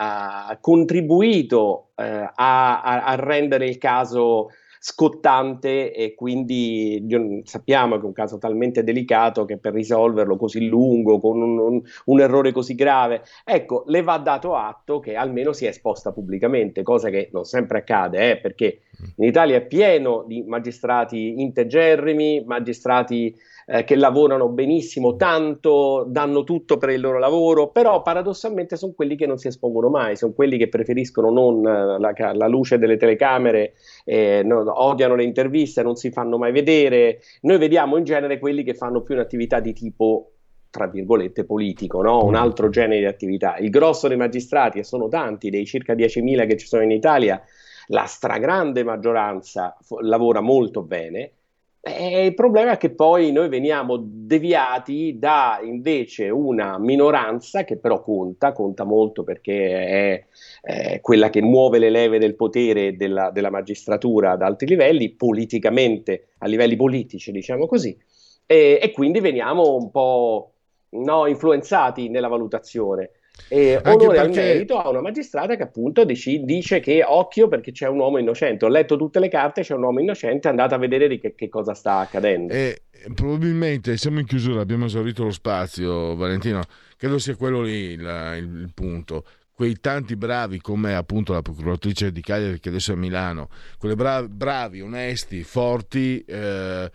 ha 0.47 0.57
contribuito 0.59 1.89
eh, 1.95 2.31
a, 2.33 2.81
a, 2.81 3.15
rendere 3.15 3.67
il 3.67 3.77
caso 3.77 4.49
scottante 4.89 5.91
e 5.91 6.15
quindi 6.15 7.05
sappiamo 7.43 7.97
che 7.97 8.03
è 8.03 8.05
un 8.05 8.13
caso 8.13 8.37
talmente 8.37 8.85
delicato 8.85 9.43
che 9.43 9.57
per 9.57 9.73
risolverlo 9.73 10.37
così 10.37 10.65
lungo, 10.65 11.19
con 11.19 11.41
un, 11.41 11.59
un, 11.59 11.81
un, 12.05 12.19
errore 12.21 12.53
così 12.53 12.73
grave, 12.73 13.23
ecco, 13.43 13.83
le 13.87 14.01
va 14.01 14.17
dato 14.17 14.55
atto 14.55 15.01
che 15.01 15.15
almeno 15.15 15.51
si 15.51 15.65
è 15.65 15.67
esposta 15.67 16.13
pubblicamente, 16.13 16.83
cosa 16.83 17.09
che 17.09 17.27
non 17.33 17.43
sempre 17.43 17.79
accade, 17.79 18.31
eh, 18.31 18.37
perché 18.37 18.79
in 19.17 19.25
Italia 19.25 19.57
è 19.57 19.65
pieno 19.67 20.23
di 20.25 20.41
magistrati 20.43 21.41
integerrimi, 21.41 22.45
magistrati 22.45 23.35
eh, 23.69 23.83
che 23.83 23.95
lavorano 23.95 24.47
benissimo, 24.47 25.17
tanto, 25.17 26.05
danno 26.07 26.45
tutto 26.45 26.77
per 26.77 26.89
il 26.89 27.01
loro 27.01 27.19
lavoro, 27.19 27.67
però 27.69 28.01
paradossalmente 28.01 28.77
sono 28.77 28.93
quelli 28.95 29.17
che 29.17 29.25
non 29.25 29.37
si 29.37 29.49
espongono 29.49 29.89
mai, 29.89 30.15
sono 30.15 30.31
quelli 30.31 30.57
che 30.57 30.69
preferiscono 30.69 31.29
non 31.29 31.67
eh, 31.67 31.99
la, 31.99 32.33
la 32.33 32.47
luce 32.47 32.77
delle 32.77 32.95
telecamere, 32.95 33.73
eh, 34.05 34.41
no, 34.45 34.63
odiano 34.81 35.15
le 35.15 35.25
interviste, 35.25 35.83
non 35.83 35.97
si 35.97 36.11
fanno 36.11 36.37
mai 36.37 36.53
vedere. 36.53 37.19
Noi 37.41 37.57
vediamo 37.57 37.97
in 37.97 38.05
genere 38.05 38.39
quelli 38.39 38.63
che 38.63 38.73
fanno 38.73 39.01
più 39.01 39.15
un'attività 39.15 39.59
di 39.59 39.73
tipo 39.73 40.31
tra 40.69 40.87
virgolette 40.87 41.43
politico, 41.43 42.01
no? 42.01 42.23
un 42.23 42.35
altro 42.35 42.69
genere 42.69 42.99
di 42.99 43.05
attività. 43.05 43.57
Il 43.57 43.69
grosso 43.69 44.07
dei 44.07 44.17
magistrati, 44.17 44.79
e 44.79 44.83
sono 44.83 45.07
tanti, 45.07 45.49
dei 45.49 45.65
circa 45.65 45.93
10.000 45.93 46.47
che 46.47 46.55
ci 46.55 46.67
sono 46.67 46.83
in 46.83 46.91
Italia, 46.91 47.41
la 47.87 48.05
stragrande 48.05 48.83
maggioranza 48.83 49.75
lavora 50.01 50.39
molto 50.39 50.83
bene, 50.83 51.31
e 51.79 52.25
il 52.25 52.33
problema 52.33 52.71
è 52.71 52.77
che 52.77 52.89
poi 52.89 53.31
noi 53.31 53.47
veniamo 53.47 53.97
deviati 54.01 55.17
da 55.17 55.59
invece 55.63 56.29
una 56.29 56.77
minoranza 56.77 57.63
che 57.63 57.77
però 57.77 58.01
conta, 58.01 58.51
conta 58.51 58.83
molto 58.83 59.23
perché 59.23 59.85
è, 59.85 60.25
è 60.61 61.01
quella 61.01 61.29
che 61.29 61.41
muove 61.41 61.79
le 61.79 61.89
leve 61.89 62.19
del 62.19 62.35
potere 62.35 62.95
della, 62.97 63.31
della, 63.31 63.49
magistratura 63.49 64.31
ad 64.31 64.41
alti 64.41 64.65
livelli, 64.65 65.11
politicamente, 65.11 66.29
a 66.39 66.47
livelli 66.47 66.75
politici, 66.75 67.31
diciamo 67.31 67.67
così, 67.67 67.97
e, 68.45 68.79
e 68.81 68.91
quindi 68.91 69.19
veniamo 69.19 69.75
un 69.75 69.89
po' 69.89 70.53
no, 70.89 71.25
influenzati 71.25 72.09
nella 72.09 72.27
valutazione. 72.27 73.11
E 73.47 73.79
onore 73.83 74.17
perché... 74.17 74.19
al 74.19 74.31
merito 74.31 74.79
a 74.79 74.89
una 74.89 75.01
magistrata 75.01 75.55
che 75.55 75.63
appunto 75.63 76.03
dici, 76.03 76.43
dice 76.43 76.79
che 76.79 77.03
occhio 77.05 77.47
perché 77.47 77.71
c'è 77.71 77.87
un 77.87 77.99
uomo 77.99 78.17
innocente. 78.17 78.65
Ho 78.65 78.69
letto 78.69 78.97
tutte 78.97 79.19
le 79.19 79.29
carte, 79.29 79.61
c'è 79.61 79.73
un 79.73 79.83
uomo 79.83 79.99
innocente, 79.99 80.47
andate 80.47 80.75
a 80.75 80.77
vedere 80.77 81.07
di 81.07 81.19
che, 81.19 81.35
che 81.35 81.49
cosa 81.49 81.73
sta 81.73 81.99
accadendo. 81.99 82.53
E 82.53 82.81
probabilmente 83.13 83.97
siamo 83.97 84.19
in 84.19 84.25
chiusura, 84.25 84.61
abbiamo 84.61 84.85
esaurito 84.85 85.23
lo 85.23 85.31
spazio, 85.31 86.15
Valentino. 86.15 86.61
Credo 86.97 87.19
sia 87.19 87.35
quello 87.35 87.61
lì 87.61 87.91
il, 87.91 88.01
il, 88.37 88.61
il 88.61 88.71
punto 88.73 89.23
quei 89.57 89.79
tanti 89.81 90.15
bravi 90.15 90.61
come 90.61 90.93
appunto 90.93 91.33
la 91.33 91.41
procuratrice 91.41 92.11
di 92.11 92.21
Cagliari 92.21 92.59
che 92.59 92.69
adesso 92.69 92.91
è 92.91 92.93
a 92.93 92.97
Milano, 92.97 93.49
quelle 93.79 93.95
bravi, 93.95 94.27
bravi 94.27 94.81
onesti, 94.81 95.41
forti, 95.41 96.23
eh, 96.27 96.91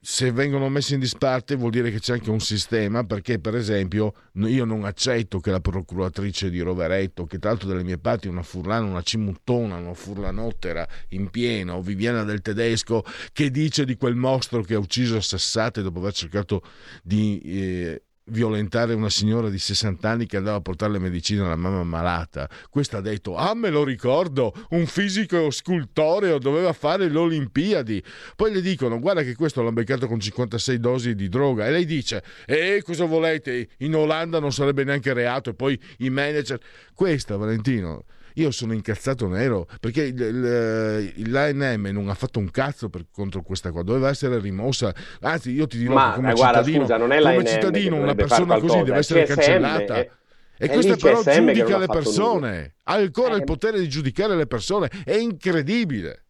se 0.00 0.32
vengono 0.32 0.68
messi 0.68 0.94
in 0.94 1.00
disparte 1.00 1.56
vuol 1.56 1.70
dire 1.70 1.90
che 1.90 2.00
c'è 2.00 2.14
anche 2.14 2.30
un 2.30 2.40
sistema 2.40 3.04
perché 3.04 3.38
per 3.38 3.54
esempio 3.54 4.14
io 4.34 4.64
non 4.64 4.84
accetto 4.84 5.40
che 5.40 5.50
la 5.50 5.60
procuratrice 5.60 6.50
di 6.50 6.60
Roveretto 6.60 7.24
che 7.26 7.38
tra 7.38 7.50
l'altro 7.50 7.68
dalle 7.68 7.84
mie 7.84 7.98
parti 7.98 8.28
è 8.28 8.30
una 8.30 8.42
furlana, 8.42 8.86
una 8.86 9.02
cimuttona 9.02 9.76
una 9.76 9.94
furlanottera 9.94 10.86
in 11.10 11.30
pieno 11.30 11.82
Viviana 11.82 12.24
del 12.24 12.40
Tedesco 12.40 13.04
che 13.32 13.50
dice 13.50 13.84
di 13.84 13.96
quel 13.96 14.14
mostro 14.14 14.62
che 14.62 14.74
ha 14.74 14.78
ucciso 14.78 15.16
a 15.16 15.20
Sassate 15.20 15.82
dopo 15.82 15.98
aver 15.98 16.12
cercato 16.12 16.62
di 17.02 17.40
eh, 17.40 18.02
violentare 18.26 18.94
una 18.94 19.10
signora 19.10 19.50
di 19.50 19.58
60 19.58 20.08
anni 20.08 20.26
che 20.26 20.36
andava 20.36 20.56
a 20.56 20.60
portare 20.60 20.92
le 20.92 20.98
medicine 20.98 21.42
alla 21.42 21.56
mamma 21.56 21.82
malata. 21.84 22.48
Questa 22.70 22.98
ha 22.98 23.00
detto: 23.00 23.36
Ah, 23.36 23.54
me 23.54 23.70
lo 23.70 23.84
ricordo, 23.84 24.54
un 24.70 24.86
fisico 24.86 25.50
scultoreo 25.50 26.38
doveva 26.38 26.72
fare 26.72 27.08
le 27.08 27.18
Olimpiadi. 27.18 28.02
Poi 28.36 28.52
le 28.52 28.60
dicono: 28.60 28.98
Guarda 28.98 29.22
che 29.22 29.34
questo 29.34 29.62
l'ha 29.62 29.72
beccato 29.72 30.06
con 30.06 30.20
56 30.20 30.78
dosi 30.78 31.14
di 31.14 31.28
droga. 31.28 31.66
E 31.66 31.70
lei 31.70 31.84
dice: 31.84 32.22
E 32.46 32.76
eh, 32.76 32.82
cosa 32.82 33.04
volete? 33.04 33.68
In 33.78 33.94
Olanda 33.94 34.38
non 34.38 34.52
sarebbe 34.52 34.84
neanche 34.84 35.12
reato. 35.12 35.50
E 35.50 35.54
poi 35.54 35.78
i 35.98 36.10
manager. 36.10 36.60
Questa, 36.94 37.36
Valentino 37.36 38.04
io 38.34 38.50
sono 38.50 38.72
incazzato 38.72 39.28
nero 39.28 39.66
perché 39.80 40.12
l'ANM 40.12 41.86
non 41.92 42.08
ha 42.08 42.14
fatto 42.14 42.38
un 42.38 42.50
cazzo 42.50 42.88
per, 42.88 43.06
contro 43.12 43.42
questa 43.42 43.70
qua, 43.70 43.82
doveva 43.82 44.08
essere 44.08 44.38
rimossa. 44.38 44.94
Anzi, 45.20 45.52
io 45.52 45.66
ti 45.66 45.78
dirò 45.78 45.94
Ma, 45.94 46.12
come 46.14 46.32
guarda, 46.32 46.62
cittadino, 46.62 46.84
scusa, 46.84 46.98
come 46.98 47.44
cittadino 47.44 47.96
una 47.96 48.14
persona 48.14 48.58
così 48.58 48.82
deve 48.82 48.98
essere 48.98 49.24
CSM 49.24 49.34
cancellata. 49.34 49.94
È, 49.96 50.10
e 50.56 50.68
questa 50.68 50.96
però 50.96 51.20
CSM 51.20 51.46
giudica 51.52 51.78
le 51.78 51.86
persone, 51.86 52.50
nulla. 52.50 52.72
ha 52.84 52.94
ancora 52.94 53.34
eh. 53.34 53.38
il 53.38 53.44
potere 53.44 53.78
di 53.78 53.88
giudicare 53.88 54.36
le 54.36 54.46
persone, 54.46 54.90
è 55.04 55.14
incredibile. 55.14 56.24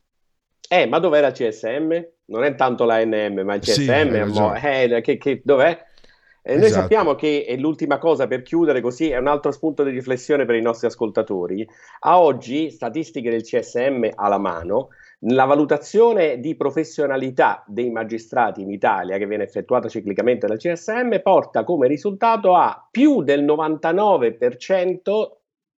Eh, 0.69 0.87
ma 0.87 0.99
dov'era 0.99 1.29
il 1.29 1.33
CSM? 1.35 2.07
Non 2.27 2.43
è 2.43 2.55
tanto 2.55 2.85
l'ANM, 2.85 3.41
ma 3.41 3.55
il 3.55 3.61
CSM, 3.61 4.31
Sì, 4.31 4.39
mo- 4.39 4.55
eh, 4.55 5.01
che, 5.03 5.19
che- 5.19 5.43
dov'è? 5.45 5.79
Eh, 6.47 6.57
Noi 6.57 6.67
Esatto. 6.67 6.83
sappiamo 6.83 7.15
che 7.15 7.47
è 7.47 7.57
l'ultima 7.57 7.97
cosa 7.97 8.27
per 8.27 8.43
chiudere, 8.43 8.83
così 8.83 9.09
è 9.09 9.17
un 9.17 9.29
altro 9.29 9.51
spunto 9.51 9.83
di 9.83 9.91
riflessione 9.91 10.45
per 10.45 10.57
i 10.57 10.61
nostri 10.61 10.87
ascoltatori. 10.87 11.67
A 12.01 12.21
oggi, 12.21 12.71
statistiche 12.71 13.31
del 13.31 13.43
CSM 13.43 14.11
alla 14.15 14.37
mano, 14.37 14.89
la 15.21 15.47
valutazione 15.47 16.41
di 16.41 16.55
professionalità 16.55 17.65
dei 17.67 17.89
magistrati 17.91 18.61
in 18.61 18.71
Italia, 18.71 19.17
che 19.17 19.27
viene 19.27 19.45
effettuata 19.45 19.89
ciclicamente 19.89 20.47
dal 20.47 20.59
CSM, 20.59 21.19
porta 21.23 21.65
come 21.65 21.89
risultato 21.89 22.55
a 22.55 22.87
più 22.91 23.23
del 23.23 23.43
99% 23.43 25.31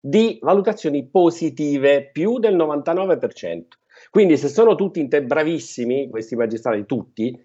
di 0.01 0.39
valutazioni 0.41 1.07
positive, 1.07 2.09
più 2.11 2.39
del 2.39 2.57
99%. 2.57 3.65
Quindi 4.11 4.39
se 4.39 4.49
sono 4.49 4.77
tutti 4.77 5.07
bravissimi, 5.07 6.09
questi 6.09 6.37
magistrati, 6.37 6.87
tutti, 6.87 7.39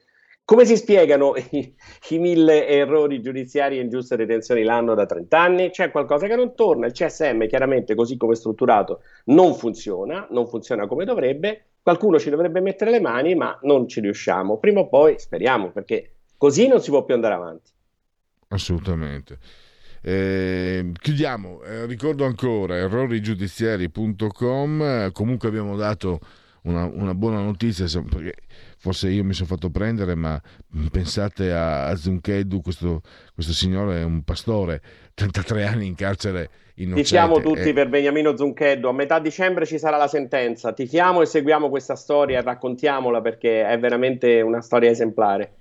come 0.50 0.66
si 0.66 0.76
spiegano 0.78 1.36
i, 1.52 1.76
i 2.10 2.18
mille 2.18 2.68
errori 2.68 3.22
giudiziari 3.22 3.78
e 3.78 3.82
ingiuste 3.82 4.16
detenzioni 4.16 4.64
l'anno 4.64 4.96
da 4.96 5.06
30 5.06 5.40
anni? 5.40 5.70
C'è 5.70 5.92
qualcosa 5.92 6.26
che 6.26 6.36
non 6.36 6.56
torna, 6.56 6.88
il 6.88 6.92
CSM 6.92 7.46
chiaramente 7.46 7.94
così 7.94 8.18
come 8.18 8.34
strutturato 8.34 9.02
non 9.26 9.54
funziona, 9.54 10.26
non 10.32 10.48
funziona 10.48 10.88
come 10.88 11.06
dovrebbe, 11.06 11.66
qualcuno 11.84 12.18
ci 12.18 12.32
dovrebbe 12.32 12.62
mettere 12.62 12.90
le 12.90 13.00
mani 13.00 13.36
ma 13.36 13.60
non 13.62 13.88
ci 13.88 14.02
riusciamo, 14.02 14.58
prima 14.58 14.80
o 14.80 14.88
poi 14.88 15.20
speriamo 15.20 15.70
perché 15.70 16.16
così 16.36 16.68
non 16.68 16.82
si 16.82 16.90
può 16.90 17.06
più 17.06 17.14
andare 17.14 17.36
avanti. 17.36 17.70
Assolutamente. 18.48 19.38
Eh, 20.02 20.94
chiudiamo, 21.00 21.62
Eh, 21.62 21.86
ricordo 21.86 22.26
ancora 22.26 22.76
errorigiudiziari.com, 22.76 25.12
comunque 25.12 25.48
abbiamo 25.48 25.76
dato 25.76 26.20
una, 26.64 26.86
una 26.86 27.14
buona 27.14 27.42
notizia, 27.42 27.86
perché 28.10 28.36
forse 28.78 29.10
io 29.10 29.24
mi 29.24 29.34
sono 29.34 29.48
fatto 29.48 29.70
prendere, 29.70 30.16
ma 30.16 30.42
pensate 30.92 31.52
a, 31.52 31.88
a 31.88 31.96
Zuncheddu, 31.96 32.62
questo, 32.62 33.02
questo 33.34 33.54
signore 33.54 34.02
è 34.02 34.04
un 34.04 34.24
pastore, 34.24 34.82
33 35.14 35.66
anni 35.66 35.88
in 35.88 35.96
carcere 35.96 36.50
innocente. 36.76 37.04
Tifiamo 37.04 37.42
tutti 37.42 37.70
Eh, 37.70 37.74
per 37.74 37.90
Beniamino 37.90 38.36
Zuncheddu, 38.36 38.88
a 38.88 38.94
metà 38.94 39.20
dicembre 39.20 39.66
ci 39.66 39.78
sarà 39.78 39.98
la 39.98 40.08
sentenza, 40.08 40.74
tifiamo 40.74 41.22
e 41.22 41.26
seguiamo 41.26 41.70
questa 41.70 41.96
storia 41.96 42.40
e 42.40 42.42
raccontiamola 42.42 43.22
perché 43.22 43.66
è 43.66 43.78
veramente 43.80 44.42
una 44.42 44.62
storia 44.62 44.90
esemplare, 44.90 45.54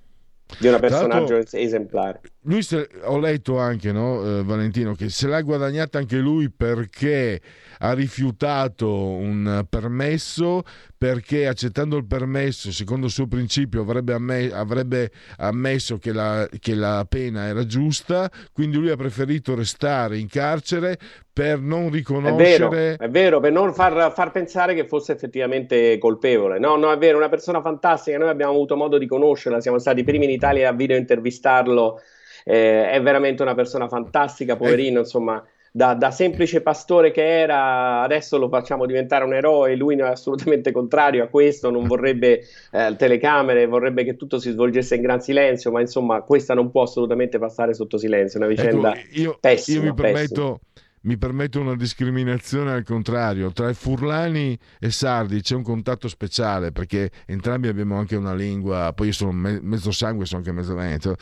di 0.59 0.69
un 0.69 0.79
personaggio 0.79 1.37
esemplare. 1.53 2.21
Lui 2.49 2.63
se- 2.63 2.89
ho 3.05 3.19
letto 3.19 3.59
anche, 3.59 3.93
no, 3.93 4.39
eh, 4.39 4.43
Valentino, 4.43 4.95
che 4.95 5.11
se 5.11 5.29
l'ha 5.29 5.43
guadagnata 5.43 5.99
anche 5.99 6.17
lui 6.17 6.51
perché 6.51 7.41
ha 7.81 7.93
rifiutato 7.93 8.91
un 8.91 9.67
permesso, 9.69 10.63
perché 10.97 11.47
accettando 11.47 11.97
il 11.97 12.07
permesso, 12.07 12.73
secondo 12.73 13.07
il 13.07 13.13
suo 13.13 13.27
principio, 13.27 13.83
avrebbe, 13.83 14.15
amme- 14.15 14.51
avrebbe 14.51 15.11
ammesso 15.37 15.99
che 15.99 16.13
la, 16.13 16.49
che 16.59 16.75
la 16.75 17.07
pena 17.07 17.47
era 17.47 17.67
giusta, 17.67 18.31
quindi 18.53 18.79
lui 18.79 18.91
ha 18.91 18.97
preferito 18.97 19.55
restare 19.55 20.17
in 20.19 20.27
carcere 20.27 20.99
per 21.31 21.61
non 21.61 21.87
È 21.87 21.91
vero, 21.91 21.91
riconoscere... 21.91 22.97
è 22.97 23.09
vero, 23.11 23.41
per 23.41 23.53
non 23.53 23.75
far, 23.75 24.11
far 24.13 24.31
pensare 24.33 24.75
che 24.75 24.89
fosse 24.89 25.13
effettivamente 25.13 25.99
colpevole. 25.99 26.59
No, 26.59 26.77
no, 26.77 26.91
è 26.91 26.97
vero, 26.97 27.19
una 27.19 27.29
persona 27.29 27.61
fantastica, 27.61 28.17
noi 28.17 28.31
abbiamo 28.31 28.53
avuto 28.53 28.75
modo 28.75 28.97
di 28.97 29.07
conoscerla, 29.07 29.61
siamo 29.61 29.79
stati 29.79 30.01
i 30.01 30.05
primi 30.05 30.25
in 30.25 30.31
Italia 30.31 30.71
a 30.71 30.73
video 30.73 30.97
intervistarlo, 30.97 32.01
eh, 32.49 32.91
è 32.91 33.03
veramente 33.03 33.43
una 33.43 33.55
persona 33.55 33.89
fantastica, 33.89 34.57
poverino, 34.57 35.01
insomma, 35.01 35.45
da, 35.71 35.93
da 35.93 36.11
semplice 36.11 36.63
pastore 36.63 37.11
che 37.11 37.41
era, 37.41 38.01
adesso 38.01 38.39
lo 38.39 38.49
facciamo 38.49 38.87
diventare 38.87 39.25
un 39.25 39.35
eroe, 39.35 39.77
lui 39.77 39.97
è 39.97 40.03
assolutamente 40.03 40.73
contrario 40.73 41.25
a 41.25 41.27
questo, 41.27 41.71
non 41.71 41.87
vorrebbe 41.87 42.41
eh, 42.73 42.97
telecamere, 42.97 43.67
vorrebbe 43.67 44.03
che 44.03 44.17
tutto 44.17 44.39
si 44.39 44.51
svolgesse 44.51 44.95
in 44.95 45.03
gran 45.03 45.21
silenzio, 45.21 45.71
ma 45.71 45.83
insomma 45.83 46.23
questa 46.23 46.55
non 46.55 46.71
può 46.71 46.83
assolutamente 46.83 47.39
passare 47.39 47.75
sotto 47.75 47.99
silenzio, 47.99 48.41
è 48.41 48.45
una 48.45 48.55
vicenda 48.55 48.97
Ecco, 48.97 49.21
io, 49.21 49.37
pessima, 49.39 49.85
io 49.85 49.91
mi 49.91 49.95
permetto, 49.95 50.61
mi 51.03 51.19
permetto 51.19 51.61
una 51.61 51.77
discriminazione 51.77 52.73
al 52.73 52.83
contrario. 52.83 53.53
Tra 53.53 53.69
i 53.69 53.75
furlani 53.75 54.59
e 54.81 54.91
sardi 54.91 55.43
c'è 55.43 55.55
un 55.55 55.63
contatto 55.63 56.09
speciale 56.09 56.73
perché 56.73 57.11
entrambi 57.27 57.69
abbiamo 57.69 57.99
anche 57.99 58.17
una 58.17 58.35
lingua, 58.35 58.95
poi 58.95 59.09
io 59.09 59.13
sono 59.13 59.33
me- 59.33 59.61
mezzo 59.61 59.91
sangue, 59.91 60.25
sono 60.25 60.41
anche 60.41 60.53
mezzo 60.53 60.75
veneto. 60.75 61.15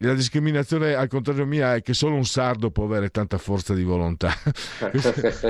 La 0.00 0.12
discriminazione 0.12 0.92
al 0.92 1.08
contrario 1.08 1.46
mia 1.46 1.74
è 1.74 1.80
che 1.80 1.94
solo 1.94 2.16
un 2.16 2.26
sardo 2.26 2.70
può 2.70 2.84
avere 2.84 3.08
tanta 3.08 3.38
forza 3.38 3.72
di 3.72 3.82
volontà. 3.82 4.28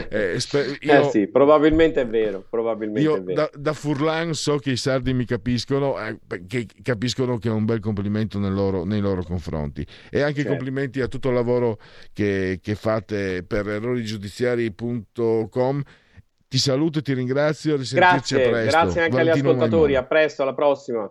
Eh, 0.09 0.39
spe- 0.39 0.79
Eh 0.79 0.87
io- 0.87 1.11
sì, 1.11 1.27
probabilmente 1.27 2.03
è 2.03 2.07
vero, 2.07 2.45
probabilmente 2.49 3.01
io 3.01 3.17
è 3.17 3.23
vero. 3.23 3.35
da, 3.35 3.51
da 3.59 3.73
Furlan 3.73 4.35
so 4.35 4.59
che 4.59 4.71
i 4.71 4.77
sardi 4.77 5.13
mi 5.15 5.25
capiscono, 5.25 5.99
eh, 5.99 6.21
che 6.47 6.69
capiscono 6.83 7.39
che 7.39 7.49
è 7.49 7.51
un 7.51 7.65
bel 7.65 7.81
complimento 7.81 8.39
loro- 8.39 8.85
nei 8.85 9.01
loro 9.01 9.25
confronti. 9.25 9.85
E 10.11 10.21
anche 10.21 10.43
Certo. 10.43 10.51
complimenti 10.51 11.01
a 11.01 11.09
tutto 11.09 11.27
il 11.29 11.35
lavoro 11.35 11.81
che, 12.13 12.61
che 12.63 12.75
fate 12.77 13.43
per 13.43 13.67
errorigiudiziari.com. 13.69 15.83
Ti 16.49 16.59
saluto 16.59 17.01
e 17.01 17.03
ti 17.03 17.15
ringrazio. 17.15 17.77
Grazie, 17.77 18.49
grazie 18.51 19.03
anche 19.03 19.05
agli 19.05 19.11
Valentino 19.11 19.49
ascoltatori, 19.51 19.93
Maimone. 19.93 19.97
a 19.97 20.05
presto, 20.05 20.43
alla 20.43 20.55
prossima. 20.55 21.11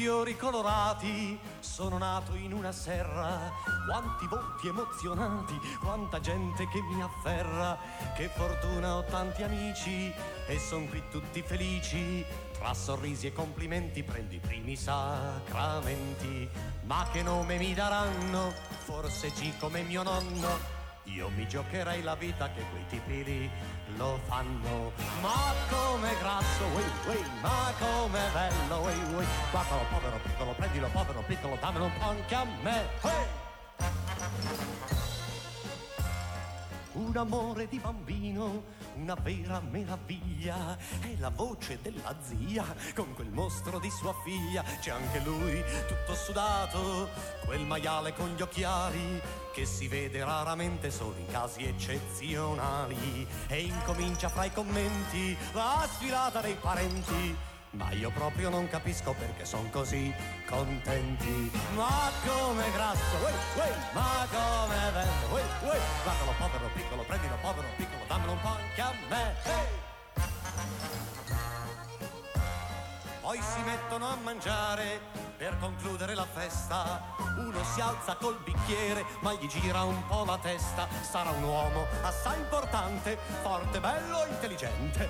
Fiori 0.00 0.34
colorati 0.34 1.38
sono 1.58 1.98
nato 1.98 2.34
in 2.34 2.54
una 2.54 2.72
serra, 2.72 3.52
quanti 3.86 4.26
volti 4.28 4.68
emozionati, 4.68 5.60
quanta 5.78 6.20
gente 6.20 6.66
che 6.68 6.80
mi 6.80 7.02
afferra, 7.02 7.76
che 8.16 8.30
fortuna 8.34 8.96
ho 8.96 9.04
tanti 9.04 9.42
amici 9.42 10.10
e 10.46 10.58
son 10.58 10.88
qui 10.88 11.02
tutti 11.10 11.42
felici. 11.42 12.24
Tra 12.54 12.72
sorrisi 12.72 13.26
e 13.26 13.34
complimenti 13.34 14.02
prendo 14.02 14.34
i 14.34 14.38
primi 14.38 14.74
sacramenti, 14.74 16.48
ma 16.84 17.06
che 17.12 17.22
nome 17.22 17.58
mi 17.58 17.74
daranno? 17.74 18.54
Forse 18.84 19.28
G 19.28 19.58
come 19.58 19.82
mio 19.82 20.02
nonno. 20.02 20.79
Io 21.14 21.28
mi 21.30 21.46
giocherei 21.48 22.02
la 22.02 22.14
vita 22.14 22.50
che 22.52 22.62
quei 22.70 22.86
tipi 22.88 23.24
lì 23.24 23.50
lo 23.96 24.18
fanno. 24.26 24.92
Ma 25.20 25.52
come 25.68 26.16
grasso, 26.18 26.64
wey, 26.74 26.84
wey, 27.06 27.24
ma 27.40 27.72
come 27.78 28.20
bello, 28.32 28.76
wey, 28.80 29.14
wey. 29.14 29.26
Guardalo 29.50 29.82
povero 29.90 30.18
piccolo, 30.22 30.52
prendilo 30.52 30.88
povero 30.88 31.22
piccolo, 31.26 31.56
dammelo 31.60 31.84
un 31.86 31.92
po' 31.98 32.08
anche 32.08 32.34
a 32.34 32.44
me. 32.62 32.88
Hey! 33.02 33.26
Un 36.92 37.16
amore 37.16 37.68
di 37.68 37.78
bambino, 37.78 38.62
una 38.96 39.14
vera 39.14 39.60
meraviglia. 39.60 40.76
È 41.00 41.14
la 41.18 41.30
voce 41.30 41.78
della 41.82 42.14
zia 42.20 42.64
con 42.94 43.14
quel 43.14 43.30
mostro 43.30 43.78
di 43.78 43.90
sua 43.90 44.14
figlia. 44.24 44.62
C'è 44.80 44.90
anche 44.90 45.20
lui, 45.20 45.62
tutto 45.88 46.14
sudato, 46.14 47.08
quel 47.44 47.64
maiale 47.66 48.14
con 48.14 48.34
gli 48.34 48.42
occhiali 48.42 49.20
che 49.52 49.64
si 49.64 49.88
vede 49.88 50.24
raramente 50.24 50.90
solo 50.90 51.16
in 51.18 51.26
casi 51.26 51.64
eccezionali. 51.64 53.26
E 53.48 53.60
incomincia 53.60 54.28
fra 54.28 54.44
i 54.44 54.52
commenti 54.52 55.36
la 55.52 55.88
sfilata 55.90 56.40
dei 56.40 56.54
parenti. 56.54 57.48
Ma 57.72 57.92
io 57.92 58.10
proprio 58.10 58.48
non 58.48 58.68
capisco 58.68 59.12
perché 59.12 59.44
son 59.44 59.70
così 59.70 60.12
contenti. 60.46 61.50
Ma 61.74 62.10
come 62.26 62.70
grasso, 62.72 63.16
uè, 63.22 63.32
uè, 63.56 63.76
ma 63.92 64.26
come 64.28 64.90
bello, 64.92 65.34
uè, 65.34 65.42
uè. 65.68 65.78
Guardalo 66.02 66.34
povero 66.36 66.70
piccolo, 66.74 67.02
prendilo 67.04 67.36
povero 67.40 67.68
piccolo, 67.76 68.02
dammelo 68.08 68.32
un 68.32 68.40
po' 68.40 68.48
anche 68.48 68.80
a 68.80 68.92
me. 69.08 69.34
Hey! 69.44 71.19
Poi 73.30 73.40
si 73.42 73.60
mettono 73.60 74.08
a 74.08 74.16
mangiare 74.16 75.00
per 75.36 75.56
concludere 75.60 76.16
la 76.16 76.26
festa. 76.26 77.14
Uno 77.36 77.62
si 77.62 77.80
alza 77.80 78.16
col 78.16 78.36
bicchiere, 78.42 79.04
ma 79.20 79.32
gli 79.34 79.46
gira 79.46 79.84
un 79.84 80.04
po' 80.08 80.24
la 80.24 80.36
testa. 80.36 80.88
Sarà 81.08 81.30
un 81.30 81.44
uomo 81.44 81.86
assai 82.02 82.40
importante, 82.40 83.16
forte, 83.42 83.78
bello, 83.78 84.26
intelligente. 84.26 85.08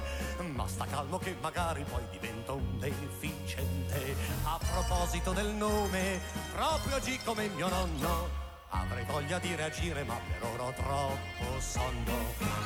Ma 0.52 0.68
sta 0.68 0.84
calmo 0.84 1.16
che 1.16 1.34
magari 1.40 1.82
poi 1.84 2.02
diventa 2.10 2.52
un 2.52 2.78
deficiente. 2.78 4.14
A 4.42 4.58
proposito 4.70 5.32
del 5.32 5.54
nome, 5.54 6.20
proprio 6.52 6.98
G 6.98 7.24
come 7.24 7.48
mio 7.48 7.70
nonno. 7.70 8.28
Avrei 8.68 9.04
voglia 9.04 9.38
di 9.38 9.54
reagire, 9.54 10.04
ma 10.04 10.20
per 10.28 10.46
ora 10.46 10.64
ho 10.64 10.72
troppo 10.72 11.58
sonno. 11.58 12.12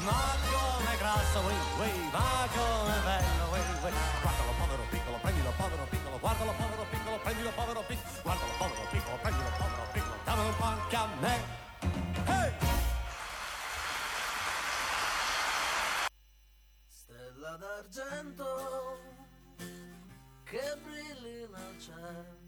Ma 0.01 0.35
come 0.51 0.97
grasso, 0.99 1.39
wey, 1.39 1.57
wey, 1.79 2.11
ma 2.11 2.49
come 2.53 2.99
bello, 3.05 3.51
wey, 3.53 3.83
wey. 3.85 4.54
Guardalo 6.35 6.59
povero 6.59 6.83
piccolo, 6.91 7.15
prendilo 7.23 7.53
povero 7.55 7.85
piccolo, 7.87 8.11
guardalo 8.23 8.53
povero 8.59 8.83
piccolo, 8.91 9.17
prendilo 9.23 9.51
povero 9.57 9.87
piccolo, 9.93 10.17
dammelo 10.25 10.49
un 10.49 10.57
po' 10.57 10.65
anche 10.65 10.97
a 10.97 11.09
me. 11.21 11.39
Hey! 12.27 12.53
Stella 16.89 17.57
d'argento 17.57 18.99
che 20.45 20.77
brilli 20.83 21.47
nel 21.53 21.79
cielo. 21.79 22.43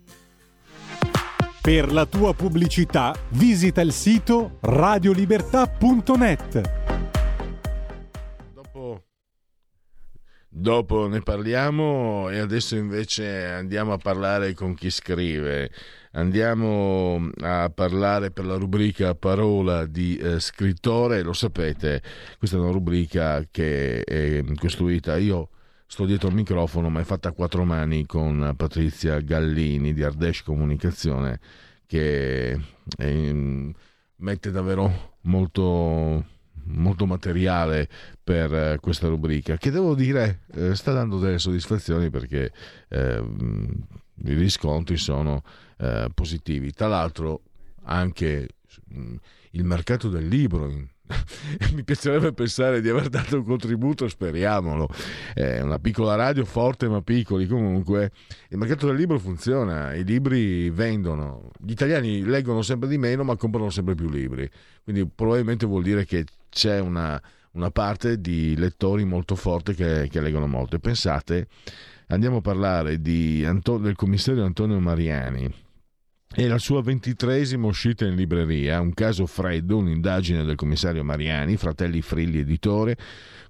Per 1.61 1.93
la 1.93 2.07
tua 2.07 2.35
pubblicità 2.35 3.15
visita 3.31 3.81
il 3.81 3.93
sito 3.93 4.59
radiolibertà.net. 4.61 6.86
dopo 10.59 11.07
ne 11.07 11.21
parliamo 11.21 12.31
e 12.31 12.39
adesso 12.39 12.77
invece 12.77 13.45
andiamo 13.45 13.93
a 13.93 13.99
parlare 13.99 14.55
con 14.55 14.75
chi 14.75 14.91
scrive. 14.91 15.71
Andiamo 16.13 17.31
a 17.41 17.69
parlare 17.69 18.31
per 18.31 18.47
la 18.47 18.57
rubrica 18.57 19.15
Parola 19.15 19.85
di 19.85 20.17
eh, 20.17 20.41
scrittore. 20.41 21.23
Lo 21.23 21.35
sapete, 21.35 22.03
questa 22.39 22.57
è 22.57 22.61
una 22.61 22.71
rubrica 22.71 23.47
che 23.51 24.03
è 24.03 24.43
costruita 24.59 25.19
io 25.19 25.51
sto 25.87 26.05
dietro 26.07 26.29
il 26.29 26.35
microfono, 26.35 26.89
ma 26.89 27.01
è 27.01 27.05
fatta 27.05 27.29
a 27.29 27.33
quattro 27.33 27.65
mani 27.65 28.07
con 28.07 28.55
Patrizia 28.57 29.21
Gallini 29.21 29.93
di 29.93 30.03
Ardesh 30.03 30.43
Comunicazione, 30.43 31.39
che 31.87 32.59
è, 32.97 33.33
mette 34.17 34.51
davvero 34.51 35.19
molto, 35.23 36.25
molto 36.67 37.07
materiale 37.07 37.89
per 38.23 38.53
eh, 38.55 38.79
questa 38.81 39.09
rubrica, 39.09 39.57
che 39.57 39.71
devo 39.71 39.95
dire 39.95 40.41
eh, 40.55 40.75
sta 40.75 40.93
dando 40.93 41.19
delle 41.19 41.39
soddisfazioni 41.39 42.11
perché 42.11 42.53
eh, 42.89 43.23
i 44.25 44.35
riscontri 44.35 44.97
sono 44.97 45.43
eh, 45.79 46.09
positivi. 46.13 46.73
Tra 46.73 46.89
l'altro 46.89 47.43
anche 47.85 48.49
mh, 48.89 49.15
il 49.53 49.65
mercato 49.65 50.09
del 50.09 50.27
libro 50.27 50.69
in, 50.69 50.87
mi 51.75 51.85
piacerebbe 51.85 52.33
pensare 52.33 52.81
di 52.81 52.89
aver 52.89 53.09
dato 53.09 53.37
un 53.37 53.45
contributo, 53.45 54.09
speriamolo. 54.09 54.89
È 55.35 55.61
una 55.61 55.79
piccola 55.79 56.15
radio 56.15 56.45
forte 56.45 56.89
ma 56.89 57.03
piccoli. 57.03 57.47
Comunque 57.47 58.11
il 58.49 58.59
mercato 58.59 58.87
del 58.87 58.97
libro 58.97 59.19
funziona, 59.19 59.95
i 59.95 60.05
libri 60.05 60.71
vendono. 60.71 61.51
Gli 61.59 61.71
italiani 61.71 62.25
leggono 62.25 62.63
sempre 62.63 62.89
di 62.89 62.99
meno 62.99 63.25
ma 63.25 63.37
comprano 63.37 63.71
sempre 63.71 63.95
più 63.95 64.09
libri. 64.09 64.49
Quindi 64.83 65.07
probabilmente 65.07 65.67
vuol 65.67 65.83
dire 65.83 66.05
che 66.05 66.25
c'è 66.57 66.81
una, 66.81 67.23
una 67.53 67.71
parte 67.71 68.19
di 68.19 68.57
lettori 68.57 69.05
molto 69.05 69.35
forte 69.37 69.75
che, 69.75 70.09
che 70.11 70.21
leggono 70.23 70.47
molto. 70.47 70.77
E 70.77 70.79
pensate, 70.79 71.49
andiamo 72.09 72.39
a 72.39 72.41
parlare 72.41 72.99
Anto- 73.45 73.77
del 73.77 73.95
commissario 73.95 74.43
Antonio 74.43 74.81
Mariani 74.81 75.65
è 76.29 76.47
la 76.47 76.59
sua 76.59 76.83
ventitresima 76.83 77.67
uscita 77.67 78.05
in 78.05 78.15
libreria, 78.15 78.81
un 78.81 78.93
caso 78.95 79.27
freddo, 79.27 79.77
un'indagine 79.77 80.45
del 80.45 80.57
commissario 80.57 81.05
Mariani, 81.05 81.57
Fratelli 81.57 82.03
Frilli 82.03 82.41
editore, 82.41 82.97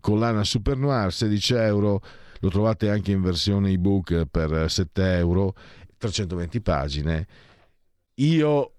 collana 0.01 0.45
Super 0.45 0.77
Noir, 0.77 1.13
16 1.13 1.55
euro, 1.55 2.01
lo 2.41 2.49
trovate 2.51 2.91
anche 2.91 3.13
in 3.13 3.23
versione 3.23 3.71
ebook 3.71 4.27
per 4.27 4.71
7 4.71 5.17
euro, 5.17 5.55
320 5.97 6.61
pagine. 6.61 7.27
Io 8.17 8.73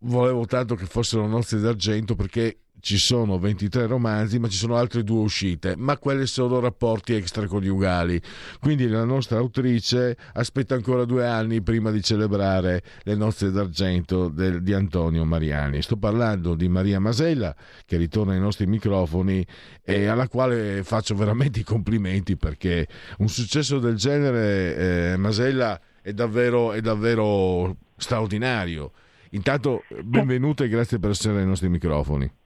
volevo 0.00 0.44
tanto 0.44 0.74
che 0.74 0.84
fossero 0.84 1.26
nozze 1.26 1.58
d'argento 1.58 2.14
perché 2.14 2.58
ci 2.80 2.96
sono 2.98 3.38
23 3.38 3.86
romanzi, 3.86 4.38
ma 4.38 4.48
ci 4.48 4.56
sono 4.56 4.76
altre 4.76 5.02
due 5.02 5.20
uscite, 5.20 5.74
ma 5.76 5.98
quelle 5.98 6.26
sono 6.26 6.60
rapporti 6.60 7.14
extraconiugali. 7.14 8.20
Quindi 8.60 8.88
la 8.88 9.04
nostra 9.04 9.38
autrice 9.38 10.16
aspetta 10.34 10.74
ancora 10.74 11.04
due 11.04 11.26
anni 11.26 11.62
prima 11.62 11.90
di 11.90 12.02
celebrare 12.02 12.82
le 13.02 13.14
nozze 13.14 13.50
d'argento 13.50 14.28
del, 14.28 14.62
di 14.62 14.72
Antonio 14.72 15.24
Mariani. 15.24 15.82
Sto 15.82 15.96
parlando 15.96 16.54
di 16.54 16.68
Maria 16.68 17.00
Masella, 17.00 17.54
che 17.84 17.96
ritorna 17.96 18.32
ai 18.32 18.40
nostri 18.40 18.66
microfoni 18.66 19.44
e 19.82 20.06
alla 20.06 20.28
quale 20.28 20.82
faccio 20.84 21.14
veramente 21.14 21.60
i 21.60 21.64
complimenti 21.64 22.36
perché 22.36 22.86
un 23.18 23.28
successo 23.28 23.78
del 23.78 23.96
genere, 23.96 25.12
eh, 25.12 25.16
Masella, 25.16 25.80
è 26.00 26.12
davvero, 26.12 26.72
è 26.72 26.80
davvero 26.80 27.76
straordinario. 27.96 28.92
Intanto, 29.30 29.84
benvenuta 30.02 30.64
e 30.64 30.68
grazie 30.68 30.98
per 30.98 31.10
essere 31.10 31.40
ai 31.40 31.46
nostri 31.46 31.68
microfoni. 31.68 32.37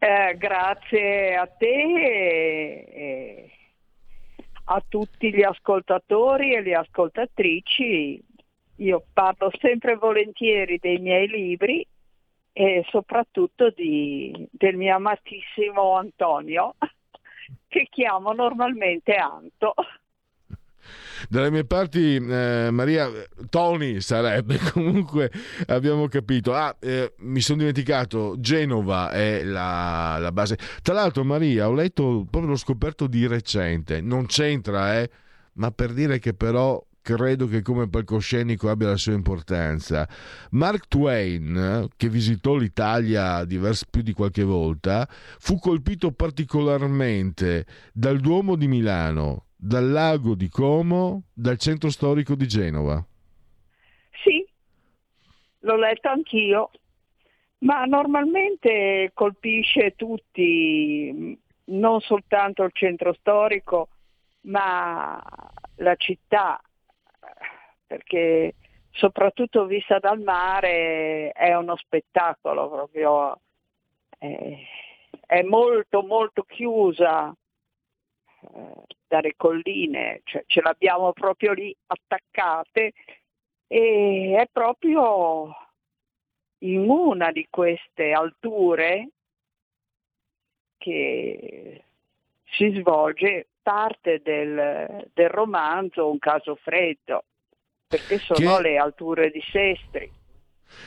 Eh, 0.00 0.36
grazie 0.36 1.34
a 1.34 1.46
te 1.48 1.66
e, 1.66 3.50
a 4.66 4.84
tutti 4.86 5.34
gli 5.34 5.42
ascoltatori 5.42 6.54
e 6.54 6.60
le 6.60 6.74
ascoltatrici. 6.74 8.22
Io 8.76 9.04
parlo 9.12 9.50
sempre 9.58 9.96
volentieri 9.96 10.78
dei 10.78 10.98
miei 10.98 11.26
libri 11.26 11.84
e 12.52 12.84
soprattutto 12.90 13.70
di, 13.70 14.46
del 14.52 14.76
mio 14.76 14.94
amatissimo 14.94 15.96
Antonio, 15.96 16.76
che 17.66 17.88
chiamo 17.90 18.32
normalmente 18.32 19.16
Anto. 19.16 19.74
Dalle 21.28 21.50
mie 21.50 21.64
parti, 21.64 22.16
eh, 22.16 22.68
Maria, 22.70 23.10
Tony 23.48 24.00
sarebbe, 24.00 24.58
comunque 24.72 25.30
abbiamo 25.66 26.08
capito. 26.08 26.54
Ah, 26.54 26.76
eh, 26.80 27.14
mi 27.18 27.40
sono 27.40 27.58
dimenticato, 27.58 28.36
Genova 28.38 29.10
è 29.10 29.42
la, 29.44 30.18
la, 30.18 30.32
base. 30.32 30.58
Tra 30.82 30.94
l'altro, 30.94 31.24
Maria, 31.24 31.68
ho 31.68 31.74
letto, 31.74 32.26
proprio 32.30 32.52
l'ho 32.52 32.56
scoperto 32.56 33.06
di 33.06 33.26
recente, 33.26 34.00
non 34.00 34.26
c'entra, 34.26 34.98
eh, 35.00 35.10
ma 35.54 35.70
per 35.70 35.92
dire 35.92 36.18
che 36.18 36.34
però 36.34 36.82
credo 37.16 37.46
che 37.46 37.62
come 37.62 37.88
palcoscenico 37.88 38.68
abbia 38.68 38.88
la 38.88 38.96
sua 38.96 39.14
importanza. 39.14 40.06
Mark 40.50 40.88
Twain, 40.88 41.88
che 41.96 42.08
visitò 42.10 42.54
l'Italia 42.54 43.44
divers, 43.44 43.86
più 43.88 44.02
di 44.02 44.12
qualche 44.12 44.42
volta, 44.42 45.08
fu 45.38 45.58
colpito 45.58 46.12
particolarmente 46.12 47.64
dal 47.94 48.20
Duomo 48.20 48.56
di 48.56 48.68
Milano, 48.68 49.46
dal 49.60 49.90
lago 49.90 50.36
di 50.36 50.48
Como, 50.48 51.24
dal 51.34 51.58
centro 51.58 51.90
storico 51.90 52.36
di 52.36 52.46
Genova. 52.46 53.04
l'ho 55.60 55.76
letto 55.76 56.08
anch'io, 56.08 56.70
ma 57.58 57.84
normalmente 57.84 59.10
colpisce 59.14 59.94
tutti, 59.96 61.36
non 61.64 62.00
soltanto 62.00 62.62
il 62.62 62.70
centro 62.72 63.12
storico, 63.14 63.88
ma 64.42 65.20
la 65.76 65.96
città, 65.96 66.60
perché 67.84 68.54
soprattutto 68.92 69.66
vista 69.66 69.98
dal 69.98 70.20
mare 70.20 71.32
è 71.32 71.54
uno 71.54 71.76
spettacolo 71.76 72.68
proprio, 72.68 73.40
è, 74.16 74.56
è 75.26 75.42
molto 75.42 76.02
molto 76.02 76.44
chiusa 76.44 77.34
eh, 78.54 78.96
dalle 79.08 79.34
colline, 79.36 80.20
cioè 80.24 80.44
ce 80.46 80.60
l'abbiamo 80.60 81.12
proprio 81.12 81.52
lì 81.52 81.74
attaccate 81.86 82.92
e 83.66 84.36
è 84.38 84.48
proprio 84.52 85.54
in 86.58 86.88
una 86.88 87.32
di 87.32 87.46
queste 87.50 88.12
alture 88.12 89.08
che 90.76 91.84
si 92.56 92.72
svolge 92.78 93.48
parte 93.62 94.20
del, 94.22 95.08
del 95.12 95.28
romanzo 95.28 96.10
Un 96.10 96.18
caso 96.18 96.56
freddo, 96.56 97.24
perché 97.86 98.18
sono 98.18 98.56
Che- 98.56 98.62
le 98.62 98.76
alture 98.76 99.30
di 99.30 99.42
Sestri. 99.50 100.10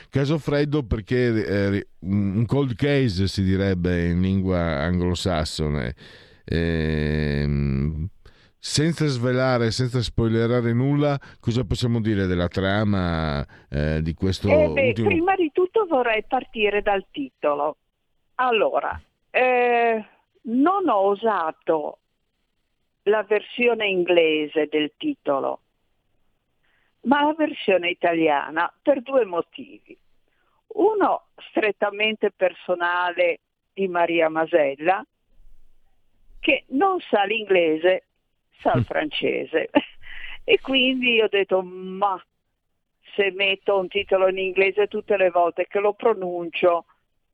Caso 0.08 0.38
freddo 0.38 0.84
perché 0.84 1.74
eh, 1.74 1.86
un 2.00 2.46
cold 2.46 2.76
case 2.76 3.26
si 3.26 3.42
direbbe 3.42 4.06
in 4.06 4.20
lingua 4.20 4.58
anglosassone. 4.58 5.94
Ehm, 6.44 8.08
senza 8.58 9.06
svelare, 9.06 9.72
senza 9.72 10.00
spoilerare 10.00 10.72
nulla, 10.72 11.18
cosa 11.40 11.64
possiamo 11.64 12.00
dire 12.00 12.26
della 12.26 12.46
trama 12.46 13.44
eh, 13.68 14.00
di 14.02 14.14
questo 14.14 14.48
Eh 14.48 14.68
beh, 14.68 14.86
ultimo... 14.88 15.08
prima 15.08 15.34
di 15.34 15.50
tutto 15.52 15.84
vorrei 15.86 16.22
partire 16.22 16.80
dal 16.80 17.04
titolo. 17.10 17.76
Allora, 18.36 19.00
eh, 19.30 20.04
non 20.42 20.88
ho 20.88 21.08
usato 21.10 21.98
la 23.04 23.24
versione 23.24 23.88
inglese 23.88 24.68
del 24.70 24.92
titolo, 24.96 25.60
ma 27.02 27.24
la 27.24 27.34
versione 27.36 27.90
italiana 27.90 28.72
per 28.80 29.02
due 29.02 29.24
motivi. 29.24 29.98
Uno 30.74 31.26
strettamente 31.48 32.30
personale 32.30 33.40
di 33.72 33.88
Maria 33.88 34.28
Masella, 34.28 35.04
che 36.42 36.64
non 36.70 36.98
sa 37.08 37.22
l'inglese, 37.22 38.06
sa 38.58 38.72
il 38.74 38.84
francese. 38.84 39.70
E 40.44 40.60
quindi 40.60 41.20
ho 41.22 41.28
detto, 41.28 41.62
ma 41.62 42.20
se 43.14 43.30
metto 43.30 43.78
un 43.78 43.86
titolo 43.86 44.26
in 44.26 44.38
inglese 44.38 44.88
tutte 44.88 45.16
le 45.16 45.30
volte 45.30 45.68
che 45.68 45.78
lo 45.78 45.92
pronuncio, 45.92 46.86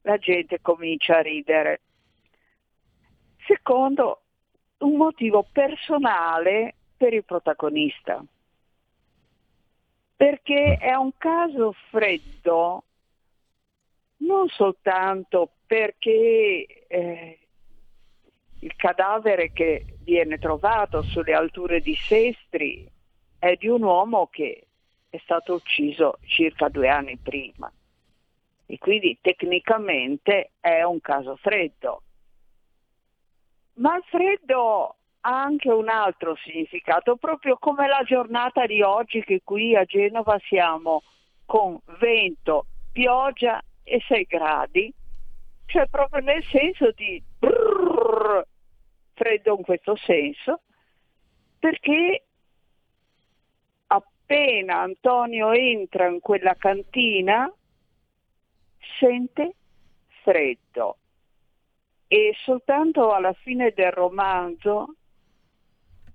la 0.03 0.19
gente 0.19 0.61
comincia 0.61 1.17
a 1.17 1.23
ridere. 1.23 1.81
Secondo, 3.47 4.25
un 4.81 4.97
motivo 4.97 5.43
personale 5.51 6.75
per 6.99 7.15
il 7.15 7.25
protagonista, 7.25 8.23
perché 10.15 10.77
è 10.77 10.93
un 10.93 11.13
caso 11.17 11.75
freddo 11.89 12.85
non 14.19 14.49
soltanto 14.49 15.51
perché 15.67 16.87
eh, 16.89 17.39
il 18.61 18.75
cadavere 18.77 19.53
che 19.53 19.85
viene 20.03 20.39
trovato 20.39 21.03
sulle 21.03 21.35
alture 21.35 21.81
di 21.81 21.95
Sestri 21.95 22.91
è 23.39 23.55
di 23.55 23.69
un 23.69 23.83
uomo 23.83 24.29
che 24.31 24.67
è 25.09 25.19
stato 25.19 25.55
ucciso 25.55 26.19
circa 26.25 26.69
due 26.69 26.89
anni 26.89 27.17
prima 27.17 27.71
e 28.71 28.79
quindi 28.79 29.17
tecnicamente 29.21 30.51
è 30.61 30.83
un 30.83 31.01
caso 31.01 31.37
freddo. 31.37 32.03
Ma 33.75 33.97
il 33.97 34.03
freddo 34.11 34.97
ha 35.21 35.43
anche 35.43 35.71
un 35.71 35.89
altro 35.89 36.37
significato, 36.37 37.17
proprio 37.17 37.57
come 37.57 37.87
la 37.87 38.03
giornata 38.05 38.67
di 38.67 38.83
oggi 38.83 39.23
che 39.25 39.41
qui 39.43 39.75
a 39.75 39.85
Genova 39.85 40.39
siamo 40.47 41.03
con 41.47 41.79
vento, 41.99 42.67
pioggia 42.93 43.63
e 43.83 44.03
6 44.07 44.25
gradi, 44.25 44.93
cioè 45.65 45.87
proprio 45.87 46.21
nel 46.21 46.45
senso 46.45 46.91
di 46.91 47.23
brrr, 47.39 47.78
freddo 49.19 49.57
in 49.57 49.63
questo 49.63 49.97
senso, 49.97 50.63
perché 51.59 52.25
appena 53.89 54.83
Antonio 54.83 55.51
entra 55.53 56.07
in 56.07 56.21
quella 56.21 56.55
cantina 56.55 57.53
sente 58.99 59.55
freddo. 60.23 60.99
E 62.07 62.35
soltanto 62.43 63.13
alla 63.13 63.35
fine 63.35 63.73
del 63.75 63.91
romanzo 63.91 64.95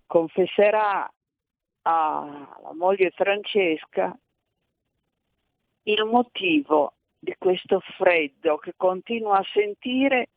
confesserà 0.08 1.12
alla 1.82 2.72
moglie 2.74 3.12
Francesca 3.12 4.18
il 5.84 6.06
motivo 6.06 6.94
di 7.20 7.36
questo 7.38 7.82
freddo 7.98 8.58
che 8.58 8.74
continua 8.76 9.38
a 9.38 9.46
sentire 9.54 10.30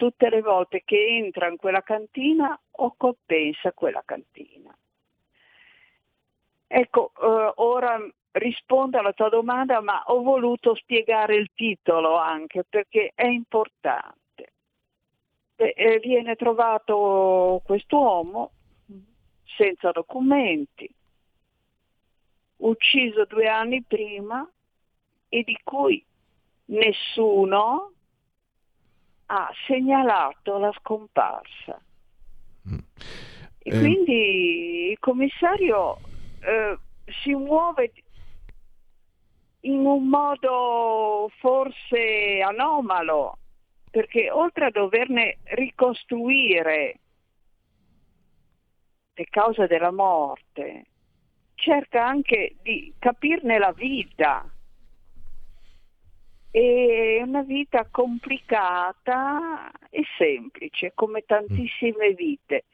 tutte 0.00 0.30
le 0.30 0.40
volte 0.40 0.80
che 0.82 0.96
entra 1.08 1.46
in 1.46 1.58
quella 1.58 1.82
cantina 1.82 2.58
o 2.70 2.94
compensa 2.96 3.74
quella 3.74 4.02
cantina. 4.02 4.74
Ecco, 6.66 7.12
eh, 7.20 7.52
ora 7.56 8.00
rispondo 8.30 8.98
alla 8.98 9.12
tua 9.12 9.28
domanda, 9.28 9.82
ma 9.82 10.02
ho 10.06 10.22
voluto 10.22 10.74
spiegare 10.74 11.34
il 11.34 11.50
titolo 11.54 12.16
anche 12.16 12.64
perché 12.66 13.12
è 13.14 13.26
importante. 13.26 14.52
E- 15.56 15.74
e 15.76 15.98
viene 15.98 16.34
trovato 16.34 17.60
quest'uomo 17.62 18.52
senza 19.44 19.90
documenti, 19.90 20.90
ucciso 22.56 23.26
due 23.26 23.48
anni 23.48 23.82
prima 23.82 24.50
e 25.28 25.42
di 25.42 25.58
cui 25.62 26.02
nessuno 26.66 27.92
ha 29.32 29.48
segnalato 29.66 30.58
la 30.58 30.72
scomparsa. 30.78 31.80
E 33.62 33.70
Eh, 33.70 33.78
quindi 33.78 34.90
il 34.90 34.98
commissario 34.98 35.98
eh, 36.40 36.76
si 37.22 37.32
muove 37.34 37.92
in 39.60 39.84
un 39.84 40.08
modo 40.08 41.30
forse 41.38 42.40
anomalo, 42.44 43.38
perché 43.90 44.30
oltre 44.30 44.66
a 44.66 44.70
doverne 44.70 45.38
ricostruire 45.54 46.98
le 49.14 49.26
cause 49.28 49.66
della 49.66 49.92
morte, 49.92 50.86
cerca 51.54 52.04
anche 52.04 52.56
di 52.62 52.92
capirne 52.98 53.58
la 53.58 53.72
vita. 53.72 54.44
È 56.52 57.22
una 57.22 57.42
vita 57.42 57.86
complicata 57.88 59.70
e 59.88 60.02
semplice, 60.18 60.90
come 60.94 61.22
tantissime 61.22 62.12
vite. 62.12 62.64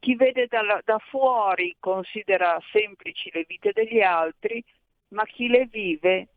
Chi 0.00 0.16
vede 0.16 0.46
dalla- 0.48 0.80
da 0.84 0.98
fuori 0.98 1.76
considera 1.78 2.58
semplici 2.72 3.30
le 3.32 3.44
vite 3.46 3.70
degli 3.72 4.00
altri, 4.00 4.64
ma 5.08 5.24
chi 5.24 5.46
le 5.46 5.66
vive 5.66 6.28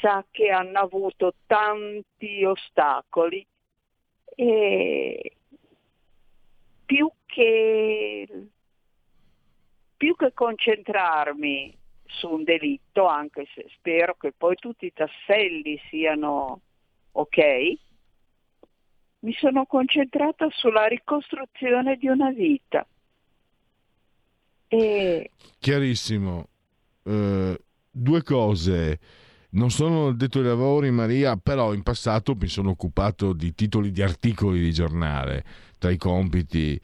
sa 0.00 0.24
che 0.30 0.48
hanno 0.48 0.78
avuto 0.78 1.34
tanti 1.46 2.44
ostacoli 2.44 3.46
e 4.36 5.32
più 6.86 7.10
che, 7.26 8.26
più 9.96 10.16
che 10.16 10.32
concentrarmi 10.32 11.76
su 12.08 12.28
un 12.28 12.44
delitto, 12.44 13.06
anche 13.06 13.46
se 13.54 13.66
spero 13.76 14.16
che 14.18 14.32
poi 14.36 14.56
tutti 14.56 14.86
i 14.86 14.92
tasselli 14.92 15.80
siano 15.88 16.60
ok, 17.12 17.38
mi 19.20 19.32
sono 19.34 19.66
concentrata 19.66 20.48
sulla 20.50 20.86
ricostruzione 20.86 21.96
di 21.96 22.08
una 22.08 22.30
vita. 22.30 22.86
E 24.68 25.30
Chiarissimo. 25.58 26.48
Eh, 27.04 27.60
due 27.90 28.22
cose. 28.22 29.00
Non 29.50 29.70
sono 29.70 30.12
detto 30.12 30.38
ai 30.38 30.44
lavori, 30.44 30.90
Maria, 30.90 31.36
però 31.36 31.72
in 31.72 31.82
passato 31.82 32.34
mi 32.34 32.48
sono 32.48 32.70
occupato 32.70 33.32
di 33.32 33.54
titoli 33.54 33.90
di 33.90 34.02
articoli 34.02 34.60
di 34.60 34.72
giornale, 34.72 35.44
tra 35.78 35.90
i 35.90 35.96
compiti. 35.96 36.78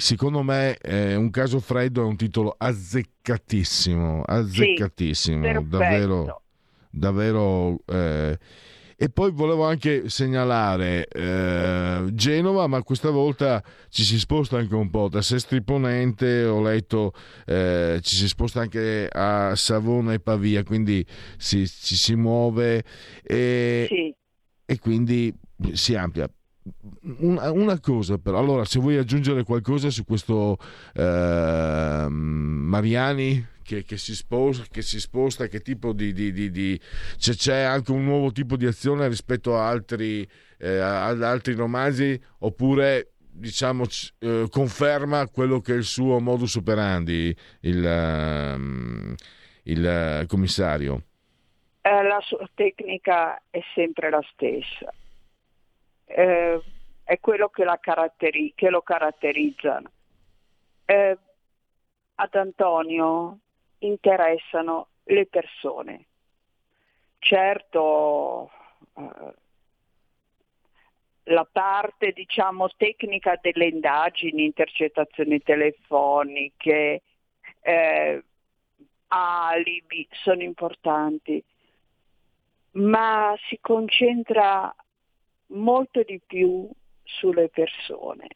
Secondo 0.00 0.42
me 0.42 0.76
eh, 0.78 1.14
un 1.14 1.30
caso 1.30 1.60
freddo 1.60 2.00
è 2.02 2.04
un 2.04 2.16
titolo 2.16 2.54
azzeccatissimo, 2.56 4.22
azzeccatissimo, 4.22 5.40
perfetto. 5.42 5.66
davvero, 5.76 6.42
davvero. 6.90 7.80
eh, 7.86 8.38
E 9.02 9.08
poi 9.08 9.30
volevo 9.30 9.64
anche 9.64 10.10
segnalare 10.10 11.06
eh, 11.08 12.04
Genova, 12.12 12.66
ma 12.66 12.82
questa 12.82 13.08
volta 13.08 13.62
ci 13.88 14.02
si 14.04 14.18
sposta 14.18 14.58
anche 14.58 14.74
un 14.74 14.90
po'. 14.90 15.08
Da 15.08 15.22
Sestri 15.22 15.62
Ponente 15.62 16.44
ho 16.44 16.62
letto 16.62 17.12
eh, 17.46 17.98
ci 18.02 18.16
si 18.16 18.28
sposta 18.28 18.60
anche 18.60 19.08
a 19.10 19.54
Savona 19.56 20.12
e 20.12 20.20
Pavia, 20.20 20.62
quindi 20.64 21.04
si, 21.38 21.66
ci 21.66 21.94
si 21.94 22.14
muove 22.14 22.84
e, 23.22 23.86
Sì. 23.88 24.14
e 24.66 24.78
quindi 24.78 25.32
si 25.72 25.94
amplia. 25.94 26.30
Una, 27.20 27.50
una 27.50 27.80
cosa 27.80 28.18
però, 28.18 28.38
allora 28.38 28.64
se 28.64 28.78
vuoi 28.80 28.96
aggiungere 28.98 29.44
qualcosa 29.44 29.88
su 29.90 30.04
questo 30.04 30.58
eh, 30.94 32.06
Mariani 32.08 33.46
che, 33.62 33.84
che 33.84 33.96
si 33.96 34.14
sposta, 34.14 34.64
che 34.70 34.82
si 34.82 35.00
sposta, 35.00 35.46
che 35.46 35.60
tipo 35.60 35.92
di... 35.92 36.12
di- 36.12 36.32
di- 36.32 36.50
di- 36.50 36.80
se 37.16 37.34
c'è 37.34 37.60
anche 37.62 37.92
un 37.92 38.04
nuovo 38.04 38.30
tipo 38.32 38.56
di 38.56 38.66
azione 38.66 39.08
rispetto 39.08 39.56
a 39.56 39.68
altri, 39.68 40.28
eh, 40.58 40.78
ad 40.78 41.22
altri 41.22 41.54
romanzi 41.54 42.20
oppure 42.40 43.12
diciamo 43.32 43.84
eh, 44.18 44.46
conferma 44.50 45.26
quello 45.28 45.60
che 45.60 45.72
è 45.72 45.76
il 45.76 45.84
suo 45.84 46.20
modus 46.20 46.56
operandi 46.56 47.34
il, 47.60 47.84
ehm, 47.86 49.14
il 49.64 50.24
commissario. 50.26 51.04
Eh, 51.82 52.02
la 52.02 52.20
sua 52.22 52.46
tecnica 52.54 53.40
è 53.48 53.60
sempre 53.74 54.10
la 54.10 54.20
stessa, 54.32 54.92
Eh, 56.12 56.60
è 57.04 57.20
quello 57.20 57.48
che, 57.48 57.64
caratteri- 57.80 58.52
che 58.54 58.68
lo 58.68 58.82
caratterizza. 58.82 59.80
Eh, 60.84 61.18
ad 62.16 62.34
Antonio 62.34 63.38
interessano 63.78 64.88
le 65.04 65.26
persone. 65.26 66.06
Certo, 67.18 68.50
eh, 68.96 69.34
la 71.24 71.46
parte 71.50 72.12
diciamo 72.12 72.68
tecnica 72.76 73.38
delle 73.40 73.66
indagini, 73.66 74.44
intercettazioni 74.44 75.40
telefoniche, 75.42 77.02
eh, 77.60 78.24
alibi 79.08 80.08
sono 80.10 80.42
importanti, 80.42 81.42
ma 82.72 83.34
si 83.48 83.58
concentra 83.60 84.74
molto 85.50 86.02
di 86.02 86.20
più 86.24 86.68
sulle 87.02 87.48
persone. 87.48 88.28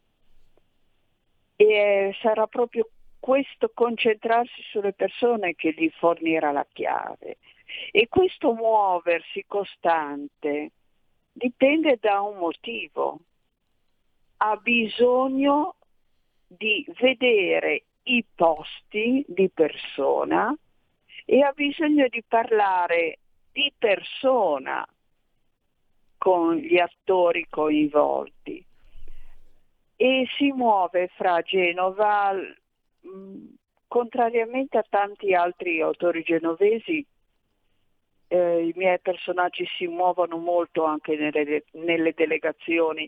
E 1.57 2.17
sarà 2.21 2.47
proprio 2.47 2.89
questo 3.21 3.71
concentrarsi 3.73 4.63
sulle 4.71 4.93
persone 4.93 5.55
che 5.55 5.73
gli 5.77 5.89
fornirà 5.99 6.53
la 6.53 6.67
chiave. 6.73 7.39
E 7.91 8.09
questo 8.09 8.53
muoversi 8.53 9.45
costante 9.47 10.73
dipende 11.33 11.99
da 12.01 12.21
un 12.21 12.39
motivo. 12.39 13.21
Ha 14.39 14.57
bisogno 14.57 15.77
di 16.47 16.85
vedere 17.01 17.85
i 18.05 18.25
posti 18.35 19.25
di 19.27 19.49
persona 19.49 20.55
e 21.25 21.41
ha 21.41 21.53
bisogno 21.53 22.07
di 22.09 22.23
parlare 22.27 23.19
di 23.53 23.73
persona 23.79 24.87
con 26.25 26.57
gli 26.57 26.79
attori 26.79 27.47
coinvolti 27.51 28.65
e 29.95 30.27
si 30.39 30.53
muove 30.53 31.11
fra 31.17 31.43
Genova, 31.43 32.33
mh, 32.33 33.55
contrariamente 33.87 34.79
a 34.79 34.87
tanti 34.89 35.35
altri 35.35 35.83
autori 35.83 36.23
genovesi, 36.23 37.05
eh, 38.29 38.67
i 38.69 38.73
miei 38.75 38.99
personaggi 39.01 39.67
si 39.77 39.87
muovono 39.87 40.39
molto 40.39 40.85
anche 40.85 41.15
nelle, 41.15 41.65
nelle 41.73 42.15
delegazioni. 42.15 43.07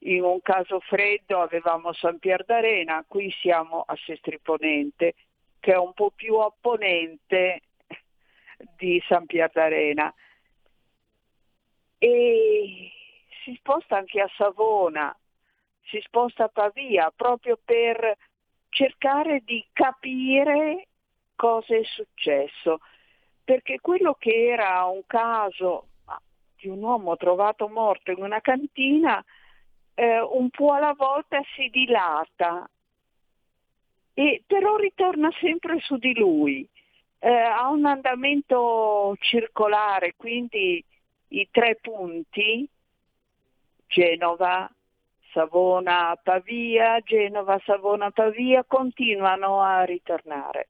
In 0.00 0.24
un 0.24 0.40
caso 0.42 0.80
freddo 0.80 1.40
avevamo 1.40 1.92
San 1.92 2.18
Pier 2.18 2.44
d'Arena, 2.44 3.04
qui 3.06 3.30
siamo 3.30 3.84
a 3.86 3.94
Sestri 3.94 4.40
Ponente, 4.40 5.14
che 5.60 5.74
è 5.74 5.78
un 5.78 5.92
po' 5.92 6.10
più 6.10 6.34
a 6.38 6.52
ponente 6.60 7.60
di 8.76 9.00
San 9.06 9.26
Pier 9.26 9.52
d'Arena. 9.52 10.12
E 12.02 12.90
si 13.44 13.54
sposta 13.56 13.98
anche 13.98 14.22
a 14.22 14.30
Savona, 14.34 15.14
si 15.82 16.00
sposta 16.00 16.44
a 16.44 16.48
Pavia 16.48 17.12
proprio 17.14 17.58
per 17.62 18.16
cercare 18.70 19.42
di 19.44 19.62
capire 19.70 20.86
cosa 21.34 21.76
è 21.76 21.82
successo, 21.84 22.80
perché 23.44 23.80
quello 23.80 24.14
che 24.14 24.46
era 24.46 24.82
un 24.84 25.02
caso 25.06 25.88
di 26.56 26.68
un 26.68 26.82
uomo 26.82 27.18
trovato 27.18 27.68
morto 27.68 28.12
in 28.12 28.22
una 28.22 28.40
cantina, 28.40 29.22
eh, 29.92 30.20
un 30.20 30.48
po' 30.48 30.72
alla 30.72 30.94
volta 30.94 31.42
si 31.54 31.68
dilata, 31.68 32.66
e 34.14 34.42
però 34.46 34.76
ritorna 34.76 35.30
sempre 35.38 35.80
su 35.80 35.98
di 35.98 36.14
lui. 36.14 36.66
Eh, 37.18 37.28
ha 37.28 37.68
un 37.68 37.84
andamento 37.84 39.14
circolare, 39.18 40.14
quindi 40.16 40.82
i 41.30 41.48
tre 41.50 41.78
punti, 41.80 42.68
Genova, 43.86 44.70
Savona, 45.32 46.18
Pavia, 46.22 47.00
Genova, 47.04 47.60
Savona, 47.64 48.10
Pavia, 48.10 48.64
continuano 48.66 49.60
a 49.60 49.84
ritornare. 49.84 50.68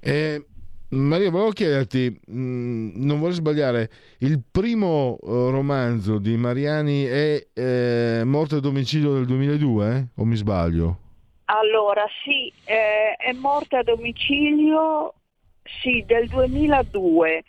Eh, 0.00 0.44
Maria, 0.90 1.30
volevo 1.30 1.50
chiederti, 1.50 2.20
mh, 2.26 3.04
non 3.04 3.18
vorrei 3.18 3.34
sbagliare, 3.34 3.90
il 4.18 4.42
primo 4.50 5.18
eh, 5.22 5.26
romanzo 5.50 6.18
di 6.18 6.36
Mariani 6.36 7.04
è 7.04 7.46
eh, 7.54 8.22
Morte 8.24 8.56
a 8.56 8.60
domicilio 8.60 9.14
del 9.14 9.26
2002, 9.26 9.96
eh? 9.96 10.06
o 10.16 10.24
mi 10.24 10.36
sbaglio? 10.36 10.98
Allora, 11.46 12.04
sì, 12.24 12.52
eh, 12.64 13.14
è 13.16 13.32
morta 13.32 13.78
a 13.78 13.82
domicilio, 13.82 15.14
sì, 15.82 16.02
del 16.06 16.28
2002 16.28 17.44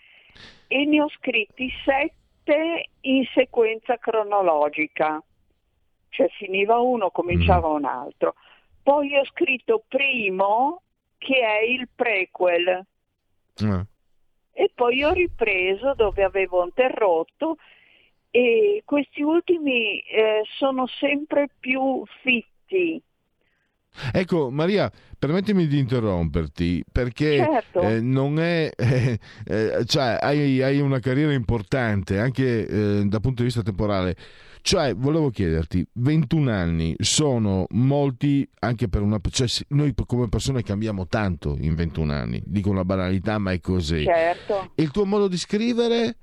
e 0.73 0.85
ne 0.85 1.01
ho 1.03 1.09
scritti 1.09 1.69
sette 1.85 2.89
in 3.01 3.23
sequenza 3.35 3.97
cronologica, 3.97 5.21
cioè 6.09 6.27
finiva 6.29 6.79
uno, 6.79 7.11
cominciava 7.11 7.67
un 7.67 7.85
altro. 7.85 8.33
Poi 8.81 9.15
ho 9.15 9.23
scritto 9.25 9.83
Primo, 9.87 10.81
che 11.19 11.35
è 11.35 11.61
il 11.61 11.87
prequel, 11.93 12.83
Ah. 13.61 13.85
e 14.51 14.71
poi 14.73 15.03
ho 15.03 15.13
ripreso 15.13 15.93
dove 15.93 16.23
avevo 16.23 16.63
interrotto 16.63 17.57
e 18.31 18.81
questi 18.83 19.21
ultimi 19.21 19.99
eh, 19.99 20.41
sono 20.57 20.87
sempre 20.87 21.49
più 21.59 22.03
fitti. 22.23 22.99
Ecco, 24.11 24.49
Maria, 24.49 24.91
permettimi 25.17 25.67
di 25.67 25.77
interromperti 25.77 26.83
perché 26.91 27.37
Certo. 27.37 27.81
eh, 27.81 28.01
non 28.01 28.39
è, 28.39 28.69
eh, 28.75 29.19
eh, 29.45 29.85
cioè, 29.85 30.17
hai, 30.19 30.61
hai 30.61 30.79
una 30.79 30.99
carriera 30.99 31.33
importante 31.33 32.19
anche 32.19 32.67
eh, 32.67 33.03
dal 33.05 33.21
punto 33.21 33.41
di 33.41 33.43
vista 33.43 33.61
temporale. 33.61 34.15
Cioè, 34.61 34.95
volevo 34.95 35.29
chiederti, 35.29 35.85
21 35.91 36.49
anni 36.49 36.95
sono 36.99 37.65
molti 37.71 38.47
anche 38.59 38.87
per 38.87 39.01
una... 39.01 39.19
Cioè, 39.29 39.47
noi 39.69 39.93
come 40.05 40.29
persone 40.29 40.63
cambiamo 40.63 41.05
tanto 41.05 41.57
in 41.59 41.75
21 41.75 42.13
anni, 42.13 42.41
dico 42.45 42.69
una 42.69 42.85
banalità, 42.85 43.37
ma 43.39 43.51
è 43.51 43.59
così. 43.59 44.03
Certo. 44.03 44.71
Il 44.75 44.89
tuo 44.91 45.05
modo 45.05 45.27
di 45.27 45.35
scrivere, 45.35 46.15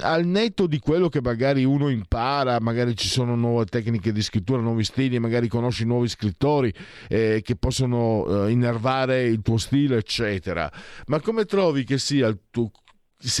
al 0.00 0.24
netto 0.24 0.66
di 0.66 0.78
quello 0.78 1.08
che 1.08 1.20
magari 1.20 1.64
uno 1.64 1.88
impara, 1.88 2.60
magari 2.60 2.96
ci 2.96 3.08
sono 3.08 3.34
nuove 3.34 3.66
tecniche 3.66 4.12
di 4.12 4.22
scrittura, 4.22 4.60
nuovi 4.60 4.84
stili, 4.84 5.18
magari 5.18 5.48
conosci 5.48 5.84
nuovi 5.84 6.08
scrittori 6.08 6.72
eh, 7.08 7.40
che 7.42 7.56
possono 7.56 8.46
eh, 8.46 8.50
innervare 8.50 9.24
il 9.24 9.42
tuo 9.42 9.58
stile, 9.58 9.96
eccetera. 9.96 10.70
Ma 11.06 11.20
come 11.20 11.44
trovi 11.44 11.84
che 11.84 11.98
sia 11.98 12.28
il 12.28 12.38
tuo 12.50 12.70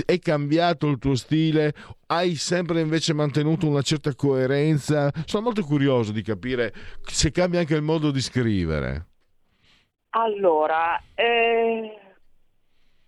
è 0.06 0.18
cambiato 0.18 0.88
il 0.88 0.98
tuo 0.98 1.16
stile? 1.16 1.74
Hai 2.06 2.36
sempre 2.36 2.80
invece 2.80 3.14
mantenuto 3.14 3.66
una 3.66 3.82
certa 3.82 4.14
coerenza? 4.14 5.10
Sono 5.24 5.42
molto 5.42 5.64
curioso 5.64 6.12
di 6.12 6.22
capire 6.22 6.72
se 7.02 7.30
cambia 7.32 7.60
anche 7.60 7.74
il 7.74 7.82
modo 7.82 8.10
di 8.10 8.20
scrivere. 8.20 9.06
Allora, 10.10 11.02
eh, 11.14 11.98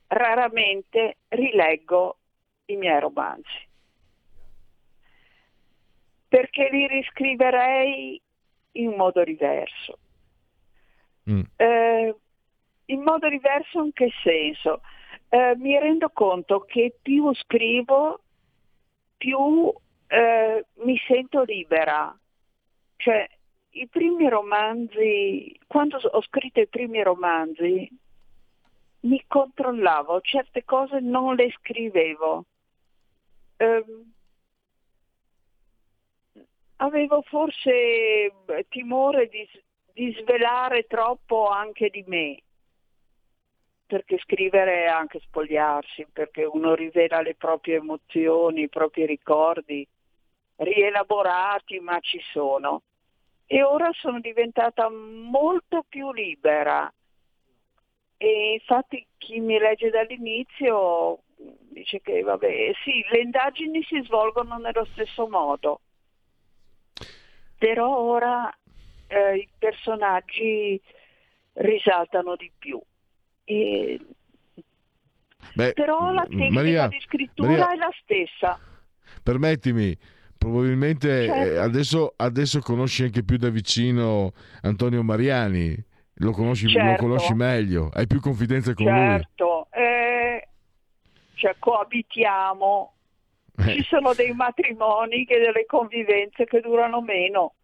raramente 0.09 1.19
rileggo 1.29 2.19
i 2.67 2.77
miei 2.77 3.01
romanzi 3.01 3.73
perché 6.35 6.69
li 6.69 6.89
riscriverei 6.89 8.21
in 8.73 8.91
modo 8.97 9.23
diverso. 9.23 9.99
Mm. 11.31 11.43
Eh, 11.55 12.15
in 12.87 13.03
modo 13.03 13.29
diverso 13.29 13.85
in 13.85 13.93
che 13.93 14.11
senso? 14.21 14.81
Eh, 15.29 15.55
mi 15.59 15.79
rendo 15.79 16.11
conto 16.13 16.59
che 16.63 16.97
più 17.01 17.33
scrivo, 17.35 18.21
più 19.17 19.73
eh, 20.09 20.67
mi 20.79 21.01
sento 21.07 21.45
libera. 21.45 22.13
Cioè, 22.97 23.29
i 23.71 23.87
primi 23.87 24.29
romanzi, 24.29 25.57
quando 25.69 25.99
ho 25.99 26.23
scritto 26.23 26.59
i 26.59 26.67
primi 26.67 27.01
romanzi, 27.01 27.89
mi 29.03 29.23
controllavo, 29.25 30.21
certe 30.21 30.65
cose 30.65 30.99
non 30.99 31.37
le 31.37 31.53
scrivevo. 31.61 32.47
Ehm, 33.57 34.13
avevo 36.77 37.23
forse 37.23 37.71
eh, 37.71 38.67
timore 38.69 39.29
di, 39.29 39.49
di 39.93 40.17
svelare 40.21 40.87
troppo 40.87 41.49
anche 41.49 41.89
di 41.91 42.05
me, 42.07 42.41
perché 43.87 44.19
scrivere 44.19 44.85
è 44.85 44.87
anche 44.87 45.21
spogliarsi, 45.21 46.07
perché 46.13 46.45
uno 46.45 46.75
rivela 46.75 47.21
le 47.21 47.35
proprie 47.35 47.77
emozioni, 47.77 48.63
i 48.63 48.69
propri 48.69 49.07
ricordi, 49.07 49.87
rielaborati, 50.57 51.79
ma 51.81 51.99
ci 52.01 52.21
sono. 52.33 52.83
E 53.47 53.63
ora 53.63 53.91
sono 53.93 54.21
diventata 54.21 54.89
molto 54.89 55.85
più 55.89 56.13
libera. 56.13 56.93
E 58.17 58.53
infatti 58.55 59.07
chi 59.19 59.39
mi 59.41 59.59
legge 59.59 59.91
dall'inizio 59.91 61.24
dice 61.71 62.01
che 62.01 62.23
vabbè, 62.23 62.73
sì, 62.85 63.05
le 63.11 63.21
indagini 63.21 63.83
si 63.83 64.01
svolgono 64.05 64.57
nello 64.59 64.87
stesso 64.93 65.29
modo, 65.29 65.81
però 67.59 67.99
ora 67.99 68.51
eh, 69.07 69.37
i 69.37 69.49
personaggi 69.59 70.81
risaltano 71.55 72.37
di 72.37 72.51
più. 72.57 72.81
E... 73.45 74.01
Beh, 75.55 75.73
Però 75.73 76.11
la 76.13 76.23
tecnica 76.25 76.51
Maria, 76.51 76.89
di 76.89 77.01
scrittura 77.01 77.49
Maria- 77.49 77.73
è 77.73 77.77
la 77.77 77.91
stessa. 78.03 78.59
Permettimi, 79.23 79.97
probabilmente 80.37 81.27
Certo. 81.27 81.53
eh, 81.53 81.59
adesso, 81.59 82.15
adesso 82.17 82.61
conosci 82.61 83.05
anche 83.05 83.23
più 83.23 83.37
da 83.37 83.51
vicino 83.51 84.33
Antonio 84.63 85.03
Mariani, 85.03 85.77
lo 86.15 86.33
conosci, 86.33 86.67
lo 86.67 86.73
Certo. 86.73 87.03
conosci 87.03 87.35
meglio, 87.35 87.91
hai 87.93 88.07
più 88.07 88.21
confidenza 88.21 88.75
con 88.75 88.87
Certo, 88.87 89.54
eh, 89.54 89.54
cioè 91.35 91.57
coabitiamo, 91.59 92.93
lui. 93.57 93.75
ci 93.75 93.83
sono 93.83 94.15
dei 94.15 94.33
matrimoni 94.33 95.25
che 95.25 95.39
delle 95.39 95.67
convivenze 95.67 96.45
che 96.45 96.61
durano 96.61 97.01
meno. 97.01 97.55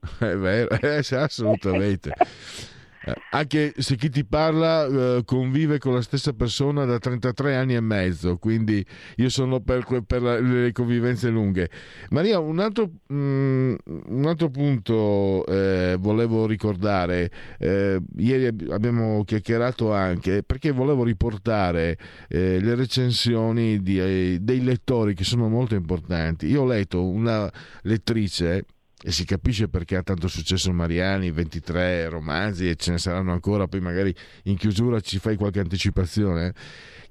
È 0.18 0.34
vero, 0.36 0.70
eh, 0.80 1.02
assolutamente. 1.16 2.14
Eh, 3.04 3.14
Anche 3.30 3.72
se 3.78 3.96
chi 3.96 4.08
ti 4.10 4.24
parla 4.24 4.84
eh, 4.86 5.22
convive 5.24 5.78
con 5.78 5.94
la 5.94 6.02
stessa 6.02 6.32
persona 6.34 6.84
da 6.84 6.98
33 6.98 7.56
anni 7.56 7.74
e 7.74 7.80
mezzo, 7.80 8.36
quindi 8.36 8.84
io 9.16 9.28
sono 9.28 9.60
per, 9.60 9.84
per 10.06 10.22
la- 10.22 10.38
le 10.38 10.70
convivenze 10.72 11.28
lunghe. 11.28 11.68
Maria, 12.10 12.38
un 12.38 12.58
altro, 12.60 12.90
mm, 13.12 13.74
un 14.06 14.24
altro 14.26 14.50
punto 14.50 15.44
eh, 15.46 15.96
volevo 15.98 16.46
ricordare. 16.46 17.30
Eh, 17.58 18.00
ieri 18.18 18.46
ab- 18.46 18.70
abbiamo 18.70 19.24
chiacchierato 19.24 19.92
anche 19.92 20.42
perché 20.44 20.70
volevo 20.70 21.02
riportare 21.04 21.98
eh, 22.28 22.60
le 22.60 22.74
recensioni 22.74 23.80
di- 23.82 23.98
eh, 23.98 24.38
dei 24.40 24.62
lettori 24.62 25.14
che 25.14 25.24
sono 25.24 25.48
molto 25.48 25.74
importanti. 25.74 26.46
Io 26.46 26.62
ho 26.62 26.66
letto 26.66 27.04
una 27.04 27.50
lettrice 27.82 28.64
e 29.02 29.10
si 29.10 29.24
capisce 29.24 29.68
perché 29.68 29.96
ha 29.96 30.02
tanto 30.02 30.28
successo 30.28 30.72
Mariani, 30.72 31.30
23 31.30 32.08
romanzi 32.08 32.68
e 32.68 32.76
ce 32.76 32.92
ne 32.92 32.98
saranno 32.98 33.32
ancora, 33.32 33.66
poi 33.66 33.80
magari 33.80 34.14
in 34.44 34.56
chiusura 34.56 35.00
ci 35.00 35.18
fai 35.18 35.36
qualche 35.36 35.60
anticipazione, 35.60 36.54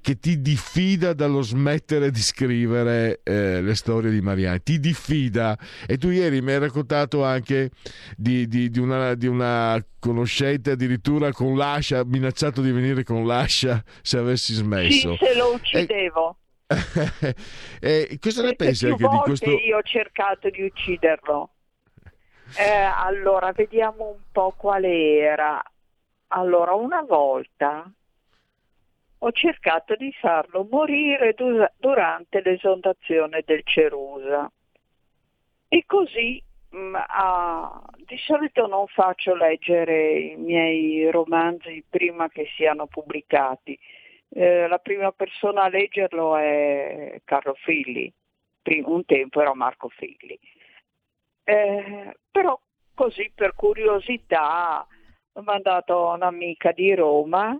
che 0.00 0.18
ti 0.18 0.40
diffida 0.40 1.12
dallo 1.12 1.42
smettere 1.42 2.10
di 2.10 2.20
scrivere 2.20 3.20
eh, 3.22 3.60
le 3.60 3.74
storie 3.74 4.10
di 4.10 4.20
Mariani, 4.20 4.62
ti 4.62 4.80
diffida 4.80 5.56
e 5.86 5.98
tu 5.98 6.08
ieri 6.08 6.40
mi 6.40 6.52
hai 6.52 6.58
raccontato 6.58 7.24
anche 7.24 7.70
di, 8.16 8.48
di- 8.48 8.70
di 8.70 8.78
una, 8.80 9.14
di 9.14 9.26
una 9.26 9.84
conoscente 9.98 10.72
addirittura 10.72 11.30
con 11.30 11.56
l'ascia, 11.56 12.04
minacciato 12.04 12.62
di 12.62 12.72
venire 12.72 13.04
con 13.04 13.26
l'ascia 13.26 13.82
se 14.00 14.18
avessi 14.18 14.54
smesso. 14.54 15.16
Sì, 15.16 15.24
se 15.24 15.34
lo 15.36 15.54
uccidevo. 15.54 16.36
e 17.80 18.18
cosa 18.18 18.42
ne 18.42 18.54
pensi 18.56 18.86
anche 18.86 19.06
di 19.06 19.18
questo? 19.24 19.50
io 19.50 19.76
ho 19.76 19.82
cercato 19.82 20.48
di 20.48 20.62
ucciderlo. 20.62 21.50
Eh, 22.54 22.64
allora, 22.64 23.52
vediamo 23.52 24.08
un 24.08 24.22
po' 24.30 24.52
quale 24.56 25.18
era. 25.18 25.62
Allora, 26.28 26.74
una 26.74 27.02
volta 27.02 27.90
ho 29.18 29.32
cercato 29.32 29.94
di 29.94 30.12
farlo 30.12 30.66
morire 30.68 31.32
du- 31.34 31.64
durante 31.76 32.42
l'esondazione 32.42 33.42
del 33.44 33.62
Cerusa. 33.64 34.50
E 35.68 35.84
così 35.86 36.42
mh, 36.70 36.94
ah, 37.06 37.82
di 37.98 38.18
solito 38.18 38.66
non 38.66 38.86
faccio 38.88 39.34
leggere 39.34 40.18
i 40.18 40.36
miei 40.36 41.10
romanzi 41.10 41.84
prima 41.88 42.28
che 42.28 42.46
siano 42.56 42.86
pubblicati. 42.86 43.78
Eh, 44.28 44.66
la 44.66 44.78
prima 44.78 45.12
persona 45.12 45.64
a 45.64 45.68
leggerlo 45.68 46.36
è 46.36 47.20
Carlo 47.24 47.54
Filli, 47.54 48.12
un 48.84 49.04
tempo 49.04 49.40
era 49.40 49.54
Marco 49.54 49.88
Filli. 49.88 50.38
Eh, 51.44 52.16
però 52.30 52.58
così 52.94 53.32
per 53.34 53.54
curiosità 53.54 54.86
ho 55.32 55.42
mandato 55.42 56.08
un'amica 56.08 56.72
di 56.72 56.94
Roma 56.94 57.58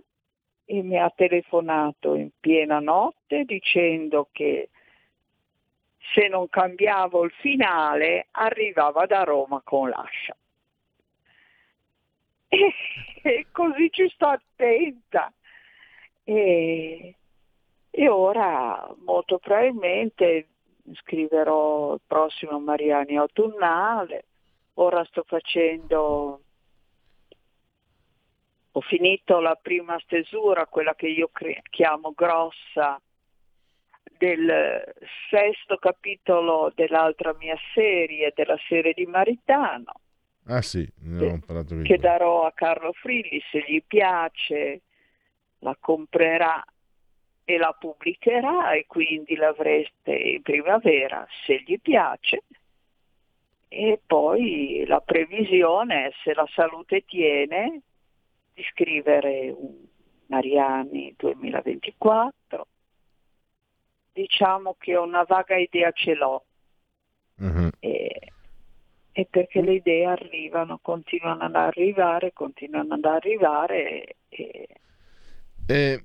e 0.65 0.81
mi 0.81 0.97
ha 0.97 1.09
telefonato 1.09 2.15
in 2.15 2.29
piena 2.39 2.79
notte 2.79 3.43
dicendo 3.43 4.29
che 4.31 4.69
se 6.13 6.27
non 6.27 6.47
cambiavo 6.49 7.23
il 7.23 7.31
finale 7.31 8.27
arrivava 8.31 9.05
da 9.05 9.23
Roma 9.23 9.61
con 9.63 9.89
l'ascia. 9.89 10.35
E, 12.53 12.71
e 13.23 13.47
così 13.51 13.89
ci 13.89 14.07
sto 14.09 14.27
attenta. 14.27 15.33
E, 16.23 17.15
e 17.89 18.09
ora 18.09 18.93
molto 19.05 19.39
probabilmente 19.39 20.49
scriverò 20.93 21.93
il 21.93 22.01
prossimo 22.05 22.59
Mariani 22.59 23.17
autunnale. 23.17 24.25
Ora 24.75 25.03
sto 25.05 25.23
facendo, 25.25 26.41
ho 28.71 28.81
finito 28.81 29.39
la 29.39 29.57
prima 29.61 29.99
stesura, 29.99 30.65
quella 30.67 30.95
che 30.95 31.07
io 31.07 31.29
cre- 31.31 31.61
chiamo 31.69 32.11
grossa, 32.15 32.99
del 34.17 34.93
sesto 35.29 35.77
capitolo 35.77 36.71
dell'altra 36.73 37.35
mia 37.39 37.57
serie, 37.73 38.31
della 38.35 38.57
serie 38.67 38.93
di 38.93 39.05
Maritano 39.05 39.93
Ah 40.45 40.61
sì, 40.61 40.87
ne 41.03 41.17
abbiamo 41.17 41.39
parlato 41.45 41.75
che 41.83 41.97
darò 41.97 42.45
a 42.45 42.51
Carlo 42.51 42.91
Frilli 42.91 43.41
se 43.49 43.63
gli 43.65 43.81
piace, 43.85 44.81
la 45.59 45.75
comprerà 45.79 46.61
e 47.45 47.57
la 47.57 47.75
pubblicherà 47.77 48.73
e 48.73 48.85
quindi 48.87 49.35
l'avreste 49.35 50.13
in 50.15 50.41
primavera 50.41 51.27
se 51.45 51.61
gli 51.65 51.79
piace. 51.79 52.43
E 53.67 53.99
poi 54.05 54.83
la 54.85 55.01
previsione 55.01 56.11
se 56.23 56.33
la 56.33 56.47
salute 56.53 57.03
tiene, 57.05 57.81
di 58.53 58.63
scrivere 58.71 59.49
un 59.49 59.75
Mariani 60.27 61.13
2024. 61.17 62.67
Diciamo 64.13 64.75
che 64.77 64.95
una 64.95 65.23
vaga 65.23 65.57
idea 65.57 65.91
ce 65.91 66.13
l'ho 66.13 66.45
Mhm. 67.35 67.71
e, 67.79 68.31
e 69.11 69.27
perché 69.29 69.61
le 69.61 69.73
idee 69.73 70.05
arrivano, 70.05 70.79
continuano 70.81 71.43
ad 71.43 71.55
arrivare, 71.55 72.31
continuano 72.31 72.93
ad 72.93 73.05
arrivare 73.05 74.17
e, 74.29 74.67
Eh, 75.67 76.03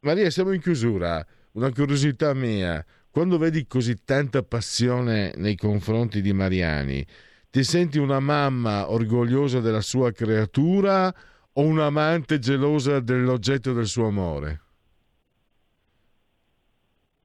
Maria, 0.00 0.30
siamo 0.30 0.52
in 0.52 0.60
chiusura. 0.60 1.24
Una 1.52 1.72
curiosità 1.72 2.34
mia, 2.34 2.84
quando 3.10 3.38
vedi 3.38 3.66
così 3.66 4.04
tanta 4.04 4.42
passione 4.42 5.32
nei 5.36 5.56
confronti 5.56 6.20
di 6.20 6.32
Mariani, 6.32 7.04
ti 7.50 7.64
senti 7.64 7.98
una 7.98 8.20
mamma 8.20 8.90
orgogliosa 8.90 9.60
della 9.60 9.80
sua 9.80 10.12
creatura 10.12 11.12
o 11.52 11.62
un'amante 11.62 12.38
gelosa 12.38 13.00
dell'oggetto 13.00 13.72
del 13.72 13.86
suo 13.86 14.06
amore? 14.06 14.60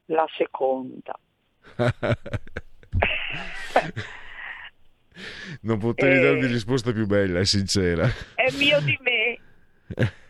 la 0.07 0.25
seconda. 0.37 1.17
non 5.61 5.77
potevi 5.79 6.17
Eh. 6.17 6.21
darmi 6.21 6.45
risposta 6.47 6.91
più 6.91 7.05
bella 7.07 7.39
e 7.39 7.45
sincera. 7.45 8.07
È 8.35 8.51
mio 8.57 8.79
di 8.81 8.99
me. 9.01 9.39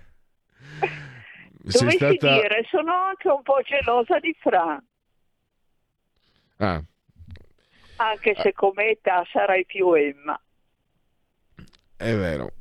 Dovessi 1.64 1.95
stata... 1.95 2.41
dire, 2.41 2.65
sono 2.69 2.94
anche 2.94 3.30
un 3.30 3.41
po' 3.41 3.61
gelosa 3.64 4.19
di 4.19 4.35
Fran, 4.40 4.85
Ah, 6.57 6.81
anche 7.98 8.35
se 8.41 8.53
come 8.53 8.90
età 8.90 9.26
sarai 9.31 9.65
più 9.65 9.94
Emma. 9.94 10.40
È 11.95 12.15
vero. 12.15 12.52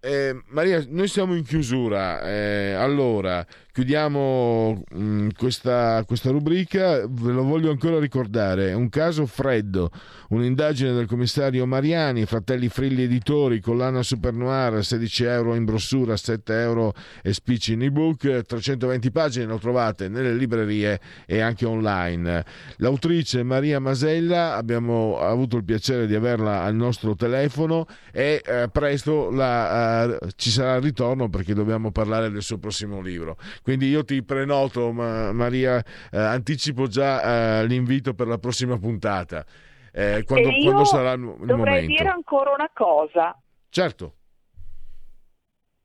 Eh, 0.00 0.40
Maria, 0.48 0.84
noi 0.88 1.08
siamo 1.08 1.34
in 1.34 1.44
chiusura. 1.44 2.20
eh, 2.22 2.74
allora, 2.74 3.44
chiudiamo 3.74 4.84
mh, 4.88 5.28
questa, 5.36 6.04
questa 6.06 6.30
rubrica, 6.30 7.04
ve 7.08 7.32
lo 7.32 7.42
voglio 7.42 7.72
ancora 7.72 7.98
ricordare, 7.98 8.72
un 8.72 8.88
caso 8.88 9.26
freddo, 9.26 9.90
un'indagine 10.28 10.92
del 10.92 11.06
commissario 11.06 11.66
Mariani, 11.66 12.24
Fratelli 12.24 12.68
Frilli 12.68 13.02
Editori, 13.02 13.58
collana 13.58 14.04
Super 14.04 14.32
Noir, 14.32 14.84
16 14.84 15.24
euro 15.24 15.56
in 15.56 15.64
brossura, 15.64 16.16
7 16.16 16.60
euro 16.60 16.94
e 17.20 17.32
spicci 17.32 17.72
in 17.72 17.82
ebook, 17.82 18.42
320 18.42 19.10
pagine 19.10 19.46
lo 19.46 19.58
trovate 19.58 20.08
nelle 20.08 20.34
librerie 20.34 21.00
e 21.26 21.40
anche 21.40 21.66
online. 21.66 22.44
L'autrice 22.76 23.42
Maria 23.42 23.80
Masella, 23.80 24.54
abbiamo 24.54 25.18
avuto 25.18 25.56
il 25.56 25.64
piacere 25.64 26.06
di 26.06 26.14
averla 26.14 26.62
al 26.62 26.76
nostro 26.76 27.16
telefono 27.16 27.88
e 28.12 28.40
eh, 28.46 28.68
presto 28.70 29.30
la, 29.30 30.04
eh, 30.04 30.18
ci 30.36 30.50
sarà 30.50 30.76
il 30.76 30.82
ritorno 30.82 31.28
perché 31.28 31.54
dobbiamo 31.54 31.90
parlare 31.90 32.30
del 32.30 32.42
suo 32.42 32.58
prossimo 32.58 33.00
libro. 33.00 33.36
Quindi 33.64 33.88
io 33.88 34.04
ti 34.04 34.22
prenoto, 34.22 34.92
ma, 34.92 35.32
Maria, 35.32 35.82
eh, 36.12 36.18
anticipo 36.18 36.86
già 36.86 37.62
eh, 37.62 37.66
l'invito 37.66 38.12
per 38.12 38.26
la 38.26 38.36
prossima 38.36 38.78
puntata. 38.78 39.42
Eh, 39.90 40.22
quando, 40.26 40.50
quando 40.62 40.84
sarà 40.84 41.12
il 41.12 41.34
dovrei 41.38 41.56
momento. 41.56 41.86
dire 41.86 42.08
ancora 42.08 42.52
una 42.52 42.70
cosa. 42.74 43.34
Certo, 43.70 44.16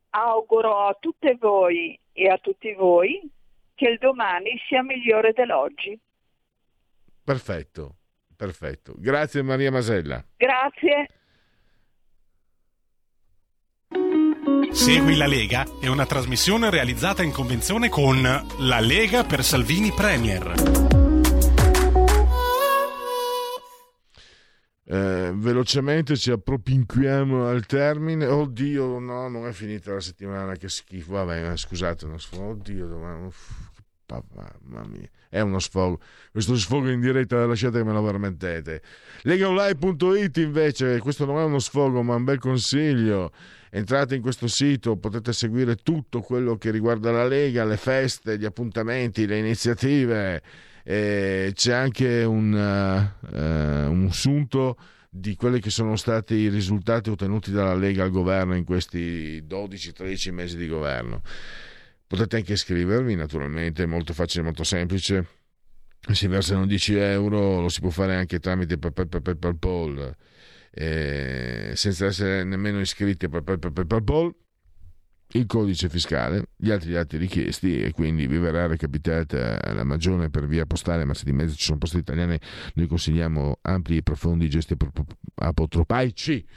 Auguro 0.10 0.88
a 0.88 0.97
tutte 0.99 1.38
voi 1.39 1.97
e 2.11 2.27
a 2.27 2.38
tutti 2.39 2.73
voi 2.73 3.30
che 3.76 3.88
il 3.88 3.97
domani 3.97 4.60
sia 4.68 4.84
migliore 4.84 5.31
dell'oggi. 5.31 5.97
perfetto, 7.23 7.95
perfetto. 8.35 8.93
Grazie 8.97 9.41
Maria 9.43 9.72
Masella. 9.72 10.22
Grazie. 10.35 11.07
Segui 14.72 15.16
la 15.16 15.26
Lega 15.26 15.66
è 15.80 15.88
una 15.88 16.06
trasmissione 16.06 16.70
realizzata 16.70 17.24
in 17.24 17.32
convenzione 17.32 17.90
con 17.90 18.22
La 18.22 18.80
Lega 18.80 19.24
per 19.24 19.44
Salvini 19.44 19.91
Premier. 19.91 20.53
Eh, 24.86 25.32
velocemente 25.36 26.16
ci 26.16 26.32
appropinquiamo 26.32 27.48
al 27.48 27.66
termine. 27.66 28.26
Oddio, 28.28 28.99
no, 28.99 29.28
non 29.28 29.48
è 29.48 29.52
finita 29.52 29.94
la 29.94 29.99
settimana, 29.99 30.56
che 30.56 30.70
schifo. 30.70 31.14
Vabbè, 31.14 31.57
scusate, 31.57 32.06
uno 32.06 32.18
sfogo. 32.18 32.49
Oddio, 32.52 32.88
domani, 32.88 33.30
mamma 34.07 34.88
mia. 34.88 35.10
È 35.30 35.40
uno 35.41 35.60
sfogo. 35.60 35.99
Questo 36.32 36.56
sfogo 36.56 36.90
in 36.90 36.99
diretta, 36.99 37.45
lasciate 37.45 37.80
che 37.80 37.84
me 37.84 37.94
lo 37.94 38.03
permettete. 38.03 38.82
Legaonline.it 39.24 40.38
invece, 40.38 40.99
questo 40.99 41.26
non 41.26 41.38
è 41.38 41.44
uno 41.44 41.60
sfogo, 41.60 42.02
ma 42.02 42.16
un 42.16 42.24
bel 42.24 42.40
consiglio. 42.40 43.32
Entrate 43.72 44.16
in 44.16 44.22
questo 44.22 44.48
sito, 44.48 44.98
potete 44.98 45.32
seguire 45.32 45.76
tutto 45.76 46.22
quello 46.22 46.58
che 46.58 46.72
riguarda 46.72 47.12
la 47.12 47.28
Lega, 47.28 47.66
le 47.66 47.78
feste, 47.78 48.38
gli 48.38 48.46
appuntamenti, 48.46 49.28
le 49.28 49.38
iniziative. 49.38 50.41
Eh, 50.84 51.52
c'è 51.54 51.74
anche 51.74 52.24
un, 52.24 52.54
eh, 52.56 53.86
un 53.86 54.08
assunto 54.10 54.78
di 55.10 55.36
quelli 55.36 55.60
che 55.60 55.70
sono 55.70 55.96
stati 55.96 56.36
i 56.36 56.50
risultati 56.50 57.10
ottenuti 57.10 57.52
dalla 57.52 57.76
Lega 57.76 58.04
al 58.04 58.12
governo 58.12 58.56
in 58.56 58.64
questi 58.64 59.41
12-13 59.41 60.32
mesi 60.32 60.58
di 60.58 60.68
governo. 60.68 61.22
Potete 62.08 62.38
anche 62.38 62.54
iscrivervi, 62.54 63.16
naturalmente, 63.16 63.84
è 63.84 63.86
molto 63.86 64.14
facile, 64.14 64.44
molto 64.44 64.64
semplice. 64.64 65.28
Si 66.12 66.28
versano 66.28 66.66
10 66.66 66.96
euro, 66.96 67.62
lo 67.62 67.70
si 67.70 67.82
può 67.82 67.91
fare 67.91 68.16
anche 68.16 68.40
tramite 68.40 68.80
PayPal, 68.80 70.16
eh, 70.72 71.72
senza 71.76 72.06
essere 72.06 72.44
nemmeno 72.44 72.80
iscritti 72.80 73.26
a 73.26 73.30
PayPal 73.30 74.34
il 75.34 75.46
codice 75.46 75.90
fiscale, 75.90 76.46
gli 76.56 76.72
altri 76.72 76.96
atti 76.96 77.18
richiesti 77.18 77.84
e 77.84 77.91
quindi 77.91 78.26
vi 78.26 78.40
verrà 78.40 78.66
recapitata 78.66 79.60
la 79.74 79.84
magione 79.84 80.32
per 80.32 80.48
via 80.48 80.66
postale, 80.66 81.06
ma 81.06 81.14
se 81.14 81.24
di 81.26 81.34
mezzo 81.34 81.56
ci 81.56 81.66
sono 81.66 81.78
poste 81.78 82.00
italiane, 82.00 82.40
noi 82.74 82.88
consigliamo 82.88 83.60
ampli 83.62 83.98
e 83.98 84.02
profondi 84.02 84.50
gesti 84.50 84.76
apotropaici 85.36 86.48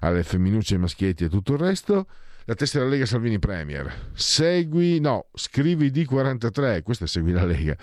alle 0.00 0.24
femminucce, 0.24 0.76
maschietti 0.76 1.24
e 1.24 1.28
tutto 1.28 1.52
il 1.52 1.60
resto. 1.60 2.08
La 2.48 2.54
testa 2.54 2.78
della 2.78 2.90
Lega 2.90 3.06
Salvini 3.06 3.40
Premier. 3.40 4.10
Segui, 4.14 5.00
no, 5.00 5.26
scrivi 5.34 5.90
D43, 5.90 6.82
questa 6.82 7.04
è 7.04 7.08
Segui 7.08 7.32
la 7.32 7.44
Lega. 7.44 7.76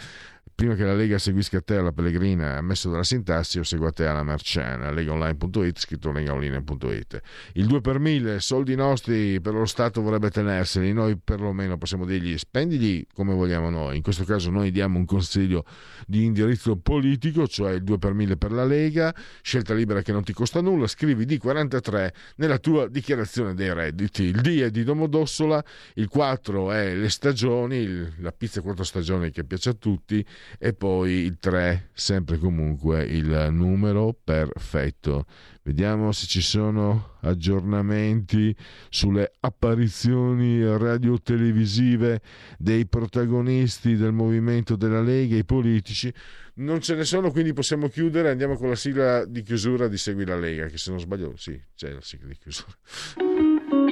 Prima 0.64 0.78
che 0.78 0.86
la 0.86 0.94
Lega 0.94 1.18
seguisca 1.18 1.60
te 1.60 1.76
alla 1.76 1.92
Pellegrina, 1.92 2.56
ammesso 2.56 2.90
dalla 2.90 3.04
sintassi, 3.04 3.60
o 3.60 3.64
segua 3.64 3.92
te 3.92 4.06
alla 4.06 4.24
Marciana, 4.24 4.92
legaonline.it, 4.92 5.78
scritto 5.78 6.10
legaonline.it. 6.10 7.22
Il 7.56 7.66
2 7.66 7.82
per 7.82 8.00
1000, 8.00 8.40
soldi 8.40 8.74
nostri 8.74 9.42
per 9.42 9.56
lo 9.56 9.66
Stato 9.66 10.02
vorrebbe 10.02 10.30
tenerseli, 10.30 10.94
noi 10.94 11.18
perlomeno 11.22 11.78
possiamo 11.78 12.06
dirgli 12.06 12.38
spendili 12.38 13.06
come 13.14 13.34
vogliamo 13.34 13.70
noi. 13.70 13.98
In 13.98 14.02
questo 14.02 14.24
caso 14.24 14.52
noi 14.52 14.72
diamo 14.72 14.98
un 14.98 15.04
consiglio 15.04 15.66
di 16.08 16.24
indirizzo 16.24 16.78
politico, 16.78 17.46
cioè 17.46 17.74
il 17.74 17.84
2 17.84 17.98
per 17.98 18.14
1000 18.14 18.38
per 18.38 18.54
la 18.54 18.64
Lega, 18.64 19.14
scelta 19.42 19.74
libera 19.74 20.02
che 20.02 20.14
non 20.14 20.24
ti 20.24 20.32
costa 20.32 20.62
nulla, 20.62 20.88
scrivi 20.88 21.26
D43 21.26 22.14
nella 22.38 22.58
tua 22.58 22.88
dichiarazione 22.88 23.54
dei 23.54 23.74
redditi. 23.74 24.24
Il 24.24 24.40
D 24.40 24.62
è 24.62 24.70
di 24.70 24.86
Domodossola, 24.86 25.62
il 25.96 26.08
4 26.08 26.72
è 26.72 26.96
le 26.96 27.10
stagioni, 27.10 28.14
la 28.20 28.32
pizza 28.32 28.62
quattro 28.62 28.86
stagioni 28.86 29.30
che 29.30 29.44
piace 29.44 29.68
a 29.68 29.74
tutti 29.74 30.26
e 30.58 30.74
poi 30.74 31.12
il 31.12 31.38
3 31.40 31.90
sempre 31.94 32.38
comunque 32.38 33.04
il 33.04 33.48
numero 33.52 34.16
perfetto. 34.24 35.26
Vediamo 35.66 36.12
se 36.12 36.26
ci 36.28 36.42
sono 36.42 37.16
aggiornamenti 37.22 38.54
sulle 38.90 39.32
apparizioni 39.40 40.62
radio-televisive 40.62 42.22
dei 42.58 42.86
protagonisti 42.86 43.96
del 43.96 44.12
movimento 44.12 44.76
della 44.76 45.02
Lega 45.02 45.38
i 45.38 45.46
politici. 45.46 46.14
Non 46.56 46.82
ce 46.82 46.96
ne 46.96 47.06
sono 47.06 47.32
quindi 47.32 47.54
possiamo 47.54 47.88
chiudere. 47.88 48.30
Andiamo 48.30 48.58
con 48.58 48.70
la 48.70 48.76
sigla 48.76 49.26
di 49.26 49.42
chiusura 49.42 49.88
di 49.88 49.98
Segui 49.98 50.26
la 50.26 50.38
Lega 50.38 50.66
che 50.66 50.78
se 50.78 50.92
non 50.92 51.00
sbaglio 51.00 51.34
sì 51.38 51.60
c'è 51.76 51.92
la 51.92 52.02
sigla 52.02 52.28
di 52.28 52.38
chiusura. 52.38 52.76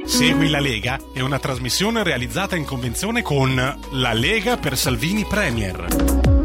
Segui 0.04 0.50
la 0.50 0.60
Lega 0.60 1.00
è 1.14 1.22
una 1.22 1.40
trasmissione 1.40 2.04
realizzata 2.04 2.58
in 2.58 2.66
convenzione 2.66 3.22
con 3.22 3.56
La 3.56 4.14
Lega 4.14 4.58
per 4.58 4.76
Salvini 4.76 5.26
Premier. 5.26 6.41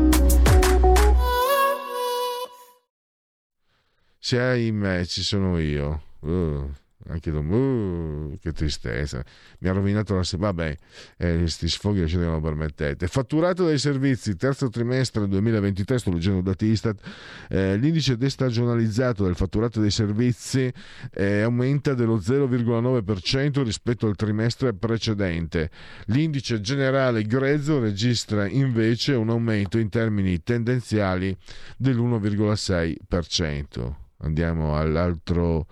Se 4.26 4.40
hai 4.40 4.72
me 4.72 5.06
ci 5.06 5.22
sono 5.22 5.56
io. 5.56 6.02
Uh, 6.18 6.68
anche 7.10 7.30
dom- 7.30 7.52
uh, 7.52 8.36
che 8.40 8.50
tristezza. 8.50 9.22
Mi 9.58 9.68
ha 9.68 9.72
rovinato 9.72 10.16
la 10.16 10.24
se- 10.24 10.36
vabbè 10.36 10.76
eh, 11.18 11.38
questi 11.38 11.68
sfoghi 11.68 12.00
lasciate 12.00 12.24
che 12.24 12.28
non 12.28 12.42
permettete 12.42 13.06
fatturato 13.06 13.66
dai 13.66 13.78
servizi 13.78 14.34
terzo 14.34 14.68
trimestre 14.68 15.28
2023 15.28 15.98
sto 16.00 16.10
leggendo 16.10 16.40
dati 16.40 16.66
Istat. 16.66 17.00
Eh, 17.48 17.76
l'indice 17.76 18.16
destagionalizzato 18.16 19.22
del 19.22 19.36
fatturato 19.36 19.80
dei 19.80 19.92
servizi 19.92 20.72
eh, 21.12 21.42
aumenta 21.42 21.94
dello 21.94 22.16
0,9% 22.16 23.62
rispetto 23.62 24.08
al 24.08 24.16
trimestre 24.16 24.74
precedente. 24.74 25.70
L'indice 26.06 26.60
generale 26.60 27.22
grezzo 27.22 27.78
registra 27.78 28.48
invece 28.48 29.14
un 29.14 29.30
aumento 29.30 29.78
in 29.78 29.88
termini 29.88 30.42
tendenziali 30.42 31.36
dell'1,6% 31.76 34.04
andiamo 34.18 34.76
all'altro 34.76 35.66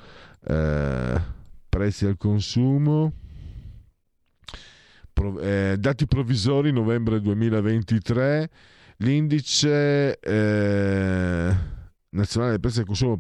eh, 0.47 1.21
prezzi 1.69 2.07
al 2.07 2.17
consumo. 2.17 3.13
Pro- 5.13 5.39
eh, 5.39 5.77
dati 5.79 6.07
provvisori 6.07 6.73
novembre 6.73 7.21
2023 7.21 8.51
l'indice 8.99 10.19
eh, 10.19 11.57
nazionale 12.11 12.51
dei 12.53 12.61
prezzi 12.61 12.81
al 12.81 12.87
consumo 12.87 13.19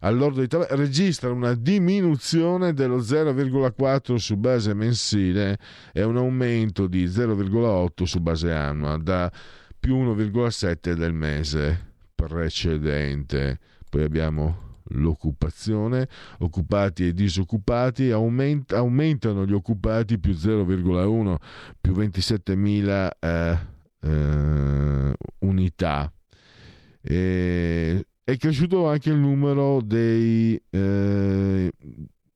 all'ordo 0.00 0.40
di 0.40 0.48
tabella 0.48 0.74
registra 0.74 1.30
una 1.30 1.54
diminuzione 1.54 2.72
dello 2.72 2.98
0,4 2.98 4.14
su 4.16 4.36
base 4.36 4.74
mensile 4.74 5.58
e 5.92 6.02
un 6.02 6.16
aumento 6.16 6.86
di 6.86 7.06
0,8 7.06 8.04
su 8.04 8.20
base 8.20 8.52
annua 8.52 8.96
da 8.96 9.30
più 9.78 9.96
1,7 9.96 10.92
del 10.92 11.12
mese 11.12 11.90
precedente 12.14 13.58
poi 13.92 14.04
abbiamo 14.04 14.80
l'occupazione, 14.92 16.08
occupati 16.38 17.08
e 17.08 17.12
disoccupati, 17.12 18.10
aumenta- 18.10 18.78
aumentano 18.78 19.44
gli 19.44 19.52
occupati 19.52 20.18
più 20.18 20.32
0,1, 20.32 21.36
più 21.78 21.92
27.000 21.92 23.10
eh, 23.20 23.58
eh, 24.00 25.12
unità. 25.40 26.10
E, 27.02 28.06
è 28.24 28.36
cresciuto 28.38 28.88
anche 28.88 29.10
il 29.10 29.18
numero 29.18 29.82
dei, 29.82 30.58
eh, 30.70 31.70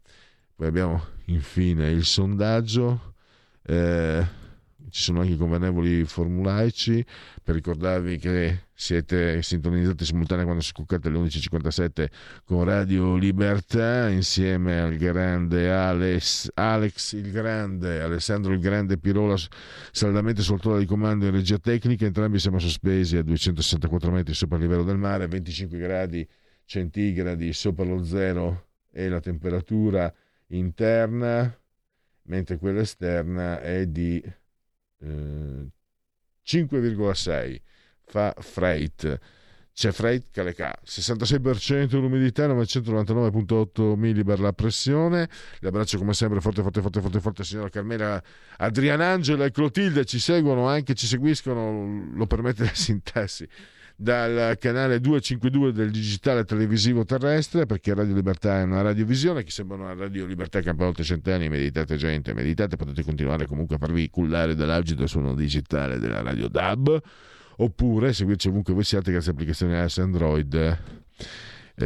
Poi 0.56 0.68
abbiamo 0.68 1.04
infine 1.26 1.90
il 1.90 2.06
sondaggio. 2.06 3.16
eh, 3.66 4.42
ci 4.94 5.02
sono 5.02 5.22
anche 5.22 5.34
i 5.34 5.38
convenevoli 5.38 6.06
formulaici 6.06 7.04
per 7.42 7.56
ricordarvi 7.56 8.20
che 8.20 8.66
siete 8.76 9.42
sintonizzati 9.42 10.06
simultanei 10.06 10.44
quando 10.44 10.62
si 10.62 10.68
scuccate 10.70 11.08
alle 11.08 11.18
11.57 11.18 12.06
con 12.46 12.64
Radio 12.64 13.16
Libertà 13.16 14.08
insieme 14.10 14.80
al 14.80 14.96
grande 14.98 15.72
Alex, 15.72 16.52
Alex 16.54 17.14
il 17.14 17.32
Grande, 17.32 18.02
Alessandro 18.02 18.54
il 18.54 18.60
Grande 18.60 19.00
Pirola 19.00 19.36
saldamente 19.92 20.44
sotto 20.44 20.78
di 20.78 20.86
comando 20.86 21.26
in 21.26 21.32
regia 21.32 21.58
tecnica, 21.58 22.06
entrambi 22.06 22.38
siamo 22.38 22.60
sospesi 22.60 23.18
a 23.18 23.24
264 23.24 24.12
metri 24.12 24.36
sopra 24.36 24.58
il 24.58 24.62
livello 24.62 24.84
del 24.84 24.98
mare, 24.98 25.26
25 25.26 25.76
gradi 25.80 26.30
centigradi 26.66 27.52
sopra 27.52 27.84
lo 27.84 28.04
zero 28.04 28.68
e 28.92 29.10
la 29.10 29.20
temperatura 29.20 30.14
interna, 30.50 31.52
mentre 32.26 32.58
quella 32.60 32.82
esterna 32.82 33.60
è 33.60 33.88
di 33.88 34.24
5,6 35.04 37.58
fa 38.06 38.34
freight. 38.40 39.20
C'è 39.76 39.92
freight 39.92 40.28
Calecà 40.30 40.72
66% 40.86 42.00
l'umidità 42.00 42.48
999,8 42.48 43.96
millibar 43.96 44.40
la 44.40 44.54
pressione. 44.54 45.28
L'abbraccio 45.62 45.98
come 45.98 46.14
sempre 46.14 46.40
forte 46.42 46.62
forte 46.62 46.82
forte 46.82 47.02
forte 47.02 47.20
forte 47.20 47.44
signora 47.44 47.70
Carmela 47.70 48.22
Adrianangela 48.58 49.46
e 49.46 49.52
Clotilde 49.52 50.06
ci 50.06 50.20
seguono 50.20 50.68
anche 50.68 50.94
ci 50.94 51.08
seguiscono 51.08 52.12
lo 52.14 52.28
permette 52.28 52.66
la 52.66 52.70
sintassi 52.76 53.50
dal 54.04 54.58
canale 54.60 55.00
252 55.00 55.72
del 55.72 55.90
digitale 55.90 56.44
televisivo 56.44 57.06
terrestre 57.06 57.66
perché 57.66 57.94
Radio 57.94 58.14
Libertà 58.14 58.60
è 58.60 58.64
una 58.64 58.82
radiovisione 58.82 59.44
che 59.44 59.50
sembra 59.50 59.78
una 59.78 59.94
Radio 59.94 60.26
Libertà 60.26 60.60
volte 60.74 61.04
cent'anni 61.04 61.48
meditate 61.48 61.96
gente 61.96 62.34
meditate 62.34 62.76
potete 62.76 63.02
continuare 63.02 63.48
comunque 63.48 63.78
a 63.78 63.80
farvi 63.80 64.10
cullare 64.10 64.56
dall'algido 64.56 65.08
suono 65.08 65.34
digitale 65.34 66.00
della 66.00 66.22
Radio 66.22 66.50
DAB 66.50 67.02
oppure 67.58 68.12
seguirci 68.12 68.50
ovunque 68.50 68.74
voi 68.74 68.84
siate 68.84 69.10
grazie 69.10 69.30
all'applicazione 69.30 69.80
iOS 69.80 69.98
Android 70.00 70.78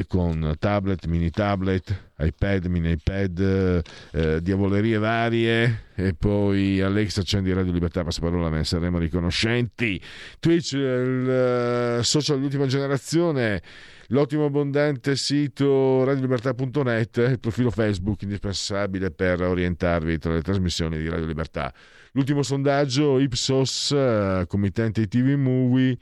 con 0.07 0.55
tablet, 0.59 1.05
mini 1.05 1.29
tablet, 1.29 2.11
iPad, 2.19 2.65
mini 2.65 2.91
iPad, 2.91 3.83
eh, 4.11 4.41
diavolerie 4.41 4.97
varie 4.97 5.85
e 5.95 6.13
poi 6.13 6.81
Alexa 6.81 7.21
accendi 7.21 7.53
Radio 7.53 7.71
Libertà, 7.71 8.03
passaparola, 8.03 8.49
ne 8.49 8.63
saremo 8.63 8.97
riconoscenti. 8.97 10.01
Twitch, 10.39 10.73
il 10.73 11.29
eh, 11.29 12.03
social 12.03 12.39
di 12.39 12.45
ultima 12.45 12.65
generazione, 12.65 13.61
l'ottimo 14.07 14.45
abbondante 14.45 15.15
sito 15.15 16.03
radiolibertà.net, 16.03 17.17
il 17.17 17.39
profilo 17.39 17.71
Facebook 17.71 18.23
indispensabile 18.23 19.11
per 19.11 19.41
orientarvi 19.41 20.17
tra 20.17 20.33
le 20.33 20.41
trasmissioni 20.41 20.97
di 20.97 21.07
Radio 21.07 21.25
Libertà. 21.25 21.73
L'ultimo 22.11 22.43
sondaggio 22.43 23.19
Ipsos, 23.19 23.91
eh, 23.91 24.43
committente 24.47 25.07
TV 25.07 25.35
Movie, 25.37 25.97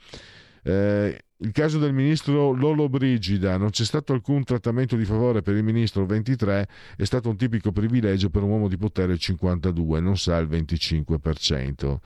eh, 0.62 1.20
il 1.40 1.52
caso 1.52 1.78
del 1.78 1.92
ministro 1.92 2.52
Lolo 2.52 2.88
Brigida, 2.88 3.58
non 3.58 3.68
c'è 3.68 3.84
stato 3.84 4.14
alcun 4.14 4.42
trattamento 4.44 4.96
di 4.96 5.04
favore 5.04 5.42
per 5.42 5.54
il 5.54 5.62
ministro 5.62 6.06
23, 6.06 6.68
è 6.96 7.04
stato 7.04 7.28
un 7.28 7.36
tipico 7.36 7.72
privilegio 7.72 8.30
per 8.30 8.42
un 8.42 8.50
uomo 8.50 8.68
di 8.68 8.78
potere 8.78 9.12
il 9.12 9.18
52, 9.18 10.00
non 10.00 10.16
sa 10.16 10.38
il 10.38 10.48
25%. 10.48 11.98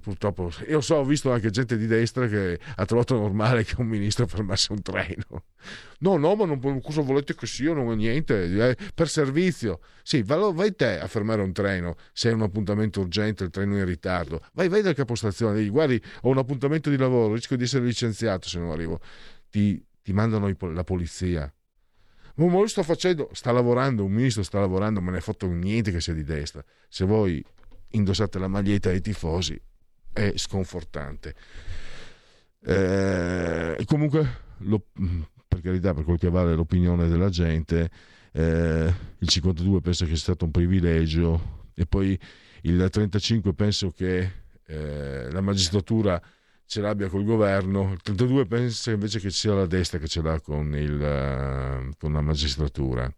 Purtroppo, 0.00 0.50
io 0.68 0.80
so, 0.80 0.96
ho 0.96 1.04
visto 1.04 1.30
anche 1.30 1.50
gente 1.50 1.76
di 1.76 1.86
destra 1.86 2.26
che 2.26 2.58
ha 2.76 2.84
trovato 2.86 3.14
normale 3.14 3.62
che 3.62 3.74
un 3.76 3.86
ministro 3.86 4.26
fermasse 4.26 4.72
un 4.72 4.80
treno. 4.80 5.44
No, 5.98 6.16
no, 6.16 6.34
ma 6.34 6.46
non, 6.46 6.80
cosa 6.80 7.02
volete 7.02 7.34
che 7.34 7.46
sia? 7.46 7.74
Non 7.74 7.88
ho 7.88 7.92
niente, 7.92 8.70
eh, 8.70 8.76
per 8.94 9.08
servizio. 9.08 9.80
Sì, 10.02 10.22
vai 10.22 10.74
te 10.74 10.98
a 10.98 11.06
fermare 11.06 11.42
un 11.42 11.52
treno 11.52 11.96
se 12.12 12.28
hai 12.28 12.34
un 12.34 12.42
appuntamento 12.42 13.00
urgente, 13.00 13.44
il 13.44 13.50
treno 13.50 13.76
è 13.76 13.80
in 13.80 13.84
ritardo. 13.84 14.40
Vai, 14.54 14.68
vai 14.68 14.80
dal 14.80 14.94
capostazione, 14.94 15.58
digli, 15.58 15.70
guardi, 15.70 16.02
ho 16.22 16.30
un 16.30 16.38
appuntamento 16.38 16.88
di 16.88 16.96
lavoro, 16.96 17.34
rischio 17.34 17.56
di 17.56 17.64
essere 17.64 17.84
licenziato 17.84 18.48
se 18.48 18.58
non 18.58 18.70
arrivo. 18.70 18.98
Ti, 19.50 19.84
ti 20.02 20.12
mandano 20.14 20.50
la 20.72 20.84
polizia. 20.84 21.52
Ma 22.36 22.46
lo 22.46 22.66
sto 22.66 22.82
facendo, 22.82 23.28
sta 23.32 23.52
lavorando, 23.52 24.04
un 24.04 24.12
ministro 24.12 24.42
sta 24.42 24.58
lavorando, 24.58 25.02
ma 25.02 25.10
ne 25.10 25.18
ha 25.18 25.20
fatto 25.20 25.46
niente 25.48 25.90
che 25.90 26.00
sia 26.00 26.14
di 26.14 26.24
destra. 26.24 26.64
Se 26.88 27.04
voi 27.04 27.44
indossate 27.90 28.38
la 28.38 28.48
maglietta 28.48 28.88
ai 28.88 29.02
tifosi, 29.02 29.60
è 30.12 30.32
sconfortante. 30.36 31.34
Eh, 32.64 33.82
comunque, 33.86 34.26
lo, 34.58 34.84
per 35.48 35.60
carità, 35.60 35.94
per 35.94 36.04
quel 36.04 36.18
che 36.18 36.30
vale 36.30 36.54
l'opinione 36.54 37.08
della 37.08 37.28
gente, 37.28 37.90
eh, 38.32 38.94
il 39.18 39.28
52 39.28 39.80
penso 39.80 40.04
che 40.04 40.10
sia 40.10 40.20
stato 40.20 40.44
un 40.44 40.50
privilegio 40.50 41.70
e 41.74 41.86
poi 41.86 42.18
il 42.62 42.88
35 42.90 43.52
penso 43.54 43.90
che 43.90 44.32
eh, 44.66 45.30
la 45.30 45.40
magistratura 45.40 46.20
ce 46.64 46.80
l'abbia 46.80 47.08
col 47.08 47.24
governo, 47.24 47.92
il 47.92 48.00
32 48.00 48.46
penso 48.46 48.90
invece 48.90 49.20
che 49.20 49.30
sia 49.30 49.52
la 49.52 49.66
destra 49.66 49.98
che 49.98 50.08
ce 50.08 50.22
l'ha 50.22 50.40
con, 50.40 50.74
il, 50.74 50.92
uh, 50.92 51.90
con 51.98 52.14
la 52.14 52.22
magistratura. 52.22 53.12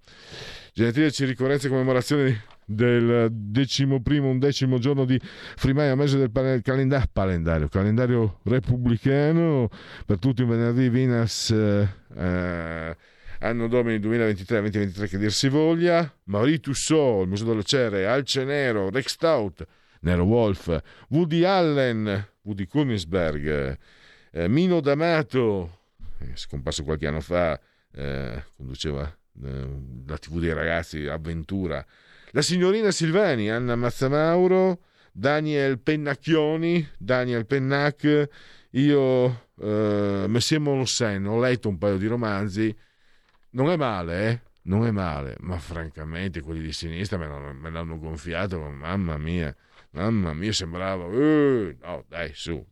Gentile 0.76 1.12
ci 1.12 1.24
ricorrenze 1.24 1.68
e 1.68 1.70
commemorazioni 1.70 2.36
del 2.64 3.28
decimo 3.30 4.02
primo, 4.02 4.28
undecimo 4.28 4.80
giorno 4.80 5.04
di 5.04 5.16
Frimaio, 5.22 5.94
mese 5.94 6.18
del 6.18 6.32
calendario, 6.32 7.06
calendario, 7.12 7.68
calendario 7.68 8.40
repubblicano, 8.42 9.68
per 10.04 10.18
tutti 10.18 10.42
un 10.42 10.48
venerdì 10.48 10.88
Vinas 10.88 11.50
eh, 11.50 11.88
eh 12.16 12.96
anno 13.38 13.68
domini 13.68 13.98
2023-2023 13.98 15.08
che 15.08 15.18
dir 15.18 15.30
si 15.30 15.48
voglia, 15.48 16.12
Marie 16.24 16.58
Tussaud, 16.58 17.22
il 17.22 17.28
Museo 17.28 17.46
delle 17.46 17.62
Cere, 17.62 18.08
Alce 18.08 18.42
Nero, 18.42 18.90
Rex 18.90 19.10
Stout, 19.10 19.64
Nero 20.00 20.24
Wolf, 20.24 20.76
Woody 21.10 21.44
Allen, 21.44 22.30
Woody 22.42 22.66
Kunisberg, 22.66 23.78
eh, 24.32 24.48
Mino 24.48 24.80
D'Amato, 24.80 25.78
eh, 26.18 26.32
scomparso 26.34 26.82
qualche 26.82 27.06
anno 27.06 27.20
fa, 27.20 27.60
eh, 27.92 28.42
conduceva 28.56 29.16
la 29.40 30.18
TV 30.18 30.38
dei 30.38 30.52
ragazzi, 30.52 31.06
Avventura. 31.06 31.84
La 32.30 32.42
signorina 32.42 32.90
Silvani, 32.90 33.50
Anna 33.50 33.76
Mazzamauro, 33.76 34.80
Daniel 35.12 35.78
Pennacchioni, 35.78 36.88
Daniel 36.98 37.46
Pennac, 37.46 38.28
io, 38.70 39.46
eh, 39.60 40.24
Messie 40.26 40.58
Monsen, 40.58 41.26
ho 41.26 41.38
letto 41.38 41.68
un 41.68 41.78
paio 41.78 41.96
di 41.96 42.06
romanzi, 42.06 42.76
non 43.50 43.70
è 43.70 43.76
male, 43.76 44.28
eh? 44.28 44.40
non 44.62 44.86
è 44.86 44.90
male, 44.90 45.36
ma 45.40 45.58
francamente 45.58 46.40
quelli 46.40 46.60
di 46.60 46.72
sinistra 46.72 47.18
me 47.18 47.28
l'hanno, 47.28 47.52
me 47.52 47.70
l'hanno 47.70 47.98
gonfiato, 47.98 48.58
mamma 48.58 49.16
mia, 49.18 49.54
mamma 49.90 50.34
mia, 50.34 50.52
sembrava, 50.52 51.04
uh, 51.04 51.76
no 51.80 52.04
dai, 52.08 52.32
su, 52.34 52.64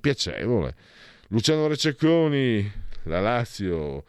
piacevole. 0.00 0.74
Luciano 1.28 1.66
Rececconi, 1.66 2.70
la 3.04 3.20
Lazio, 3.20 4.04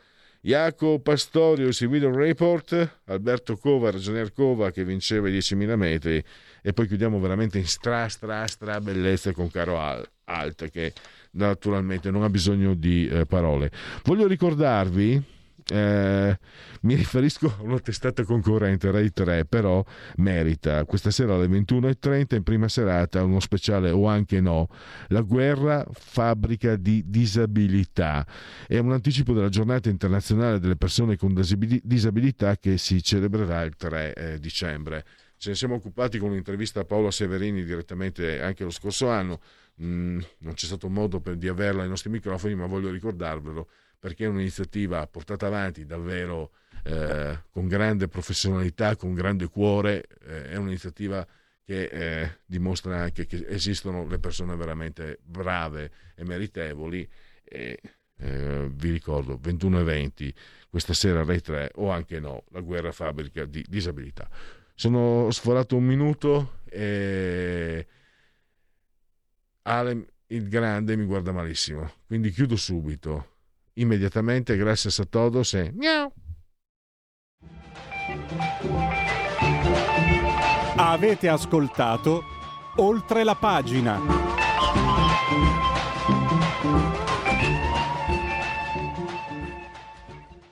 Jaco 0.45 0.99
Pastorio, 0.99 1.69
il 1.69 2.13
report, 2.13 2.99
Alberto 3.05 3.57
Cova, 3.57 3.89
ragionier 3.89 4.31
Cova 4.31 4.69
che 4.69 4.85
vinceva 4.85 5.27
i 5.27 5.31
10.000 5.31 5.75
metri 5.75 6.23
e 6.61 6.71
poi 6.71 6.85
chiudiamo 6.85 7.19
veramente 7.19 7.57
in 7.57 7.65
stra 7.65 8.07
stra 8.09 8.45
stra 8.45 8.79
bellezza 8.79 9.31
con 9.31 9.49
Caro 9.49 9.79
Alt 10.25 10.69
che 10.69 10.93
naturalmente 11.31 12.11
non 12.11 12.21
ha 12.21 12.29
bisogno 12.29 12.75
di 12.75 13.07
eh, 13.07 13.25
parole. 13.25 13.71
Voglio 14.03 14.27
ricordarvi 14.27 15.19
eh, 15.67 16.37
mi 16.81 16.93
riferisco 16.93 17.47
a 17.47 17.63
una 17.63 17.79
testata 17.79 18.23
concorrente 18.23 18.91
Rai 18.91 19.11
3 19.11 19.45
però 19.45 19.83
merita. 20.17 20.85
Questa 20.85 21.09
sera 21.09 21.33
alle 21.33 21.47
21.30 21.47 22.35
in 22.35 22.43
prima 22.43 22.67
serata 22.67 23.23
uno 23.23 23.39
speciale 23.39 23.89
o 23.89 24.07
anche 24.07 24.39
no 24.41 24.67
la 25.07 25.21
guerra 25.21 25.83
fabbrica 25.91 26.75
di 26.75 27.03
disabilità. 27.07 28.25
È 28.67 28.77
un 28.77 28.91
anticipo 28.91 29.33
della 29.33 29.49
giornata 29.49 29.89
internazionale 29.89 30.59
delle 30.59 30.75
persone 30.75 31.17
con 31.17 31.33
disabilità 31.33 32.57
che 32.57 32.77
si 32.77 33.01
celebrerà 33.01 33.63
il 33.63 33.75
3 33.75 34.13
eh, 34.13 34.39
dicembre. 34.39 35.03
Ce 35.37 35.49
ne 35.49 35.55
siamo 35.55 35.75
occupati 35.75 36.19
con 36.19 36.29
un'intervista 36.29 36.81
a 36.81 36.85
Paolo 36.85 37.09
Severini 37.09 37.63
direttamente 37.63 38.41
anche 38.41 38.63
lo 38.63 38.69
scorso 38.69 39.09
anno. 39.09 39.41
Mm, 39.81 40.19
non 40.39 40.53
c'è 40.53 40.67
stato 40.67 40.89
modo 40.89 41.19
per, 41.19 41.35
di 41.35 41.47
averla 41.47 41.81
ai 41.81 41.89
nostri 41.89 42.09
microfoni 42.09 42.55
ma 42.55 42.65
voglio 42.65 42.91
ricordarvelo 42.91 43.67
perché 44.05 44.25
è 44.25 44.27
un'iniziativa 44.27 45.07
portata 45.07 45.47
avanti 45.47 45.83
davvero 45.83 46.51
eh, 46.83 47.39
con 47.49 47.67
grande 47.67 48.07
professionalità, 48.07 48.95
con 48.95 49.15
grande 49.15 49.47
cuore, 49.47 50.05
eh, 50.27 50.49
è 50.49 50.55
un'iniziativa 50.57 51.25
che 51.63 51.85
eh, 51.85 52.37
dimostra 52.45 53.01
anche 53.01 53.25
che 53.25 53.43
esistono 53.47 54.05
le 54.05 54.19
persone 54.19 54.55
veramente 54.55 55.17
brave 55.23 55.89
e 56.13 56.23
meritevoli. 56.23 57.09
E, 57.43 57.81
eh, 58.17 58.69
vi 58.71 58.91
ricordo 58.91 59.39
21 59.41 59.79
e 59.79 59.83
20 59.83 60.35
questa 60.69 60.93
sera 60.93 61.23
Rai 61.23 61.41
3 61.41 61.71
o 61.77 61.89
anche 61.89 62.19
no, 62.19 62.43
la 62.51 62.59
guerra 62.59 62.91
fabbrica 62.91 63.45
di 63.45 63.65
disabilità. 63.67 64.29
Sono 64.75 65.31
sforato 65.31 65.77
un 65.77 65.83
minuto 65.83 66.59
e 66.65 67.87
Ale 69.63 70.05
il 70.27 70.47
grande 70.47 70.95
mi 70.95 71.05
guarda 71.05 71.31
malissimo, 71.31 71.91
quindi 72.05 72.29
chiudo 72.29 72.55
subito 72.55 73.33
immediatamente 73.75 74.57
gracias 74.57 74.99
a 74.99 75.05
todos 75.05 75.53
e 75.53 75.71
miau. 75.73 76.11
Avete 80.77 81.29
ascoltato 81.29 82.21
Oltre 82.77 83.23
la 83.23 83.35
pagina. 83.35 84.44